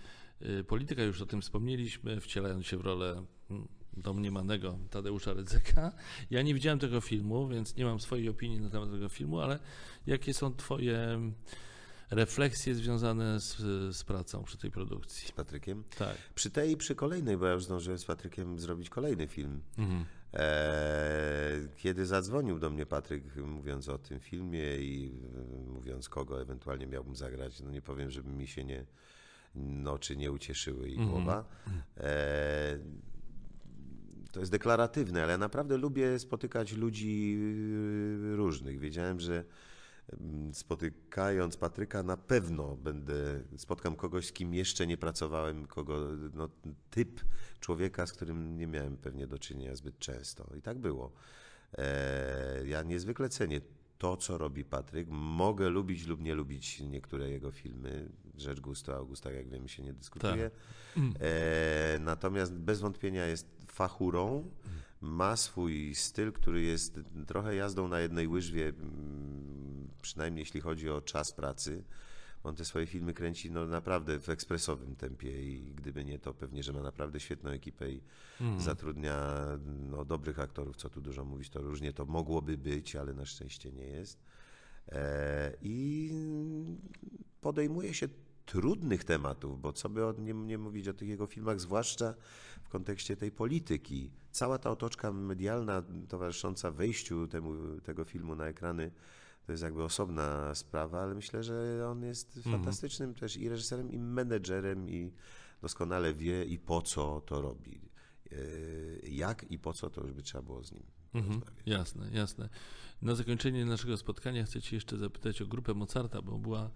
y, 0.41 0.63
Polityka, 0.63 1.03
już 1.03 1.21
o 1.21 1.25
tym 1.25 1.41
wspomnieliśmy, 1.41 2.21
wcielając 2.21 2.65
się 2.65 2.77
w 2.77 2.81
rolę 2.81 3.25
mm, 3.49 3.67
domniemanego 3.97 4.79
Tadeusza 4.89 5.33
Rydzyka. 5.33 5.91
Ja 6.29 6.41
nie 6.41 6.53
widziałem 6.53 6.79
tego 6.79 7.01
filmu, 7.01 7.47
więc 7.47 7.75
nie 7.75 7.85
mam 7.85 7.99
swojej 7.99 8.29
opinii 8.29 8.59
na 8.59 8.69
temat 8.69 8.91
tego 8.91 9.09
filmu, 9.09 9.39
ale 9.39 9.59
jakie 10.07 10.33
są 10.33 10.55
Twoje 10.55 11.19
refleksje 12.11 12.75
związane 12.75 13.39
z, 13.39 13.55
z 13.95 14.03
pracą 14.03 14.43
przy 14.43 14.57
tej 14.57 14.71
produkcji. 14.71 15.27
Z 15.27 15.31
Patrykiem. 15.31 15.83
Tak. 15.97 16.17
Przy 16.35 16.49
tej 16.49 16.71
i 16.71 16.77
przy 16.77 16.95
kolejnej, 16.95 17.37
bo 17.37 17.45
ja 17.45 17.53
już 17.53 17.63
zdążyłem 17.63 17.99
z 17.99 18.05
Patrykiem 18.05 18.59
zrobić 18.59 18.89
kolejny 18.89 19.27
film. 19.27 19.61
Mhm. 19.77 20.05
Eee, 20.33 21.67
kiedy 21.77 22.05
zadzwonił 22.05 22.59
do 22.59 22.69
mnie 22.69 22.85
Patryk, 22.85 23.35
mówiąc 23.35 23.89
o 23.89 23.97
tym 23.97 24.19
filmie 24.19 24.77
i 24.77 25.11
e, 25.65 25.71
mówiąc, 25.71 26.09
kogo 26.09 26.41
ewentualnie 26.41 26.87
miałbym 26.87 27.15
zagrać, 27.15 27.59
no 27.59 27.71
nie 27.71 27.81
powiem, 27.81 28.11
żeby 28.11 28.29
mi 28.29 28.47
się 28.47 28.63
nie, 28.63 28.85
no, 29.55 29.91
oczy 29.91 30.17
nie 30.17 30.31
ucieszyły 30.31 30.89
i 30.89 30.97
głowa. 30.97 31.45
Eee, 31.97 32.79
to 34.31 34.39
jest 34.39 34.51
deklaratywne, 34.51 35.23
ale 35.23 35.37
naprawdę 35.37 35.77
lubię 35.77 36.19
spotykać 36.19 36.73
ludzi 36.73 37.39
różnych. 38.35 38.79
Wiedziałem, 38.79 39.19
że 39.19 39.45
spotykając 40.53 41.57
Patryka, 41.57 42.03
na 42.03 42.17
pewno 42.17 42.75
będę, 42.75 43.43
spotkam 43.57 43.95
kogoś, 43.95 44.27
z 44.27 44.31
kim 44.31 44.53
jeszcze 44.53 44.87
nie 44.87 44.97
pracowałem, 44.97 45.67
kogo, 45.67 46.07
no, 46.33 46.49
typ 46.89 47.21
człowieka, 47.59 48.07
z 48.07 48.13
którym 48.13 48.57
nie 48.57 48.67
miałem 48.67 48.97
pewnie 48.97 49.27
do 49.27 49.39
czynienia 49.39 49.75
zbyt 49.75 49.99
często. 49.99 50.55
I 50.57 50.61
tak 50.61 50.79
było. 50.79 51.11
E, 51.77 52.67
ja 52.67 52.83
niezwykle 52.83 53.29
cenię 53.29 53.61
to, 53.97 54.17
co 54.17 54.37
robi 54.37 54.65
Patryk. 54.65 55.07
Mogę 55.11 55.69
lubić 55.69 56.07
lub 56.07 56.21
nie 56.21 56.35
lubić 56.35 56.79
niektóre 56.79 57.29
jego 57.29 57.51
filmy. 57.51 58.09
Rzecz 58.37 58.59
gustu, 58.59 58.91
a 58.91 58.97
o 58.97 59.05
gustach, 59.05 59.33
jak 59.33 59.49
wiemy, 59.49 59.69
się 59.69 59.83
nie 59.83 59.93
dyskutuje. 59.93 60.51
E, 61.19 61.99
natomiast 61.99 62.53
bez 62.53 62.81
wątpienia 62.81 63.25
jest 63.25 63.47
fachurą. 63.67 64.51
Ma 65.01 65.35
swój 65.35 65.95
styl, 65.95 66.31
który 66.31 66.61
jest 66.61 66.99
trochę 67.27 67.55
jazdą 67.55 67.87
na 67.87 67.99
jednej 67.99 68.27
łyżwie, 68.27 68.67
mm, 68.67 69.89
przynajmniej 70.01 70.41
jeśli 70.41 70.61
chodzi 70.61 70.89
o 70.89 71.01
czas 71.01 71.31
pracy. 71.31 71.83
On 72.43 72.55
te 72.55 72.65
swoje 72.65 72.87
filmy 72.87 73.13
kręci 73.13 73.51
no, 73.51 73.67
naprawdę 73.67 74.19
w 74.19 74.29
ekspresowym 74.29 74.95
tempie 74.95 75.43
i 75.43 75.73
gdyby 75.75 76.05
nie 76.05 76.19
to, 76.19 76.33
pewnie, 76.33 76.63
że 76.63 76.73
ma 76.73 76.81
naprawdę 76.81 77.19
świetną 77.19 77.49
ekipę 77.49 77.91
i 77.91 78.01
zatrudnia 78.57 79.47
no, 79.89 80.05
dobrych 80.05 80.39
aktorów, 80.39 80.75
co 80.75 80.89
tu 80.89 81.01
dużo 81.01 81.25
mówić, 81.25 81.49
to 81.49 81.61
różnie 81.61 81.93
to 81.93 82.05
mogłoby 82.05 82.57
być, 82.57 82.95
ale 82.95 83.13
na 83.13 83.25
szczęście 83.25 83.71
nie 83.71 83.85
jest. 83.85 84.19
E, 84.87 85.53
I 85.61 86.11
podejmuje 87.41 87.93
się 87.93 88.07
trudnych 88.51 89.03
tematów, 89.03 89.61
bo 89.61 89.73
co 89.73 89.89
by 89.89 90.05
o, 90.05 90.13
nie, 90.19 90.33
nie 90.33 90.57
mówić 90.57 90.87
o 90.87 90.93
tych 90.93 91.09
jego 91.09 91.27
filmach, 91.27 91.59
zwłaszcza 91.59 92.13
w 92.63 92.69
kontekście 92.69 93.17
tej 93.17 93.31
polityki. 93.31 94.11
Cała 94.31 94.57
ta 94.57 94.71
otoczka 94.71 95.11
medialna 95.11 95.83
towarzysząca 96.09 96.71
wejściu 96.71 97.27
temu, 97.27 97.79
tego 97.83 98.05
filmu 98.05 98.35
na 98.35 98.47
ekrany 98.47 98.91
to 99.45 99.51
jest 99.51 99.63
jakby 99.63 99.83
osobna 99.83 100.55
sprawa, 100.55 101.01
ale 101.01 101.15
myślę, 101.15 101.43
że 101.43 101.87
on 101.89 102.03
jest 102.03 102.39
fantastycznym 102.51 103.13
też 103.13 103.37
i 103.37 103.49
reżyserem, 103.49 103.91
i 103.91 103.99
menedżerem, 103.99 104.89
i 104.89 105.11
doskonale 105.61 106.13
wie 106.13 106.45
i 106.45 106.59
po 106.59 106.81
co 106.81 107.21
to 107.21 107.41
robi. 107.41 107.81
Yy, 108.31 109.01
Jak 109.11 109.51
i 109.51 109.59
po 109.59 109.73
co 109.73 109.89
to 109.89 110.01
już 110.01 110.13
by 110.13 110.21
trzeba 110.21 110.41
było 110.41 110.63
z 110.63 110.71
nim 110.71 110.83
Mhm, 111.13 111.41
jasne, 111.65 112.09
jasne. 112.13 112.49
Na 113.01 113.15
zakończenie 113.15 113.65
naszego 113.65 113.97
spotkania 113.97 114.43
chcę 114.43 114.61
Cię 114.61 114.75
jeszcze 114.75 114.97
zapytać 114.97 115.41
o 115.41 115.45
grupę 115.45 115.73
Mozarta, 115.73 116.21
bo 116.21 116.37
była 116.37 116.69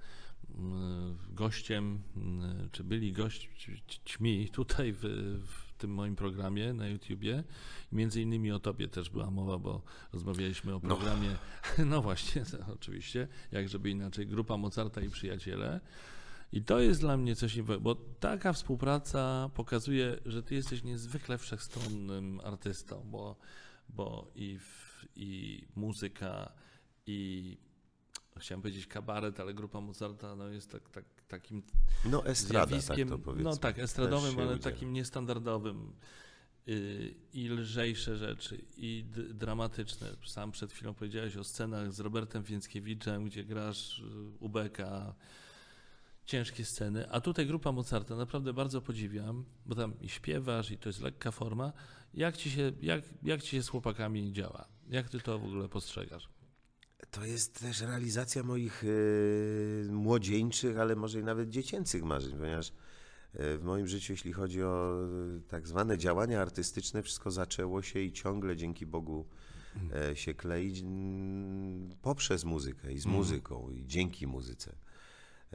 mm, 0.55 1.17
gościem, 1.29 2.01
mm, 2.17 2.69
czy 2.71 2.83
byli 2.83 3.13
gośćmi 3.13 4.49
tutaj 4.49 4.93
w, 4.93 5.01
w 5.47 5.73
tym 5.77 5.93
moim 5.93 6.15
programie 6.15 6.73
na 6.73 6.87
YouTubie. 6.87 7.43
Między 7.91 8.21
innymi 8.21 8.51
o 8.51 8.59
Tobie 8.59 8.87
też 8.87 9.09
była 9.09 9.31
mowa, 9.31 9.57
bo 9.57 9.81
rozmawialiśmy 10.13 10.73
o 10.73 10.79
programie, 10.79 11.35
no, 11.85 12.01
właśnie, 12.01 12.45
to 12.45 12.57
oczywiście, 12.73 13.27
jak 13.51 13.69
żeby 13.69 13.89
inaczej, 13.89 14.27
grupa 14.27 14.57
Mozarta 14.57 15.01
i 15.01 15.09
przyjaciele. 15.09 15.81
I 16.51 16.61
to 16.61 16.79
jest 16.79 16.99
dla 16.99 17.17
mnie 17.17 17.35
coś 17.35 17.55
niewątpliwego, 17.55 17.95
bo 17.95 18.01
taka 18.19 18.53
współpraca 18.53 19.49
pokazuje, 19.53 20.17
że 20.25 20.43
ty 20.43 20.55
jesteś 20.55 20.83
niezwykle 20.83 21.37
wszechstronnym 21.37 22.41
artystą, 22.43 23.05
bo, 23.11 23.35
bo 23.89 24.31
i, 24.35 24.59
w, 24.59 25.05
i 25.15 25.61
muzyka, 25.75 26.51
i 27.07 27.57
chciałem 28.37 28.61
powiedzieć 28.61 28.87
kabaret, 28.87 29.39
ale 29.39 29.53
grupa 29.53 29.81
Mozarta 29.81 30.35
no, 30.35 30.47
jest 30.49 30.71
tak, 30.71 30.89
tak, 30.89 31.05
takim 31.27 31.63
No 32.05 32.25
estrada, 32.25 32.67
zjawiskiem, 32.67 33.09
tak 33.09 33.17
to 33.17 33.23
powiedzmy. 33.23 33.43
no 33.51 33.57
tak, 33.57 33.79
estradowym, 33.79 34.35
ale 34.35 34.45
udziela. 34.55 34.59
takim 34.59 34.93
niestandardowym. 34.93 35.93
y, 36.67 37.15
I 37.33 37.49
lżejsze 37.49 38.17
rzeczy, 38.17 38.65
i 38.77 39.05
dramatyczne. 39.33 40.07
Sam 40.25 40.51
przed 40.51 40.71
chwilą 40.71 40.93
powiedziałeś 40.93 41.37
o 41.37 41.43
scenach 41.43 41.93
z 41.93 41.99
Robertem 41.99 42.43
Więckiewiczem, 42.43 43.25
gdzie 43.25 43.43
grasz 43.43 43.99
y, 43.99 44.03
Ubeka, 44.39 45.15
ciężkie 46.25 46.65
sceny. 46.65 47.09
A 47.09 47.21
tutaj 47.21 47.47
grupa 47.47 47.71
Mozarta 47.71 48.15
naprawdę 48.15 48.53
bardzo 48.53 48.81
podziwiam, 48.81 49.45
bo 49.65 49.75
tam 49.75 49.99
i 50.01 50.09
śpiewasz, 50.09 50.71
i 50.71 50.77
to 50.77 50.89
jest 50.89 51.01
lekka 51.01 51.31
forma. 51.31 51.73
Jak 52.13 52.37
ci 52.37 52.51
się, 52.51 52.71
jak, 52.81 53.03
jak 53.23 53.41
ci 53.41 53.49
się 53.49 53.63
z 53.63 53.69
chłopakami 53.69 54.33
działa? 54.33 54.67
Jak 54.89 55.09
ty 55.09 55.19
to 55.19 55.39
w 55.39 55.45
ogóle 55.45 55.69
postrzegasz? 55.69 56.29
To 57.11 57.25
jest 57.25 57.59
też 57.59 57.81
realizacja 57.81 58.43
moich 58.43 58.83
e, 58.83 59.91
młodzieńczych, 59.91 60.79
ale 60.79 60.95
może 60.95 61.19
i 61.19 61.23
nawet 61.23 61.49
dziecięcych 61.49 62.03
marzeń, 62.03 62.37
ponieważ 62.37 62.73
e, 63.33 63.57
w 63.57 63.63
moim 63.63 63.87
życiu, 63.87 64.13
jeśli 64.13 64.33
chodzi 64.33 64.63
o 64.63 64.99
e, 65.37 65.41
tak 65.47 65.67
zwane 65.67 65.97
działania 65.97 66.41
artystyczne, 66.41 67.03
wszystko 67.03 67.31
zaczęło 67.31 67.81
się 67.81 67.99
i 67.99 68.11
ciągle 68.11 68.55
dzięki 68.55 68.85
Bogu 68.85 69.25
się 70.13 70.33
kleić 70.33 70.79
mm, 70.79 71.89
poprzez 72.01 72.43
muzykę 72.43 72.93
i 72.93 72.99
z 72.99 73.05
muzyką 73.05 73.71
i 73.71 73.85
dzięki 73.87 74.27
muzyce. 74.27 74.75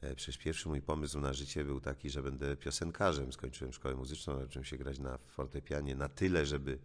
E, 0.00 0.14
Przecież 0.14 0.38
pierwszy 0.38 0.68
mój 0.68 0.82
pomysł 0.82 1.20
na 1.20 1.32
życie 1.32 1.64
był 1.64 1.80
taki, 1.80 2.10
że 2.10 2.22
będę 2.22 2.56
piosenkarzem. 2.56 3.32
Skończyłem 3.32 3.72
szkołę 3.72 3.94
muzyczną, 3.94 4.38
zacząłem 4.38 4.64
się 4.64 4.76
grać 4.76 4.98
na 4.98 5.18
fortepianie 5.18 5.94
na 5.94 6.08
tyle, 6.08 6.46
żeby 6.46 6.78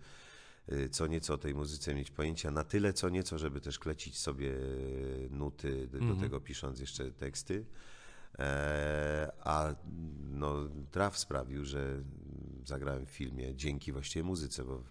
y, 0.72 0.90
co 0.90 1.08
nieco 1.08 1.34
o 1.34 1.38
tej 1.38 1.56
muzyce 1.56 1.96
mieć 1.96 2.12
pojęcia, 2.12 2.52
na 2.52 2.64
tyle 2.64 2.94
co 2.94 3.10
nieco, 3.10 3.38
żeby 3.38 3.62
też 3.62 3.80
klecić 3.80 4.18
sobie 4.18 4.50
y, 4.50 5.28
nuty, 5.32 5.88
do, 5.88 6.00
do 6.00 6.16
tego 6.22 6.42
pisząc 6.42 6.80
jeszcze 6.80 7.12
teksty. 7.12 7.66
E, 8.40 9.32
a 9.44 9.76
no, 10.32 10.70
traf 10.92 11.18
sprawił, 11.18 11.66
że 11.66 12.04
zagrałem 12.66 13.06
w 13.06 13.10
filmie 13.10 13.56
dzięki 13.56 13.92
właściwie 13.92 14.24
muzyce, 14.24 14.66
bo 14.66 14.84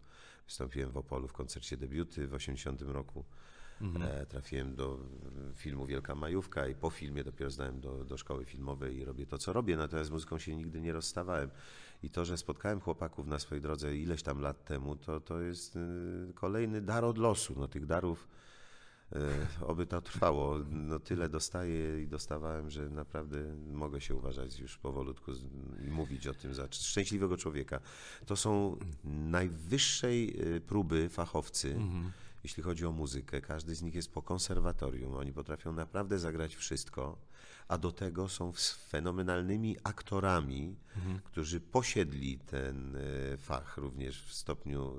wystąpiłem 0.46 0.90
w 0.90 0.96
Opolu 0.96 1.28
w 1.28 1.32
koncercie 1.32 1.76
debiuty 1.76 2.26
w 2.26 2.34
80 2.34 2.82
roku. 2.82 3.24
E, 3.80 4.26
trafiłem 4.26 4.74
do 4.74 4.98
filmu 5.54 5.86
Wielka 5.86 6.14
Majówka 6.14 6.66
i 6.66 6.74
po 6.74 6.90
filmie 6.90 7.24
dopiero 7.24 7.50
zdałem 7.50 7.80
do, 7.80 8.04
do 8.04 8.16
szkoły 8.16 8.44
filmowej 8.44 8.96
i 8.96 9.04
robię 9.04 9.26
to, 9.26 9.38
co 9.38 9.52
robię. 9.52 9.76
Natomiast 9.76 10.08
z 10.08 10.12
muzyką 10.12 10.38
się 10.38 10.56
nigdy 10.56 10.80
nie 10.80 10.92
rozstawałem. 10.92 11.50
I 12.02 12.10
to, 12.10 12.24
że 12.24 12.38
spotkałem 12.38 12.80
chłopaków 12.80 13.26
na 13.26 13.38
swojej 13.38 13.62
drodze 13.62 13.96
ileś 13.96 14.22
tam 14.22 14.40
lat 14.40 14.64
temu, 14.64 14.96
to, 14.96 15.20
to 15.20 15.40
jest 15.40 15.76
y, 15.76 16.32
kolejny 16.34 16.80
dar 16.80 17.04
od 17.04 17.18
losu. 17.18 17.54
No, 17.56 17.68
tych 17.68 17.86
darów 17.86 18.28
y, 19.12 19.18
oby 19.66 19.86
to 19.86 20.00
trwało. 20.00 20.58
No, 20.70 20.98
tyle 20.98 21.28
dostaję 21.28 22.02
i 22.02 22.06
dostawałem, 22.06 22.70
że 22.70 22.90
naprawdę 22.90 23.38
mogę 23.72 24.00
się 24.00 24.14
uważać 24.14 24.58
już 24.58 24.78
powolutku 24.78 25.32
i 25.86 25.90
mówić 25.90 26.26
o 26.26 26.34
tym 26.34 26.54
za 26.54 26.68
szczęśliwego 26.70 27.36
człowieka. 27.36 27.80
To 28.26 28.36
są 28.36 28.76
najwyższej 29.04 30.40
y, 30.56 30.60
próby 30.60 31.08
fachowcy 31.08 31.76
jeśli 32.44 32.62
chodzi 32.62 32.86
o 32.86 32.92
muzykę. 32.92 33.40
Każdy 33.40 33.74
z 33.74 33.82
nich 33.82 33.94
jest 33.94 34.12
po 34.12 34.22
konserwatorium. 34.22 35.14
Oni 35.14 35.32
potrafią 35.32 35.72
naprawdę 35.72 36.18
zagrać 36.18 36.56
wszystko, 36.56 37.18
a 37.68 37.78
do 37.78 37.92
tego 37.92 38.28
są 38.28 38.52
fenomenalnymi 38.88 39.76
aktorami, 39.84 40.76
którzy 41.24 41.60
posiedli 41.60 42.38
ten 42.38 42.96
e, 42.96 43.36
fach 43.36 43.76
również 43.76 44.22
w 44.22 44.34
stopniu 44.34 44.96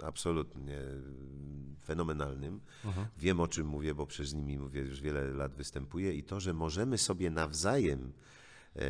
e, 0.00 0.06
absolutnie 0.06 0.78
e, 0.78 1.00
fenomenalnym. 1.84 2.60
Wiem 3.18 3.40
o 3.40 3.48
czym 3.48 3.66
mówię, 3.66 3.94
bo 3.94 4.06
przez 4.06 4.34
nimi 4.34 4.58
mówię, 4.58 4.80
już 4.80 5.00
wiele 5.00 5.24
lat 5.32 5.54
występuję 5.54 6.14
i 6.14 6.24
to, 6.24 6.40
że 6.40 6.54
możemy 6.54 6.98
sobie 6.98 7.30
nawzajem 7.30 8.12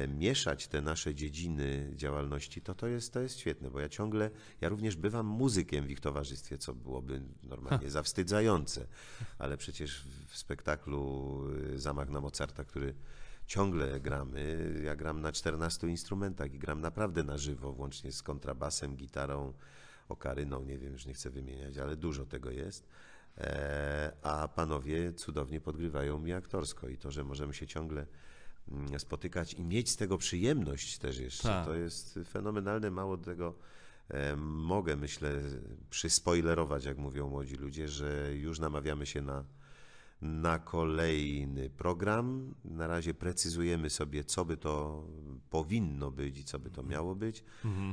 mieszać 0.08 0.68
te 0.68 0.80
nasze 0.80 1.14
dziedziny 1.14 1.92
działalności, 1.94 2.62
to 2.62 2.74
to 2.74 2.86
jest, 2.86 3.12
to 3.12 3.20
jest 3.20 3.38
świetne, 3.38 3.70
bo 3.70 3.80
ja 3.80 3.88
ciągle, 3.88 4.30
ja 4.60 4.68
również 4.68 4.96
bywam 4.96 5.26
muzykiem 5.26 5.86
w 5.86 5.90
ich 5.90 6.00
towarzystwie, 6.00 6.58
co 6.58 6.74
byłoby 6.74 7.22
normalnie 7.42 7.90
zawstydzające, 7.90 8.86
ale 9.38 9.56
przecież 9.56 10.04
w 10.26 10.36
spektaklu 10.36 11.42
y, 11.74 11.78
Zamach 11.78 12.10
na 12.10 12.20
Mozarta, 12.20 12.64
który 12.64 12.94
ciągle 13.46 14.00
gramy, 14.00 14.72
ja 14.84 14.96
gram 14.96 15.20
na 15.20 15.32
14 15.32 15.88
instrumentach 15.88 16.54
i 16.54 16.58
gram 16.58 16.80
naprawdę 16.80 17.22
na 17.22 17.38
żywo, 17.38 17.72
włącznie 17.72 18.12
z 18.12 18.22
kontrabasem, 18.22 18.96
gitarą, 18.96 19.52
okaryną, 20.08 20.64
nie 20.64 20.78
wiem, 20.78 20.92
już 20.92 21.06
nie 21.06 21.14
chcę 21.14 21.30
wymieniać, 21.30 21.78
ale 21.78 21.96
dużo 21.96 22.26
tego 22.26 22.50
jest. 22.50 22.88
E, 23.38 24.12
a 24.22 24.48
panowie 24.48 25.12
cudownie 25.12 25.60
podgrywają 25.60 26.18
mi 26.18 26.32
aktorsko 26.32 26.88
i 26.88 26.98
to, 26.98 27.10
że 27.10 27.24
możemy 27.24 27.54
się 27.54 27.66
ciągle 27.66 28.06
spotykać 28.98 29.54
i 29.54 29.64
mieć 29.64 29.90
z 29.90 29.96
tego 29.96 30.18
przyjemność 30.18 30.98
też 30.98 31.18
jeszcze, 31.18 31.48
Tak. 31.48 31.66
to 31.66 31.74
jest 31.74 32.18
fenomenalne. 32.28 32.90
Mało 32.90 33.16
tego 33.16 33.54
mogę, 34.36 34.96
myślę, 34.96 35.40
przyspoilerować, 35.90 36.84
jak 36.84 36.98
mówią 36.98 37.28
młodzi 37.28 37.54
ludzie, 37.54 37.88
że 37.88 38.34
już 38.34 38.58
namawiamy 38.58 39.06
się 39.06 39.22
na, 39.22 39.44
na 40.22 40.58
kolejny 40.58 41.70
program. 41.70 42.54
Na 42.64 42.86
razie 42.86 43.14
precyzujemy 43.14 43.90
sobie, 43.90 44.24
co 44.24 44.44
by 44.44 44.56
to 44.56 45.04
powinno 45.50 46.10
być 46.10 46.38
i 46.38 46.44
co 46.44 46.58
by 46.58 46.70
to 46.70 46.82
miało 46.82 47.14
być, 47.14 47.44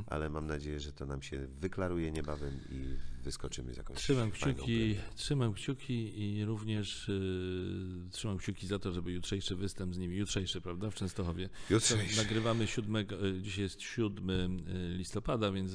ale 0.08 0.30
mam 0.30 0.48
nadzieję, 0.48 0.80
że 0.80 0.94
to 0.94 1.06
nam 1.06 1.22
się 1.22 1.48
wyklaruje 1.48 2.12
niebawem 2.12 2.60
i 2.70 2.96
wyskoczymy 3.26 3.74
z 3.74 3.78
jakąś 3.78 3.98
Trzymam 3.98 4.32
kciuki, 4.32 4.96
trzymam 5.16 5.54
kciuki 5.54 6.20
i 6.20 6.46
również 6.46 7.10
y, 7.10 8.10
trzymam 8.12 8.38
kciuki 8.38 8.68
za 8.68 8.80
to, 8.80 8.92
żeby 8.92 9.12
jutrzejszy 9.12 9.56
występ 9.56 9.96
z 9.96 9.98
nimi, 9.98 10.18
jutrzejszy, 10.18 10.62
prawda, 10.62 10.90
w 10.90 10.96
Częstochowie. 10.96 11.50
Jutrzejszy. 11.70 12.18
Nagrywamy 12.18 12.68
7, 12.68 12.96
y, 12.96 13.06
dzisiaj 13.42 13.64
jest 13.64 13.82
7 13.82 14.30
y, 14.30 14.98
listopada, 14.98 15.52
więc 15.52 15.72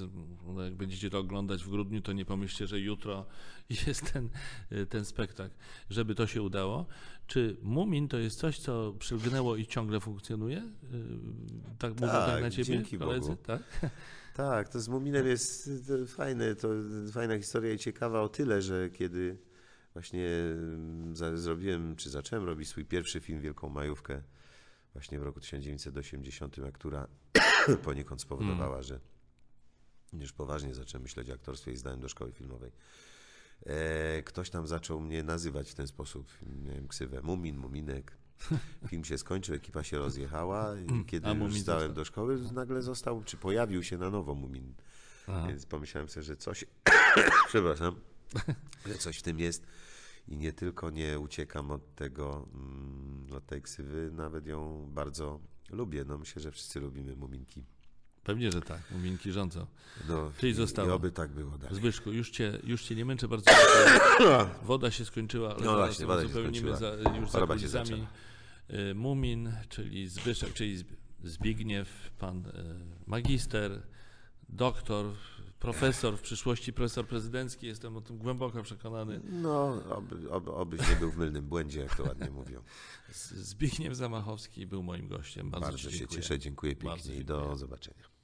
no, 0.47 0.65
jak 0.65 0.75
będziecie 0.75 1.11
to 1.11 1.19
oglądać 1.19 1.65
w 1.65 1.69
grudniu, 1.69 2.01
to 2.01 2.13
nie 2.13 2.25
pomyślcie, 2.25 2.67
że 2.67 2.81
jutro 2.81 3.27
jest 3.87 4.13
ten, 4.13 4.29
ten 4.89 5.05
spektakl. 5.05 5.55
Żeby 5.91 6.15
to 6.15 6.27
się 6.27 6.43
udało. 6.43 6.87
Czy 7.27 7.57
Mumin 7.63 8.09
to 8.09 8.19
jest 8.19 8.39
coś, 8.39 8.59
co 8.59 8.95
przylgnęło 8.99 9.57
i 9.57 9.67
ciągle 9.67 10.01
funkcjonuje? 10.01 10.63
Tak 11.79 11.95
mówią 11.95 12.13
Tak, 12.13 12.27
tak 12.27 12.43
na 12.43 12.51
ciebie, 12.51 12.65
dzięki 12.65 12.99
koledzy? 12.99 13.31
Bogu. 13.31 13.43
Tak? 13.43 13.63
Tak, 14.35 14.69
to 14.69 14.81
z 14.81 14.89
Muminem 14.89 15.27
jest 15.27 15.71
fajne, 16.07 16.55
to 16.55 16.69
fajna 17.13 17.39
historia 17.39 17.73
i 17.73 17.79
ciekawa 17.79 18.21
o 18.21 18.29
tyle, 18.29 18.63
że 18.63 18.91
kiedy 18.91 19.39
właśnie 19.93 20.27
mm, 20.27 21.17
zrobiłem, 21.39 21.97
czy 21.97 22.11
zacząłem 22.11 22.45
robić 22.45 22.69
swój 22.69 22.85
pierwszy 22.85 23.21
film, 23.21 23.41
Wielką 23.41 23.69
Majówkę, 23.69 24.23
właśnie 24.93 25.21
w 25.21 25.23
roku 25.23 25.41
1980, 25.41 26.57
a 26.69 26.73
która 26.73 27.07
poniekąd 27.85 28.21
spowodowała, 28.21 28.83
że 28.83 29.01
już 30.13 30.33
poważnie 30.33 30.75
zacząłem 30.75 31.03
myśleć 31.03 31.31
o 31.31 31.35
aktorstwie 31.35 31.73
i 31.73 31.77
zdałem 31.77 32.01
do 32.01 32.09
szkoły 32.09 32.33
filmowej. 32.33 32.73
E, 33.67 34.23
ktoś 34.23 34.51
tam 34.51 34.67
zaczął 34.67 35.01
mnie 35.01 35.23
nazywać 35.23 35.71
w 35.71 35.75
ten 35.75 35.87
sposób. 35.87 36.33
Miałem 36.43 36.89
ksywę 36.89 37.23
Mumin, 37.23 37.57
Muminek. 37.57 38.20
Film 38.89 39.05
się 39.05 39.19
skończył, 39.19 39.55
ekipa 39.55 39.83
się 39.83 39.99
rozjechała 39.99 40.75
i 40.77 41.05
kiedy 41.05 41.27
A 41.27 41.33
już 41.33 41.61
stałem 41.61 41.95
do 41.95 42.05
szkoły, 42.05 42.39
nagle 42.53 42.83
został, 42.83 43.23
czy 43.25 43.37
pojawił 43.37 43.83
się 43.83 43.99
na 43.99 44.11
nowo 44.11 44.35
Mumin. 44.35 44.75
Aha. 45.27 45.47
Więc 45.49 45.67
pomyślałem 45.67 46.09
sobie, 46.09 46.23
że 46.23 46.37
coś, 46.37 46.65
przepraszam, 47.49 47.95
że 48.87 48.95
coś 48.95 49.19
w 49.19 49.23
tym 49.23 49.41
jest 49.41 49.67
i 50.29 50.37
nie 50.37 50.53
tylko 50.53 50.91
nie 50.91 51.19
uciekam 51.19 51.71
od 51.71 51.95
tego, 51.95 52.49
mm, 52.55 53.27
od 53.37 53.47
tej 53.47 53.63
ksywy, 53.63 54.11
nawet 54.13 54.47
ją 54.47 54.91
bardzo 54.93 55.41
lubię. 55.71 56.05
No 56.05 56.19
myślę, 56.19 56.43
że 56.43 56.51
wszyscy 56.51 56.81
lubimy 56.81 57.17
Muminki. 57.17 57.65
Pewnie, 58.25 58.53
że 58.53 58.61
tak. 58.61 58.81
Muminki 58.91 59.33
rządzą. 59.33 59.67
No, 60.09 60.33
Czyli 60.39 60.55
zostało. 60.55 60.89
I 60.89 60.93
oby 60.93 61.11
tak 61.11 61.31
było 61.31 61.59
dalej. 61.59 61.77
Zbyszku, 61.77 62.13
już 62.13 62.31
cię, 62.31 62.59
już 62.65 62.83
cię 62.83 62.95
nie 62.95 63.05
męczę 63.05 63.29
bardzo. 63.29 63.51
Woda 64.63 64.91
się 64.91 65.05
skończyła, 65.05 65.55
ale 65.55 65.65
No 65.65 65.77
właśnie, 65.77 66.07
woda 66.07 66.21
się 66.23 66.27
uzupełnimy 66.27 66.77
za, 66.77 66.89
już 66.91 67.31
za 67.31 67.33
Choroba 67.33 67.55
się 67.59 67.69
kulisami. 67.69 68.07
Y, 68.91 68.95
Mumin, 68.95 69.53
czyli 69.69 70.09
Zbyszek, 70.09 70.53
czyli 70.53 70.79
Zb- 70.79 70.97
Zbigniew, 71.25 72.11
pan 72.19 72.47
y, 72.47 72.53
magister, 73.07 73.83
doktor, 74.49 75.07
profesor, 75.61 76.19
w 76.19 76.21
przyszłości 76.21 76.73
profesor 76.73 77.07
prezydencki, 77.07 77.67
jestem 77.67 77.97
o 77.97 78.01
tym 78.01 78.19
głęboko 78.19 78.63
przekonany. 78.63 79.21
No, 79.25 79.83
oby, 79.97 80.31
oby, 80.31 80.53
obyś 80.53 80.89
nie 80.89 80.97
był 80.97 81.11
w 81.11 81.17
mylnym 81.17 81.45
błędzie, 81.45 81.81
jak 81.81 81.97
to 81.97 82.03
ładnie 82.03 82.31
mówią. 82.31 82.63
Zbigniew 83.33 83.97
Zamachowski 83.97 84.67
był 84.67 84.83
moim 84.83 85.09
gościem. 85.09 85.51
Bardzo, 85.51 85.69
Bardzo 85.69 85.91
się 85.91 86.09
cieszę, 86.09 86.39
dziękuję 86.39 86.77
pięknie 86.77 87.15
i 87.15 87.25
do 87.25 87.57
zobaczenia. 87.57 88.20